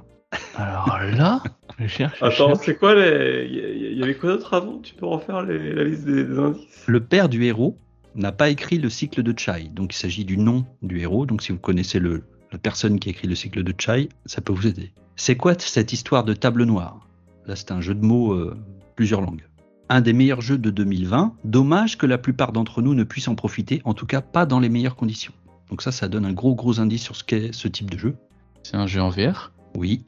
[0.56, 1.42] Alors là,
[1.78, 2.18] je cherche.
[2.20, 3.46] je Attends, c'est quoi les.
[3.50, 6.24] Il y, il y avait quoi d'autre avant Tu peux refaire les- la liste des,
[6.24, 7.76] des indices Le père du héros
[8.14, 11.26] n'a pas écrit le cycle de Chai, donc il s'agit du nom du héros.
[11.26, 14.40] Donc si vous connaissez le, la personne qui a écrit le cycle de Chai, ça
[14.40, 14.92] peut vous aider.
[15.16, 17.06] C'est quoi cette histoire de table noire?
[17.46, 18.56] Là, c'est un jeu de mots euh,
[18.96, 19.44] plusieurs langues.
[19.88, 21.34] Un des meilleurs jeux de 2020.
[21.44, 24.60] Dommage que la plupart d'entre nous ne puissent en profiter, en tout cas pas dans
[24.60, 25.32] les meilleures conditions.
[25.70, 28.14] Donc ça, ça donne un gros gros indice sur ce qu'est ce type de jeu.
[28.62, 29.52] C'est un jeu en VR.
[29.74, 30.04] Oui.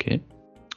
[0.00, 0.20] Ok.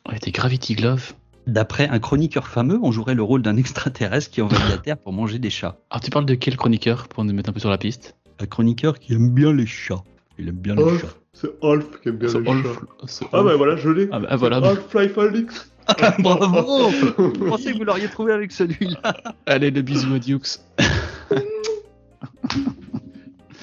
[0.07, 1.13] Ouais, des Gravity Glove.
[1.47, 5.13] D'après un chroniqueur fameux, on jouerait le rôle d'un extraterrestre qui envahit la Terre pour
[5.13, 5.78] manger des chats.
[5.89, 8.15] Alors tu parles de quel chroniqueur pour nous mettre un peu sur la piste?
[8.39, 10.03] Un chroniqueur qui aime bien les chats.
[10.38, 10.89] Il aime bien les chats.
[10.91, 12.80] Olf, c'est Olf qui aime bien les Olf- chats.
[13.07, 13.45] c'est Ah Olf.
[13.47, 14.07] bah voilà, je l'ai.
[14.11, 14.57] Ah bah voilà.
[14.57, 15.72] Half-Life Alix.
[16.20, 19.15] Bravo Je pensais que vous l'auriez trouvé avec celui-là.
[19.47, 20.59] Allez, le bisou à Dukes.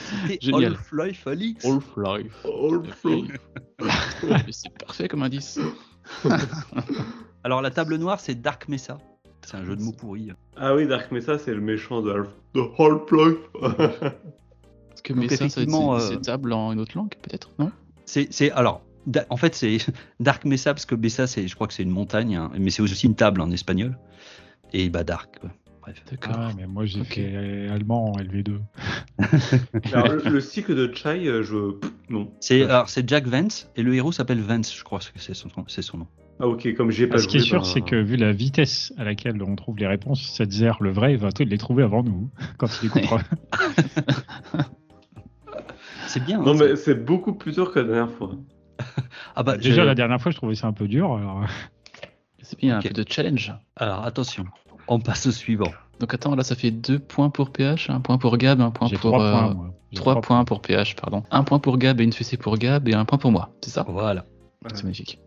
[0.06, 0.72] C'était Génial.
[0.74, 1.64] Half-Life Alix.
[1.64, 2.44] Half-Life.
[2.44, 3.38] Half-Life.
[4.50, 5.58] c'est parfait comme indice.
[7.44, 8.98] Alors la table noire, c'est Dark Mesa.
[9.44, 10.30] C'est un jeu de mots pourri.
[10.56, 13.38] Ah oui, Dark Mesa, c'est le méchant de Half- de Half-Life.
[14.92, 15.42] Est-ce que Donc, va être
[15.94, 17.70] euh, c'est table en une autre langue, peut-être Non?
[18.06, 19.78] C'est, c'est alors, da- en fait, c'est
[20.18, 22.82] Dark Mesa parce que Mesa, c'est, je crois que c'est une montagne, hein, mais c'est
[22.82, 23.96] aussi une table en espagnol.
[24.72, 25.38] Et bah Dark.
[25.40, 25.50] quoi.
[25.86, 26.02] Bref.
[26.10, 26.34] D'accord.
[26.36, 27.14] Ah, mais moi j'ai Ok.
[27.14, 28.58] fait allemand en LV2.
[29.92, 31.76] Alors, le, le cycle de Chai, euh, je.
[32.10, 32.32] Non.
[32.40, 35.48] C'est, alors c'est Jack Vance et le héros s'appelle Vance, je crois que c'est son,
[35.68, 36.06] c'est son nom.
[36.40, 38.32] Ah ok, comme j'ai pas Ah, ce qui est sûr, ben, c'est que vu la
[38.32, 42.02] vitesse à laquelle on trouve les réponses, Setzer, le vrai, va tout les trouver avant
[42.02, 42.28] nous
[42.58, 43.20] quand il écoutera.
[46.08, 46.40] C'est bien.
[46.40, 48.30] Non hein, mais c'est beaucoup plus dur que la dernière fois.
[49.34, 51.14] Ah bah, Déjà, la dernière fois, je trouvais ça un peu dur.
[51.16, 51.44] Alors...
[52.42, 52.86] C'est bien, Ok.
[52.86, 53.52] un peu de challenge.
[53.76, 54.44] Alors attention,
[54.88, 55.72] on passe au suivant.
[56.00, 58.88] Donc attends, là ça fait 2 points pour PH, un point pour Gab, un point
[58.88, 59.12] J'ai pour.
[59.12, 59.54] trois euh,
[59.94, 61.22] points, points pour PH, pardon.
[61.30, 63.70] Un point pour Gab et une fessée pour Gab et un point pour moi, c'est
[63.70, 63.84] ça?
[63.88, 64.24] Voilà.
[64.74, 65.18] C'est magnifique.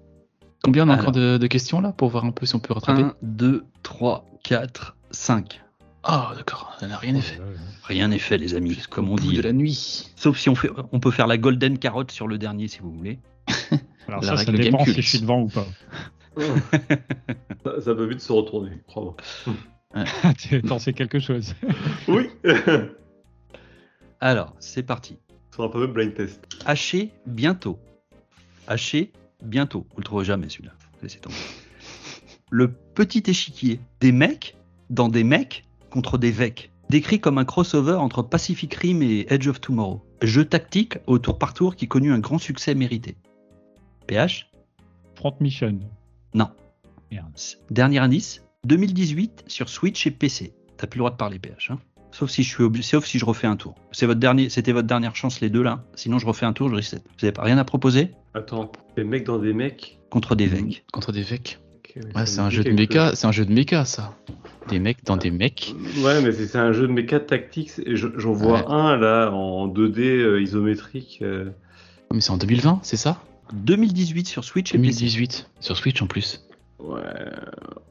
[0.63, 0.99] Combien on a Alors.
[1.01, 3.01] encore de, de questions là pour voir un peu si on peut rattraper?
[3.03, 5.61] 1, 2, 3, 4, 5.
[6.03, 7.21] Ah d'accord, ça n'a rien points.
[7.21, 7.39] fait.
[7.39, 7.55] Ouais, ouais.
[7.83, 9.35] Rien n'est fait, les amis, comme on dit.
[9.37, 10.11] de la nuit.
[10.15, 12.91] Sauf si on fait, on peut faire la golden carotte sur le dernier, si vous
[12.91, 13.19] voulez.
[14.07, 15.65] Alors La ça, ça dépend si je suis devant ou pas.
[16.37, 19.15] Ça, ça peut vite se retourner, crois-moi.
[20.67, 21.55] T'en sais quelque chose.
[22.07, 22.29] Oui
[24.19, 25.17] Alors, c'est parti.
[25.51, 26.41] Ça sera pas même blind test.
[26.65, 27.79] Haché bientôt.
[28.67, 29.11] Haché
[29.43, 29.85] bientôt.
[29.91, 30.73] Vous le trouverez jamais celui-là.
[31.01, 31.35] Laissez tomber.
[32.51, 33.79] Le petit échiquier.
[33.99, 34.57] Des mecs
[34.89, 36.71] dans des mecs contre des vecs.
[36.89, 40.01] Décrit comme un crossover entre Pacific Rim et Edge of Tomorrow.
[40.21, 43.15] Jeu tactique au tour par tour qui connut un grand succès mérité.
[44.07, 44.49] PH
[45.15, 45.79] Front Mission.
[46.33, 46.49] Non.
[47.11, 47.25] Merde.
[47.71, 50.53] Dernier indice 2018 sur Switch et PC.
[50.77, 51.71] T'as plus le droit de parler PH.
[51.71, 51.79] Hein
[52.11, 53.75] sauf si je suis obli- sauf si je refais un tour.
[53.91, 55.83] C'est votre dernier, c'était votre dernière chance les deux là.
[55.95, 56.97] Sinon je refais un tour, je reset.
[57.19, 58.11] Vous avez pas rien à proposer?
[58.33, 59.99] Attends, des mecs dans des mecs?
[60.09, 60.83] Contre des vecs.
[60.91, 61.21] Contre des
[61.95, 64.15] mais Ouais, ça c'est un jeu de méca, c'est un jeu de méca ça.
[64.69, 65.73] Des mecs dans des mecs.
[65.75, 66.03] chose.
[66.05, 67.71] Ouais, mais c'est un jeu de méca tactique.
[67.87, 68.65] J'en vois Ouais.
[68.67, 71.19] un là en 2D euh, isométrique.
[71.21, 71.49] euh.
[72.13, 73.21] Mais c'est en 2020, c'est ça?
[73.53, 74.99] 2018 sur Switch et PC.
[74.99, 75.49] 2018.
[75.59, 76.45] Sur Switch en plus.
[76.79, 77.01] Ouais.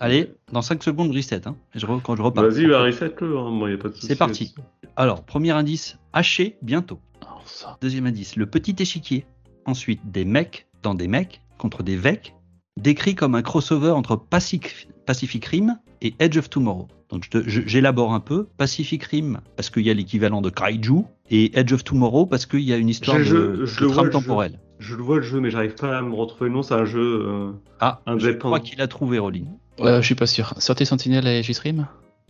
[0.01, 1.47] Allez, dans 5 secondes reset.
[1.47, 1.57] Hein.
[1.75, 2.45] Je re- quand je repars.
[2.45, 4.07] Vas-y, bah, reset-le, hein, moi y a pas de souci.
[4.07, 4.55] C'est parti.
[4.97, 6.99] Alors, premier indice, haché bientôt.
[7.45, 7.77] Ça.
[7.81, 9.25] Deuxième indice, le petit échiquier.
[9.67, 12.35] Ensuite, des mecs dans des mecs contre des vecs,
[12.79, 16.89] décrit comme un crossover entre Pacific, Pacific Rim et Edge of Tomorrow.
[17.11, 18.47] Donc j'élabore un peu.
[18.59, 22.61] Pacific Rim parce qu'il y a l'équivalent de Kaiju et Edge of Tomorrow parce qu'il
[22.61, 23.31] y a une histoire de, Je-
[23.61, 24.61] je- je de le vois, trame temporelle.
[24.79, 26.63] Je le vois le jeu, mais j'arrive pas à me retrouver le nom.
[26.63, 27.25] C'est un jeu.
[27.27, 27.51] euh,
[27.81, 28.39] Ah, je Indépendant.
[28.57, 29.47] crois qu'il a trouvé Rolling.
[29.81, 30.55] Euh, je suis pas sûr.
[30.59, 31.87] Sortez Sentinelle à G-Stream?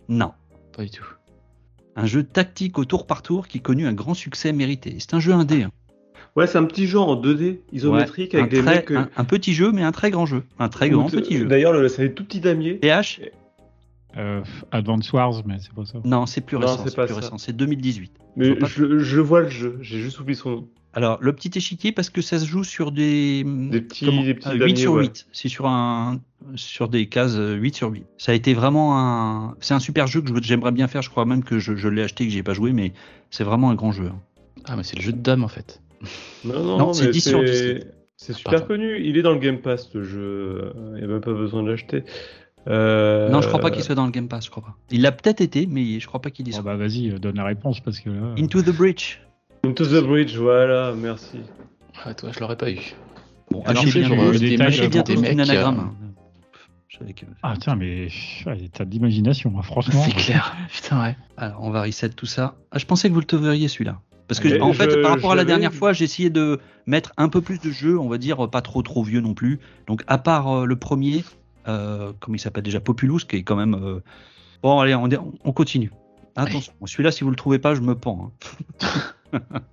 [0.07, 0.31] Non.
[0.75, 1.05] Pas du tout.
[1.95, 4.95] Un jeu tactique au tour par tour qui connut un grand succès mérité.
[4.99, 5.63] C'est un jeu indé.
[5.63, 5.71] hein.
[6.35, 8.91] Ouais, c'est un petit jeu en 2D isométrique Ouais, avec un, des très- mecs.
[8.91, 10.43] euh, un, un petit jeu, mais un très grand jeu.
[10.59, 11.45] Un très grand petit jeu.
[11.45, 12.75] D'ailleurs, le- c'est des tout petits damiers.
[12.75, 13.21] PH
[14.17, 14.41] Euh,
[14.71, 15.99] Advance Wars, mais c'est pas ça.
[16.03, 16.77] Non, c'est plus Non, récent.
[16.83, 17.19] c'est C'est pas plus ça.
[17.21, 17.37] récent.
[17.37, 18.11] C'est 2018.
[18.37, 20.67] Mais Je je, je vois le jeu, j'ai juste oublié son nom.
[20.93, 23.43] Alors, le petit échiquier, parce que ça se joue sur des.
[23.45, 25.03] Des petits, comment- des petits euh, 8 damiers, sur ouais.
[25.03, 25.27] 8.
[25.31, 26.19] C'est sur, un,
[26.55, 28.03] sur des cases euh, 8 sur 8.
[28.17, 29.55] Ça a été vraiment un.
[29.59, 31.01] C'est un super jeu que j'aimerais bien faire.
[31.03, 32.93] Je crois même que je, je l'ai acheté et que j'ai pas joué, mais
[33.29, 34.07] c'est vraiment un grand jeu.
[34.07, 34.19] hein.
[34.65, 35.81] Ah, mais c'est le jeu de dame en fait.
[36.45, 37.85] Non, non, Non, c'est mais 10 sur c'est-
[38.17, 38.67] C'est super Pardon.
[38.67, 38.99] connu.
[39.01, 40.73] Il est dans le Game Pass, ce jeu.
[40.93, 42.03] Il n'y a même pas besoin de l'acheter.
[42.67, 44.75] Euh, Non, je crois pas qu'il soit dans le Game Pass, je crois pas.
[44.91, 46.61] Il l'a peut-être été, mais je crois pas qu'il y soit.
[46.63, 48.33] bah vas-y, euh, donne la réponse parce que là.
[48.37, 49.21] Into the Breach.
[49.65, 51.41] Into the Bridge, voilà, merci.
[52.05, 52.79] Ah, toi, je l'aurais pas eu.
[53.51, 55.95] Bon, Alors, achetez j'ai bien, tous des une mecs, anagramme.
[57.01, 57.05] euh,
[57.43, 58.07] Ah tiens, mais
[58.73, 60.01] t'as de l'imagination, hein, franchement.
[60.05, 60.55] C'est clair.
[60.71, 61.17] Putain, ouais.
[61.37, 62.55] Alors, on va reset tout ça.
[62.71, 63.99] Ah, je pensais que vous le trouveriez celui-là.
[64.27, 66.59] Parce que, Mais en fait, je- par rapport à la dernière fois, j'ai essayé de
[66.85, 69.59] mettre un peu plus de jeux, on va dire pas trop trop vieux non plus.
[69.87, 71.23] Donc, à part euh, le premier,
[71.67, 72.79] euh, comme il s'appelle déjà?
[72.79, 73.73] Populous, qui est quand même.
[73.73, 74.01] euh,
[74.61, 75.07] Bon, allez, on,
[75.45, 75.91] on continue.
[76.41, 78.31] Attention, celui-là, si vous le trouvez pas, je me pends.
[78.81, 78.87] hein.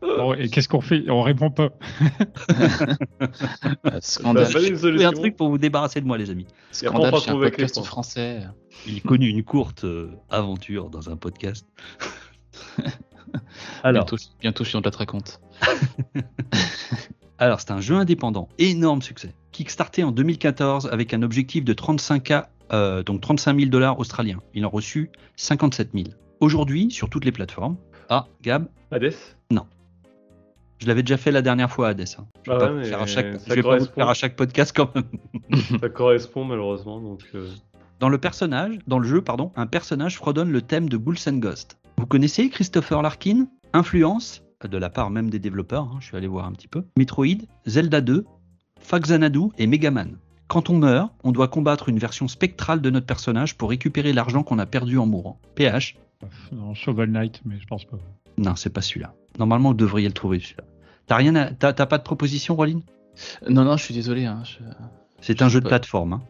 [0.03, 1.09] Bon, et qu'est-ce qu'on fait?
[1.09, 1.71] On répond pas.
[3.87, 4.53] Euh, Scandale.
[4.53, 6.47] Bah, un truc pour vous débarrasser de moi, les amis.
[6.73, 8.43] Scandale pas chez un podcast français.
[8.87, 11.67] Il connut une courte euh, aventure dans un podcast.
[13.83, 15.41] Alors, Bientôt, bientôt, je suis dans de la raconte.
[17.39, 19.35] Alors, c'est un jeu indépendant, énorme succès.
[19.53, 24.41] Kickstarté en 2014 avec un objectif de 35K, euh, donc 35 000 dollars australiens.
[24.55, 26.05] Il en a reçu 57 000.
[26.41, 27.77] Aujourd'hui, sur toutes les plateformes.
[28.09, 29.15] Ah, Gab, Hades
[30.79, 32.05] je l'avais déjà fait la dernière fois Hades.
[32.19, 32.27] hein.
[32.45, 34.37] Je vais Ah pas ouais, faire à chaque, je vais pas vous faire à chaque
[34.37, 35.05] podcast quand même.
[35.81, 37.23] Ça correspond malheureusement, donc.
[37.35, 37.49] euh,
[37.99, 41.39] Dans le personnage, dans le jeu, pardon, un personnage fredonne le thème de Ghouls and
[41.39, 41.79] Ghosts.
[41.97, 43.47] Vous connaissez Christopher Larkin?
[43.73, 46.85] Influence, de la part même des développeurs, hein, je suis allé voir un petit peu.
[46.99, 48.27] Metroid, Zelda 2,
[48.79, 50.19] Faxanadu et Megaman.
[50.47, 54.43] Quand on meurt, on doit combattre une version spectrale de notre personnage pour récupérer l'argent
[54.43, 55.41] qu'on a perdu en mourant.
[55.55, 55.97] PH
[56.53, 57.99] Non, Shovel Knight, mais je pense pas.
[58.39, 59.15] Non, c'est pas celui-là.
[59.39, 60.65] Normalement, vous devriez le trouver celui-là.
[61.07, 61.51] T'as rien à...
[61.51, 62.83] T'as t'as pas de proposition, Roline
[63.49, 64.25] Non, non, je suis désolé.
[64.25, 64.65] Hein, je-
[65.21, 66.15] C'est un jeu de plateforme.
[66.15, 66.23] hein.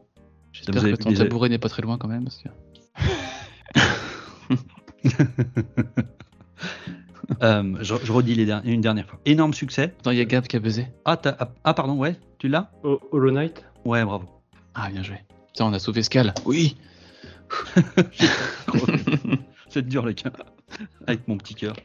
[0.52, 2.24] J'espère que ton tabouret n'est pas très loin quand même.
[2.24, 2.48] Parce que...
[7.42, 9.18] Euh, je, je redis les une dernière fois.
[9.26, 9.92] Énorme succès.
[9.98, 10.86] Attends, il y a Gab qui a buzzé.
[11.04, 12.70] Ah, t'as- ah, ah, pardon, ouais, tu l'as?
[12.84, 13.64] Ho- Hollow Knight?
[13.84, 14.26] Ouais, bravo.
[14.76, 15.16] Ah, bien joué.
[15.48, 16.32] Putain, on a sauvé Scal.
[16.44, 16.76] Oui.
[19.76, 20.32] C'est dur, les gars.
[21.06, 21.76] Avec mon petit cœur.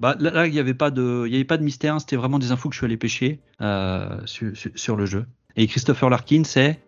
[0.00, 2.52] Bah, là, il n'y avait, pas de- y avait pas de mystère, c'était vraiment des
[2.52, 5.24] infos que je suis allé pêcher euh, sur, sur- sur le jeu.
[5.56, 6.78] Et Christopher Larkin, c'est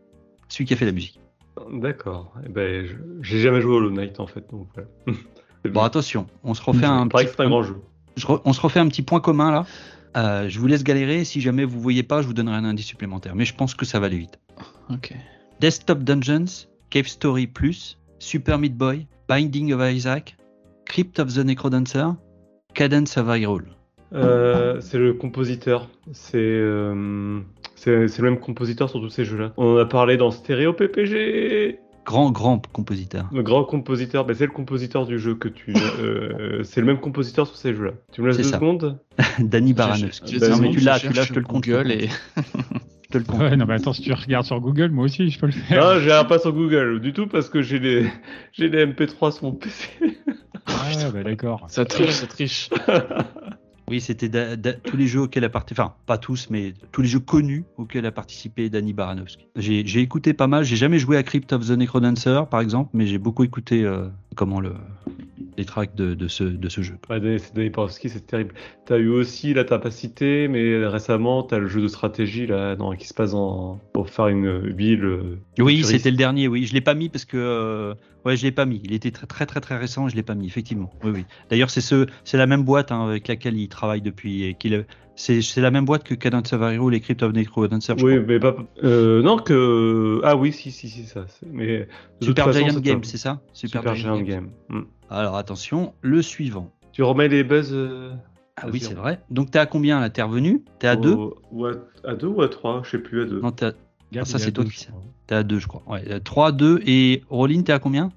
[0.48, 1.18] celui qui a fait la musique.
[1.72, 2.34] D'accord.
[2.44, 2.86] Eh ben,
[3.22, 4.68] j'ai jamais joué à Hollow Knight en fait, donc
[5.72, 7.76] Bon, attention, on se refait un petit, que c'est un grand jeu.
[8.16, 9.66] je re- on se refait un petit point commun là.
[10.16, 11.24] Euh, je vous laisse galérer.
[11.24, 13.34] Si jamais vous voyez pas, je vous donnerai un indice supplémentaire.
[13.34, 14.38] Mais je pense que ça va aller vite.
[14.90, 15.14] Ok.
[15.60, 20.36] Desktop Dungeons, Cave Story Plus, Super Meat Boy, Binding of Isaac,
[20.84, 22.14] Crypt of the Necrodancer,
[22.74, 23.66] Cadence of Hyrule.
[24.12, 25.88] Euh, c'est le compositeur.
[26.12, 27.40] C'est euh,
[27.74, 29.52] c'est le même compositeur sur tous ces jeux-là.
[29.56, 31.78] On en a parlé dans Stéréo PPG.
[32.04, 33.28] Grand, grand compositeur.
[33.32, 35.74] Le grand compositeur, ben, c'est le compositeur du jeu que tu.
[36.00, 37.92] euh, c'est le même compositeur sur ces jeux-là.
[38.12, 38.56] Tu me laisses deux ça.
[38.56, 39.00] secondes?
[39.40, 40.38] Danny Non, mais je tu
[40.84, 41.64] l'as, tu l'as, je te le compte.
[41.64, 42.08] Google et
[43.08, 43.24] te le.
[43.38, 45.82] Ouais, non, mais attends, si tu regardes sur Google, moi aussi, je peux le faire.
[45.82, 48.06] Non, j'ai pas sur Google du tout parce que j'ai les
[48.52, 49.88] j'ai les MP3 sur mon PC.
[50.66, 51.64] Ah, bah d'accord.
[51.68, 52.70] ça triche, ça triche.
[53.88, 57.02] Oui, c'était da- da- tous les jeux auxquels a participé, enfin pas tous, mais tous
[57.02, 59.46] les jeux connus auxquels a participé Danny Baranowski.
[59.54, 62.90] J'ai j'ai écouté pas mal, j'ai jamais joué à Crypt of the Necrodancer par exemple,
[62.94, 64.72] mais j'ai beaucoup écouté euh, comment le
[65.58, 66.96] les tracks de, de ce de ce jeu.
[67.08, 67.38] Ouais, Danny-
[68.08, 68.52] c'est terrible.
[68.84, 73.08] T'as eu aussi là ta cité, mais récemment t'as le jeu de stratégie là, qui
[73.08, 75.04] se passe en pour faire une ville.
[75.04, 76.46] euh, Oui, c'était le dernier.
[76.46, 77.94] Oui, je l'ai pas mis parce que euh,
[78.26, 78.80] ouais, je l'ai pas mis.
[78.84, 80.90] Il était très très très très récent, je l'ai pas mis effectivement.
[81.02, 81.24] Oui, oui.
[81.50, 84.84] D'ailleurs, c'est ce c'est la même boîte hein, avec laquelle il travaille depuis et qu'il
[85.16, 87.92] c'est la même boîte que Cadence of Hyrule et Crypt of the Necrodancer.
[87.94, 88.18] Oui, crois.
[88.26, 88.54] mais pas.
[88.84, 91.24] Euh, non que ah oui, si si si ça.
[91.28, 91.88] c'est- Mais
[92.22, 93.40] Super façon, Giant Game, un- c'est ça?
[93.52, 94.50] Super, Giant Game.
[94.68, 94.82] Hmm.
[95.10, 96.70] Alors attention, le suivant.
[96.92, 97.70] Tu remets les buzz.
[97.72, 98.12] euh,
[98.56, 99.20] Ah oui, c'est vrai.
[99.30, 100.08] Donc t'es à combien là?
[100.10, 100.62] T'es revenu?
[100.78, 101.16] T'es à au- 2
[101.52, 101.72] ou à,
[102.04, 103.40] à deux ou à trois, je sais plus à deux.
[103.40, 103.72] Non, t'es à,
[104.12, 104.88] Gab, Ah, ça, c'est toi deux, qui sais.
[105.26, 105.82] t'es à 2, je crois.
[105.88, 108.12] Ouais, 3, 2 et Roline, t'es à combien?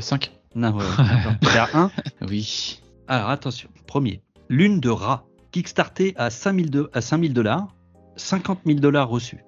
[0.00, 0.84] 5 Non, ouais.
[1.42, 1.90] T'es à 1
[2.28, 2.80] Oui.
[3.06, 4.22] Alors attention, premier.
[4.48, 5.26] Lune de rat.
[5.58, 7.68] Kickstarté à 5000 de- à 5000 dollars,
[8.16, 9.38] 50 000 dollars reçus.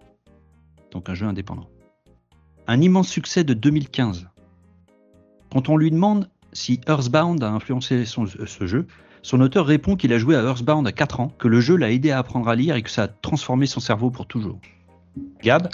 [0.93, 1.69] Donc un jeu indépendant.
[2.69, 4.28] Un immense succès de 2015.
[5.51, 8.87] Quand on lui demande si Earthbound a influencé ce jeu,
[9.23, 11.91] son auteur répond qu'il a joué à Earthbound à 4 ans, que le jeu l'a
[11.91, 14.61] aidé à apprendre à lire et que ça a transformé son cerveau pour toujours.
[15.43, 15.66] Gab?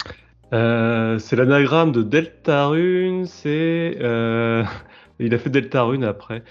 [0.51, 3.97] Euh, c'est l'anagramme de Deltarune, c'est.
[4.01, 4.63] euh,
[5.19, 6.43] Il a fait Deltarune après.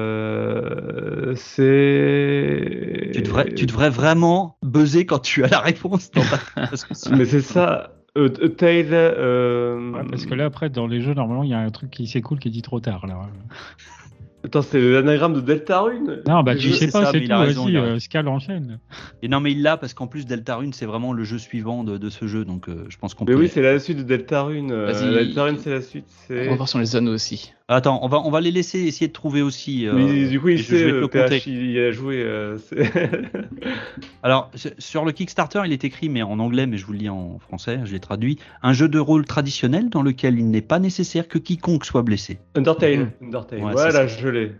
[0.00, 3.10] Euh, C'est.
[3.14, 6.10] tu devrais, tu devrais vraiment buzzer quand tu as la réponse.
[6.10, 6.70] dans ta-
[7.16, 7.92] Mais c'est ça.
[8.18, 8.88] Euh, euh, Tail.
[8.92, 11.90] euh, Ouais, parce que là, après, dans les jeux, normalement, il y a un truc
[11.90, 13.06] qui s'écoule qui est dit trop tard.
[13.06, 13.20] Là.
[14.42, 17.34] Attends, c'est l'anagramme de Deltarune Non, bah Je tu sais pas, c'est mais il tout.
[17.34, 18.78] a raison, Vas-y, il a euh, Scal enchaîne.
[19.22, 21.98] Et non, mais il l'a parce qu'en plus Deltarune, c'est vraiment le jeu suivant de,
[21.98, 23.38] de ce jeu, donc euh, je pense qu'on Mais peut.
[23.40, 24.72] oui, c'est la suite de Deltarune.
[24.72, 25.10] euh, Vas-y.
[25.26, 26.06] Deltarune, c'est la suite.
[26.30, 27.52] On va voir sur les anneaux aussi.
[27.72, 29.86] Attends, on va on va les laisser essayer de trouver aussi.
[29.86, 31.42] euh, Mais du coup, il sait, euh, le PH, compter.
[31.46, 32.16] il y a joué.
[32.20, 32.58] euh,
[34.22, 37.08] Alors sur- le Kickstarter, il est écrit, mais en anglais, mais je vous le lis
[37.08, 38.38] en français, je l'ai traduit.
[38.62, 42.38] Un jeu de rôle traditionnel dans lequel il n'est pas nécessaire que quiconque soit blessé.
[42.54, 43.12] Undertale.
[43.22, 43.62] Undertale.
[43.62, 44.52] Ouais, voilà, je l'ai.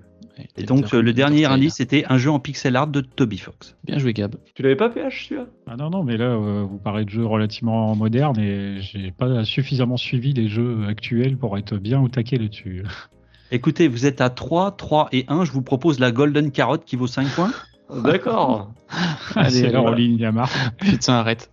[0.57, 3.77] Et donc euh, le dernier indice, c'était un jeu en pixel art de Toby Fox.
[3.85, 4.37] Bien joué, Gab.
[4.55, 5.47] Tu l'avais pas PH celui-là?
[5.67, 9.45] Ah non, non, mais là, euh, vous parlez de jeux relativement modernes et j'ai pas
[9.45, 12.85] suffisamment suivi les jeux actuels pour être bien au taquet là-dessus.
[13.53, 15.45] Écoutez, vous êtes à 3, 3 et 1.
[15.45, 17.53] Je vous propose la Golden Carotte qui vaut 5 points.
[18.05, 18.73] D'accord.
[19.49, 19.97] c'est là en voilà.
[19.97, 20.49] ligne Yamar.
[20.79, 21.51] Putain, arrête.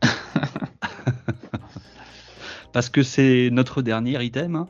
[2.72, 4.56] parce que c'est notre dernier item.
[4.56, 4.68] hein.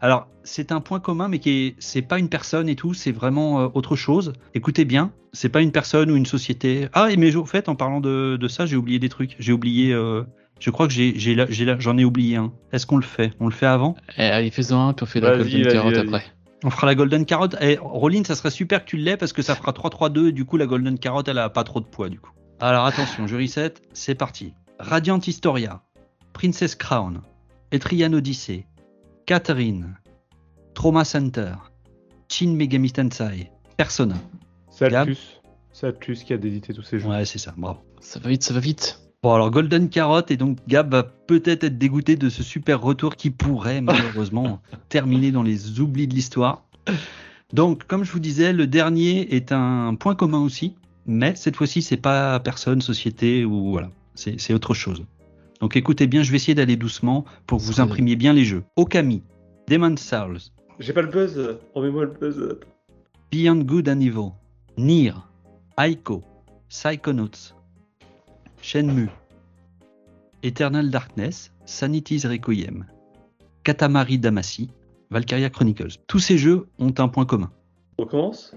[0.00, 3.12] Alors, c'est un point commun, mais qui est, c'est pas une personne et tout, c'est
[3.12, 4.32] vraiment euh, autre chose.
[4.54, 6.88] Écoutez bien, c'est pas une personne ou une société.
[6.92, 9.34] Ah, et mais au fait, en parlant de, de ça, j'ai oublié des trucs.
[9.38, 9.92] J'ai oublié.
[9.92, 10.22] euh,
[10.60, 12.52] je crois que j'ai, j'ai, là- j'ai là- j'en ai oublié un.
[12.72, 13.32] Est-ce qu'on le fait?
[13.40, 13.96] On le fait avant?
[14.16, 16.22] Eh, allez, fais-en un, puis on fait la golden carotte après.
[16.64, 17.54] On fera la Golden Carotte.
[17.60, 20.44] Et Rollin, ça serait super que tu l'aies parce que ça fera 3-3-2 et du
[20.44, 22.32] coup, la Golden Carotte, elle a pas trop de poids du coup.
[22.58, 24.54] Alors attention, je reset, c'est parti.
[24.80, 25.82] Radiant Historia,
[26.32, 27.20] Princess Crown,
[27.70, 28.66] Etrian Odyssey,
[29.28, 29.94] Catherine,
[30.72, 31.52] Trauma Center,
[32.30, 34.14] Shin Megami Tensei, Persona.
[34.70, 34.86] C'est
[35.86, 37.10] Atlus qui a édité tous ces jeux.
[37.10, 37.78] Ouais, c'est ça, bravo.
[38.00, 38.98] Ça va vite, ça va vite.
[39.22, 43.16] Bon, alors Golden Carotte, et donc Gab va peut-être être dégoûté de ce super retour
[43.16, 46.64] qui pourrait malheureusement terminer dans les oublis de l'histoire.
[47.52, 50.74] Donc, comme je vous disais, le dernier est un point commun aussi,
[51.04, 55.04] mais cette fois-ci, c'est pas personne, société ou voilà, c'est autre chose.
[55.60, 58.62] Donc, écoutez bien, je vais essayer d'aller doucement pour que vous imprimiez bien les jeux.
[58.76, 59.22] Okami,
[59.68, 60.38] Demon's Souls,
[60.78, 61.58] J'ai pas le buzz.
[61.74, 62.58] Remets-moi le buzz.
[63.30, 64.30] Beyond Good and Evil,
[64.76, 65.14] Nier,
[65.76, 66.22] Aiko,
[66.68, 67.54] Psychonauts,
[68.62, 69.10] Shenmue,
[70.42, 72.86] Eternal Darkness, Sanity's Requiem,
[73.64, 74.70] Katamari Damacy,
[75.10, 75.98] Valkyria Chronicles.
[76.06, 77.50] Tous ces jeux ont un point commun.
[77.98, 78.54] On commence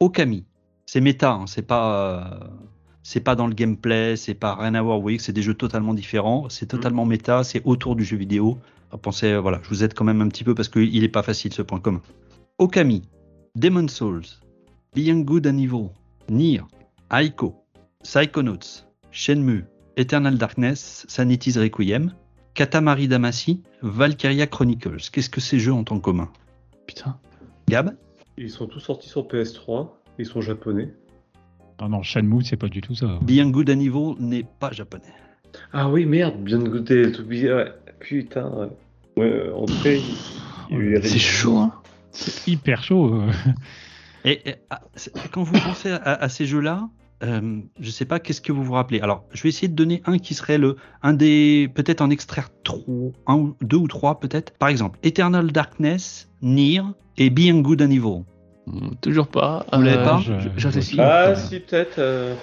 [0.00, 0.44] Okami,
[0.86, 2.48] c'est méta, hein, c'est pas euh,
[3.02, 5.42] c'est pas dans le gameplay, c'est pas rien à voir, vous voyez que c'est des
[5.42, 8.58] jeux totalement différents, c'est totalement méta, c'est autour du jeu vidéo.
[8.90, 11.08] Alors, Pensez, euh, voilà, je vous aide quand même un petit peu parce qu'il est
[11.08, 12.02] pas facile ce point commun.
[12.58, 13.02] Okami,
[13.56, 14.22] Demon Souls,
[14.94, 15.88] Beyond Good and Evil,
[16.28, 16.62] Nier,
[17.10, 17.54] Aiko,
[18.02, 19.64] Psychonauts, Shenmue,
[19.96, 22.12] Eternal Darkness, Sanity's Requiem,
[22.54, 25.10] Katamari Damacy, Valkyria Chronicles.
[25.10, 26.30] Qu'est-ce que ces jeux ont en commun?
[26.86, 27.18] Putain.
[27.68, 27.96] Gab?
[28.36, 29.90] Ils sont tous sortis sur PS3.
[30.18, 30.94] Ils sont japonais.
[31.82, 33.18] Non, non, Shenmue, c'est pas du tout ça.
[33.22, 35.02] Beyond Good and Evil n'est pas japonais.
[35.72, 37.10] Ah oui, merde, bien goûter.
[37.10, 37.56] Tout bien.
[37.56, 37.72] Ouais.
[37.98, 38.70] Putain.
[39.16, 39.98] Ouais, euh,
[40.70, 41.72] eu les C'est chaud, hein.
[42.12, 43.12] C'est hyper chaud.
[43.14, 43.32] euh.
[44.24, 44.80] Et, et, ah,
[45.32, 46.88] quand vous pensez à, à ces jeux-là,
[47.24, 49.00] euh, je sais pas qu'est-ce que vous vous rappelez?
[49.00, 52.50] Alors, je vais essayer de donner un qui serait le un des peut-être en extraire
[52.62, 54.52] trois, un ou deux ou trois peut-être.
[54.58, 56.82] Par exemple, Eternal Darkness, Nier
[57.18, 58.22] et Beyond Good and Evil.
[58.66, 59.66] Hmm, Toujours pas.
[59.72, 60.94] Vous l'avez pas je- je- je J'associe.
[60.96, 61.36] vois Ah pas.
[61.36, 61.98] si, peut-être.
[61.98, 62.34] euh,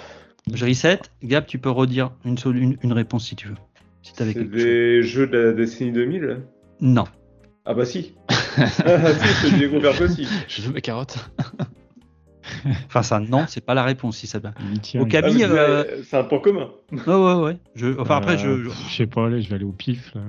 [0.52, 1.00] Je reset.
[1.22, 3.54] Gab, tu peux redire une, seule- une, une réponse si tu veux.
[4.02, 4.50] Si C'est chose.
[4.50, 6.38] des jeux de la décennie 2000
[6.80, 7.04] Non.
[7.66, 8.14] Ah bah si.
[8.28, 10.26] ah si, c'est du Converge aussi.
[10.48, 11.18] Je veux mes carottes.
[12.86, 14.50] Enfin, ça, non, c'est pas la réponse si ça va.
[14.50, 16.70] Au Ah, Camille, mais euh, c'est- un point commun.
[16.90, 17.56] Ouais, ouais, ouais.
[17.76, 18.48] Je, enfin, après, je.
[18.48, 20.12] Euh, je- sais pas, allez, je vais aller au pif.
[20.14, 20.22] là.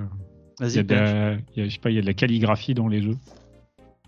[0.60, 1.10] Vas-y, a de Perche.
[1.12, 3.02] la, il y a- je sais pas, il y a de la calligraphie dans les
[3.02, 3.16] jeux.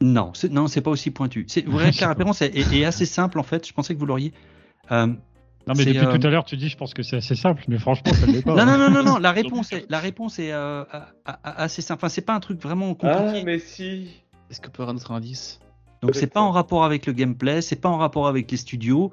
[0.00, 1.44] Non, c'est, non, c'est pas aussi pointu.
[1.48, 3.66] C'est vrai que la réponse est, est- est assez simple en fait.
[3.66, 4.32] Je pensais que vous l'auriez.
[4.90, 5.14] Euh, Non,
[5.68, 7.78] mais depuis euh, tout à l'heure, tu dis, je pense que c'est assez simple, mais
[7.78, 8.54] franchement, ça ne l'est pas.
[8.54, 8.90] non, non, hein.
[8.90, 9.18] non, non, non.
[9.18, 10.84] La réponse est, la réponse est euh,
[11.44, 12.00] assez simple.
[12.00, 13.44] Enfin, c'est pas un truc vraiment Ah, compliqué.
[13.44, 14.08] mais si.
[14.50, 15.60] Est-ce qu'on peut avoir notre indice?
[16.02, 19.10] Donc, c'est pas en rapport avec le gameplay, c'est pas en rapport avec les studios.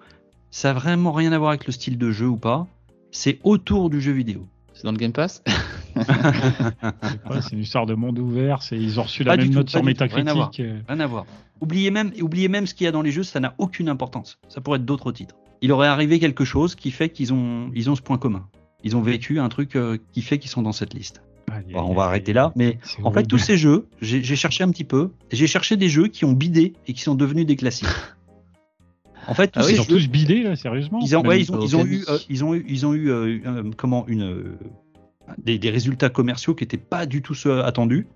[0.50, 2.68] Ça a vraiment rien à voir avec le style de jeu ou pas.
[3.12, 4.46] C'est autour du jeu vidéo.
[4.82, 5.44] C'est dans le Game Pass
[7.42, 8.64] C'est une histoire de monde ouvert.
[8.64, 10.48] c'est- Ils ont reçu la Pas du même tout, note sur tout, rien à voir.
[10.48, 10.60] Metacritic.
[10.66, 10.80] euh.
[10.90, 11.26] Rien à voir.
[11.62, 14.40] Oubliez même, oubliez même ce qu'il y a dans les jeux, ça n'a aucune importance.
[14.50, 15.36] Ça pourrait être d'autres titres.
[15.62, 18.48] Il aurait arrivé quelque chose qui fait qu'ils ont, ils ont ce point commun.
[18.84, 21.22] Ils ont vécu un truc euh, qui fait qu'ils sont dans cette liste.
[21.72, 22.52] Bon, on va arrêter là.
[22.56, 25.12] Mais en fait, tous ces jeux, j'ai j'ai cherché un petit peu.
[25.32, 27.88] J'ai cherché des jeux qui ont bidé et qui sont devenus des classiques.
[29.28, 31.52] En fait, Ah oui, Ils ont tous bidé, là, sérieusement ils ont, ouais, Même- ils
[31.52, 31.98] ont, au ils ont Camille.
[32.00, 34.58] eu, euh, ils ont eu, ils ont eu, euh, euh, comment une, euh,
[35.38, 38.08] des, des résultats commerciaux qui n'étaient pas du tout ceux attendus.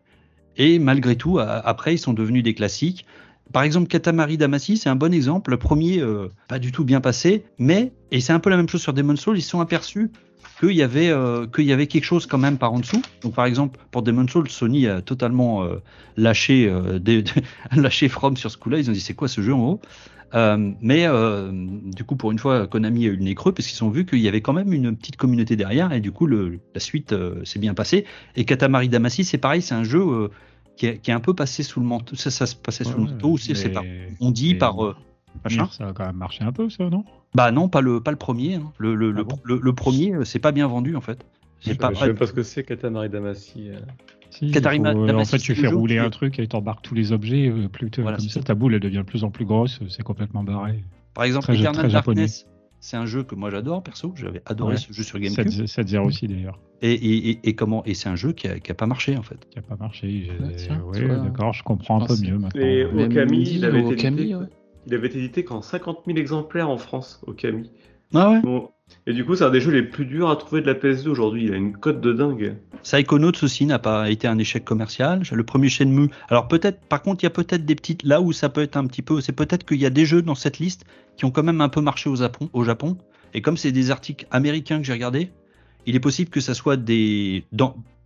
[0.57, 3.05] Et malgré tout, a- après, ils sont devenus des classiques.
[3.53, 5.51] Par exemple, Katamari Damacy, c'est un bon exemple.
[5.51, 8.67] Le premier, euh, pas du tout bien passé, mais, et c'est un peu la même
[8.67, 10.09] chose sur Demon's Souls, ils se sont aperçus
[10.59, 13.01] qu'il y, avait, euh, qu'il y avait quelque chose quand même par en dessous.
[13.21, 15.75] Donc, par exemple, pour Demon's Souls, Sony a totalement euh,
[16.17, 17.23] lâché, des-
[17.75, 18.79] lâché From sur ce coup-là.
[18.79, 19.81] Ils ont dit c'est quoi ce jeu en haut?
[20.35, 23.67] Euh, mais euh, du coup, pour une fois, Konami a eu le nez creux parce
[23.67, 26.25] qu'ils ont vu qu'il y avait quand même une petite communauté derrière et du coup,
[26.27, 28.05] le, la suite euh, s'est bien passée.
[28.35, 30.27] Et Katamari Damacy, c'est pareil, c'est un jeu euh,
[30.75, 32.15] qui, est, qui est un peu passé sous le manteau.
[32.17, 33.31] Ça, ça se passait sous le manteau.
[33.31, 33.53] ou c'est.
[34.19, 34.95] On dit mais- par euh,
[35.43, 35.69] machin.
[35.71, 37.05] Ça a quand même marché un peu, ça, non?
[37.33, 38.55] Bah non, pas le pas le premier.
[38.55, 38.71] hein.
[38.77, 39.39] Le, le, Ah le, bon?
[39.43, 41.25] le- le premier, c'est pas bien vendu en fait.
[41.61, 41.93] Je C'est pas.
[41.95, 43.69] sais même pas ce que c'est Katamari Damacy.
[44.35, 44.39] Euh.
[44.39, 47.11] Si, il Katarina faut- en fait, tu fais rouler un truc et t'embarques tous les
[47.11, 47.47] objets.
[47.49, 48.43] euh, plutôt Voilà, comme ça, ça.
[48.43, 49.79] ta boule, elle devient de plus en plus grosse.
[49.89, 50.83] C'est complètement barré.
[51.13, 52.15] Par exemple, Très- Eternal très japonais.
[52.21, 52.47] Darkness,
[52.79, 54.13] c'est un jeu que moi j'adore perso.
[54.15, 54.77] J'avais adoré Ouais.
[54.77, 55.47] ce jeu sur GameCube.
[55.65, 58.69] 7-0 aussi, d'ailleurs, Et, et, et, et comment Et c'est un jeu qui a, qui
[58.71, 59.47] a pas marché en fait.
[59.49, 60.29] qui a pas marché.
[60.57, 62.61] J'ai- Ouais, d'accord, je comprends un Ah, peu mieux maintenant.
[62.61, 62.83] Et.
[62.85, 64.45] Okami, il avait été Okami, édité- ouais.
[64.87, 67.71] Il avait été édité qu'en 50 000 exemplaires en France, Okami.
[68.13, 68.41] Ah ouais.
[68.41, 68.69] Bon.
[69.07, 71.09] Et du coup, c'est un des jeux les plus durs à trouver de la PS2
[71.09, 71.45] aujourd'hui.
[71.45, 72.55] Il a une cote de dingue.
[72.81, 75.21] Psychonauts aussi n'a pas été un échec commercial.
[75.31, 76.09] Le premier Shenmue.
[76.29, 78.77] Alors peut-être, par contre, il y a peut-être des petites là où ça peut être
[78.77, 79.21] un petit peu.
[79.21, 80.85] C'est peut-être qu'il y a des jeux dans cette liste
[81.17, 82.97] qui ont quand même un peu marché au Japon.
[83.35, 85.29] Et comme c'est des articles américains que j'ai regardés,
[85.85, 87.45] il est possible que ça soit des.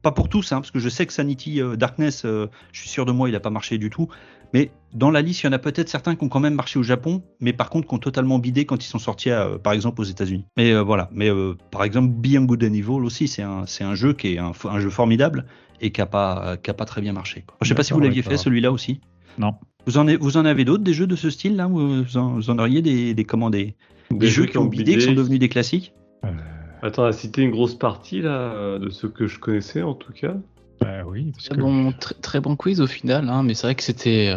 [0.01, 2.89] Pas pour tous, hein, parce que je sais que Sanity euh, Darkness, euh, je suis
[2.89, 4.07] sûr de moi, il n'a pas marché du tout.
[4.53, 6.80] Mais dans la liste, il y en a peut-être certains qui ont quand même marché
[6.80, 9.73] au Japon, mais par contre qui ont totalement bidé quand ils sont sortis, euh, par
[9.73, 10.45] exemple, aux États-Unis.
[10.57, 11.09] Mais euh, voilà.
[11.11, 14.34] Mais euh, par exemple, Beyond Good and Evil aussi, c'est un, c'est un jeu qui
[14.34, 15.45] est un, un jeu formidable
[15.81, 17.43] et qui a pas, qui a pas très bien marché.
[17.45, 17.57] quoi.
[17.61, 18.99] Je sais pas si vous l'aviez fait celui-là aussi.
[19.38, 19.53] Non.
[19.85, 22.34] Vous en, avez, vous en avez d'autres des jeux de ce style là vous en,
[22.34, 23.76] vous en auriez des, des, comment, des,
[24.11, 25.93] des jeux qui ont bidé, qui sont devenus des classiques?
[26.26, 26.30] Euh,
[26.81, 30.35] Attends, à citer une grosse partie là, de ceux que je connaissais en tout cas.
[30.80, 31.61] Bah oui, parce Très que.
[31.61, 34.34] bon, très, très bon quiz au final, hein, mais c'est vrai que c'était.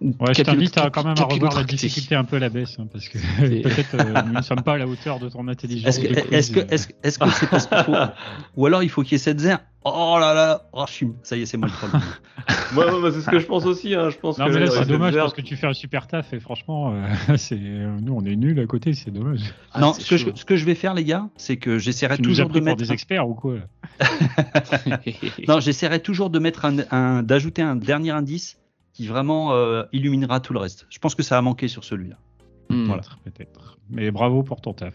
[0.00, 2.76] Ouais, je t'invite à quand même à revoir la difficulté un peu à la baisse,
[2.80, 3.18] hein, parce que
[3.62, 5.96] peut-être euh, nous ne sommes pas à la hauteur de ton intelligence.
[5.96, 6.32] Est-ce que de quiz.
[6.32, 7.94] est-ce que est-ce que est-ce que c'est parce qu'il faut
[8.56, 9.60] ou alors il faut qu'il y ait cette zère?
[9.84, 11.08] Oh là là, oh, je suis...
[11.24, 12.02] ça y est, c'est moi le problème.
[12.72, 13.96] Moi, moi, c'est ce que je pense aussi.
[13.96, 14.10] Hein.
[14.10, 16.32] Je pense Non, que mais là, c'est dommage parce que tu fais un super taf
[16.32, 19.40] et franchement, euh, c'est euh, nous, on est nuls à côté, c'est dommage.
[19.72, 21.78] Ah, non, c'est ce que, je, ce que je vais faire, les gars, c'est que
[21.78, 22.78] j'essaierai Tu nous as toujours de pris pour mettre.
[22.82, 23.54] des experts ou quoi?
[25.48, 28.58] Non, j'essaierai toujours de mettre un, un- d'ajouter un dernier indice
[28.92, 30.86] qui vraiment euh, illuminera tout le reste.
[30.90, 32.16] Je pense que ça a manqué sur celui-là.
[32.70, 32.84] Hmm.
[32.86, 33.02] Voilà.
[33.24, 33.78] Peut-être.
[33.90, 34.94] Mais bravo pour ton taf.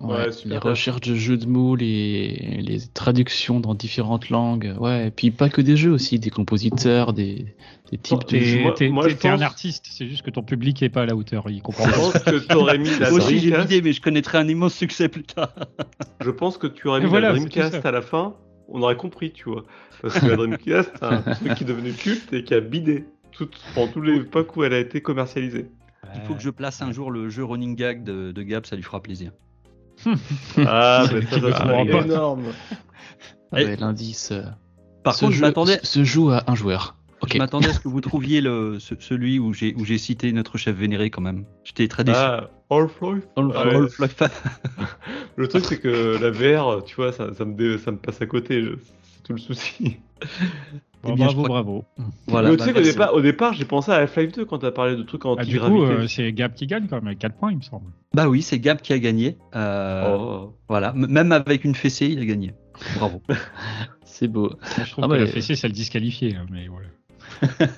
[0.00, 4.74] Ouais, Ouais, super les recherches de jeux de mots, les, les traductions dans différentes langues,
[4.78, 7.54] ouais, et puis pas que des jeux aussi, des compositeurs, des,
[7.90, 8.60] des types de jeux.
[8.62, 11.14] moi- t'es- t'es un pense- artiste, c'est juste que ton public est pas à la
[11.16, 11.96] hauteur, il comprend Je pas.
[11.96, 14.74] pense que tu aurais mis la Moi aussi, j'ai l'idée, mais je connaîtrai un immense
[14.74, 15.54] succès plus tard.
[16.20, 18.34] Je pense que tu aurais mis voilà, la Dreamcast à la fin.
[18.68, 19.62] On aurait compris, tu vois.
[20.02, 23.06] Parce que la Dreamcast, c'est un truc qui est devenu culte et qui a bidé
[23.34, 25.66] tout, pendant tous les époques où elle a été commercialisée.
[26.14, 28.76] Il faut que je place un jour le jeu Running Gag de, de Gab, ça
[28.76, 29.32] lui fera plaisir.
[30.58, 31.80] Ah, mais ça, ça pas.
[31.82, 32.44] énorme.
[33.52, 34.30] Ah ouais, L'indice.
[34.32, 34.42] euh,
[35.02, 36.96] Par ce contre, je jeu m'attendais, se joue à un joueur.
[37.20, 37.32] Ok.
[37.34, 40.30] je m'attendais à ce que vous trouviez le, ce- celui où j'ai, où j'ai cité
[40.32, 41.44] notre chef vénéré quand même.
[41.64, 42.18] J'étais très déçu.
[42.20, 43.98] Ah, Half-Life Half-Life.
[44.00, 44.04] Ouais.
[44.04, 44.22] Half-Life.
[45.36, 48.20] Le truc, c'est que la VR, tu vois, ça, ça, me, dé- ça me passe
[48.20, 48.62] à côté.
[48.62, 48.74] je-
[49.24, 49.96] tout le souci.
[51.02, 51.84] Bon, Eh bien, bravo, crois bravo.
[52.28, 52.92] Voilà, Mais bah, tu sais qu'au merci.
[52.92, 55.60] départ, au départ j'ai pensé à Half-Life 2 quand t'as parlé de trucs Ah, du
[55.60, 57.90] coup, euh, c'est Gab qui gagne quand même avec 4 points, il me semble.
[58.14, 59.36] Bah oui, c'est Gab qui a gagné.
[59.54, 60.54] Euh, Oh.
[60.66, 62.54] Voilà, M- même avec une fessée, il a gagné.
[62.96, 63.20] Bravo.
[64.06, 64.48] C'est beau.
[64.78, 66.86] Moi, je trouve Ah que bah, la fessée, c'est le disqualifié, hein, mais voilà.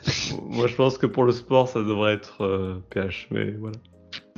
[0.48, 3.74] Moi, je pense que pour le sport, ça devrait être euh, PH, mais voilà.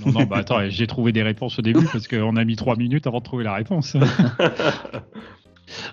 [0.07, 2.77] Non, non, bah attends, j'ai trouvé des réponses au début parce qu'on a mis 3
[2.77, 3.97] minutes avant de trouver la réponse.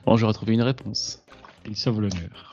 [0.05, 1.23] Bon, j'aurais trouvé une réponse.
[1.67, 2.51] Il sauve l'honneur.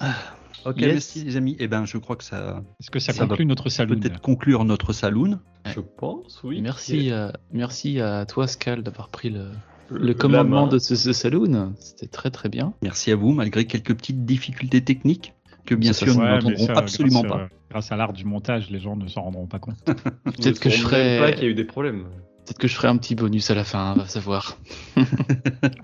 [0.65, 0.93] Ok, Yes.
[0.93, 1.57] merci les amis.
[1.59, 4.65] Eh ben, je crois que ça Est-ce que ça, Ça conclut notre salon peut-être conclure
[4.65, 5.41] notre saloon.
[5.67, 6.61] Je pense, oui.
[6.63, 9.49] Merci, à, merci à toi, Scal, d'avoir pris le,
[9.91, 11.75] le La commandement de ce, ce saloon.
[11.79, 12.75] C'était très très bien.
[12.83, 15.35] Merci à vous, malgré quelques petites difficultés techniques
[15.67, 17.43] que bien sûr nous n'entendrons absolument grâce, pas.
[17.43, 19.77] euh, grâce à l'art du montage, les gens ne s'en rendront pas compte.
[19.85, 22.07] Peut-être que je ferai- pas qu'il y a eu des problèmes.
[22.45, 24.57] Peut-être que je ferai un petit bonus à la fin, on va savoir.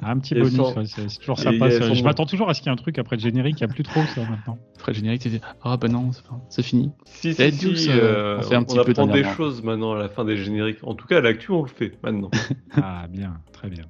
[0.03, 1.71] Un petit Et bonus, sans- ouais, c'est toujours sympa.
[1.71, 1.95] ça.
[1.95, 3.71] Je m'attends toujours à ce qu'il y ait un truc après le générique, il n'y
[3.71, 4.59] a plus trop ça maintenant.
[4.77, 6.11] Après le générique, t'étais ah bah non,
[6.49, 6.91] c'est fini.
[7.05, 9.99] Si, si, si, euh, euh, on fait un petit peu apprend des choses maintenant à
[9.99, 10.79] la fin des génériques.
[10.83, 12.31] En tout cas, à l'actu, on le fait maintenant.
[12.77, 13.85] Ah, bien, très bien.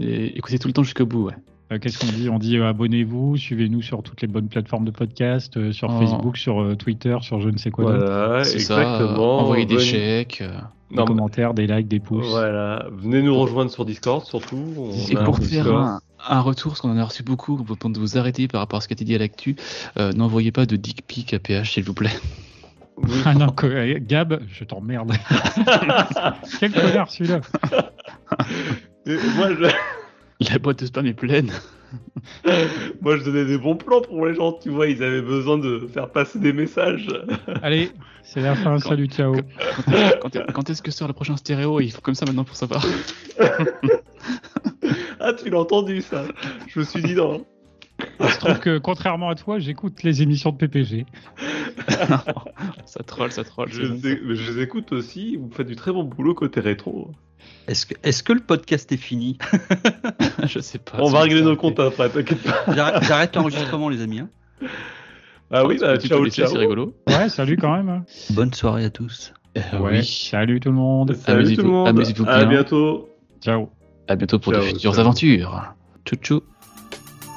[0.00, 1.34] Et écoutez tout le temps jusqu'au bout, ouais.
[1.72, 2.28] Euh, Qu'est-ce qu'on dit?
[2.30, 5.98] On dit euh, abonnez-vous, suivez-nous sur toutes les bonnes plateformes de podcast, euh, sur Oh.
[5.98, 8.06] Facebook, sur euh, Twitter, sur je ne sais quoi d'autre.
[8.06, 8.50] voilà, ça.
[8.50, 9.38] euh, exactement.
[9.40, 10.42] envoyer des chèques.
[10.90, 12.26] Des Non, mais- commentaires, des likes, des pouces.
[12.28, 14.62] Voilà, venez nous rejoindre sur Discord surtout.
[14.76, 17.58] On Et a pour un faire un, un retour, parce qu'on en a reçu beaucoup,
[17.60, 19.56] on peut de vous arrêter par rapport à ce qui a été dit à l'actu,
[19.98, 22.10] euh, n'envoyez pas de dick pic à PH, s'il vous plaît.
[22.98, 23.10] Oui.
[23.26, 25.12] Ah non, euh, Gab, je t'emmerde.
[26.60, 27.40] Quel connard celui-là.
[29.06, 29.70] Et moi, je...
[30.50, 31.50] La boîte de spam est pleine.
[33.00, 35.86] moi, je donnais des bons plans pour les gens, tu vois, ils avaient besoin de
[35.92, 37.08] faire passer des messages.
[37.62, 37.90] Allez,
[38.22, 39.34] c'est la fin, Quand- salut, ciao.
[40.20, 41.80] Quand, est- quand est-ce que sort le prochain stéréo?
[41.80, 42.84] Il faut comme ça maintenant pour savoir.
[45.20, 46.24] Ah, tu l'as entendu, ça
[46.68, 47.44] Je me suis dit, non.
[48.20, 51.06] Il se trouve que, contrairement à toi, j'écoute les émissions de PPG.
[52.86, 53.68] ça troll, ça troll.
[53.70, 53.98] Je, bon.
[54.02, 57.10] je les écoute aussi, vous faites du très bon boulot côté rétro.
[57.68, 59.38] Est-ce que, est-ce que le podcast est fini
[60.46, 60.98] je sais pas.
[61.00, 62.64] On va régler nos comptes après, t'inquiète pas.
[63.02, 64.20] J'arrête l'enregistrement, les amis.
[64.20, 64.28] hein.
[65.50, 66.46] Ah oui, bah, ciao, ciao.
[66.48, 66.94] C'est rigolo.
[67.08, 68.04] Ouais, salut quand même.
[68.30, 69.32] Bonne soirée à tous.
[69.56, 70.04] Euh, Ouais, Oui.
[70.04, 71.14] salut tout le monde.
[71.14, 71.88] Salut tout le monde.
[71.88, 72.48] amusez-vous À bien.
[72.48, 73.08] bientôt.
[73.40, 73.70] Ciao.
[74.08, 75.00] À bientôt pour de Ciao, futures ciao.
[75.00, 75.74] aventures.
[76.04, 76.42] Tchou tchou.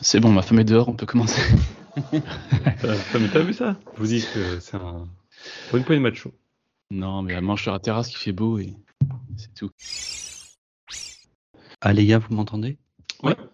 [0.00, 1.40] C'est bon, ma femme est dehors, on peut commencer.
[2.12, 3.76] Euh, mais T'as vu ça?
[3.94, 5.06] Je vous dis que c'est un.
[5.68, 6.34] Pour une poignée de match chaud.
[6.90, 8.74] Non, mais elle mange sur la terrasse qui fait beau et
[9.36, 9.70] c'est tout.
[11.80, 12.78] Ah les gars, vous m'entendez?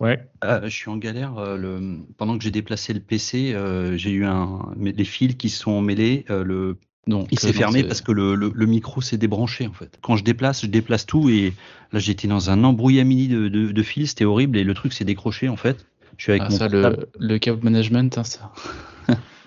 [0.00, 0.28] Ouais.
[0.40, 1.36] Ah, Je suis en galère.
[1.38, 1.98] euh, le...
[2.16, 4.72] Pendant que j'ai déplacé le PC, euh, j'ai eu un...
[4.76, 6.24] mais les fils qui se sont mêlés.
[6.30, 6.78] euh, le...
[7.06, 9.98] Donc, Il s'est fermé parce que le, le- le micro s'est débranché en fait.
[10.02, 11.54] Quand je déplace, je déplace tout et
[11.92, 15.04] là j'étais dans un embrouillamini de, de, de fils, c'était horrible et le truc s'est
[15.06, 15.86] décroché en fait.
[16.18, 18.52] Je suis avec Ah, mon ça, le, le câble management, hein, ça.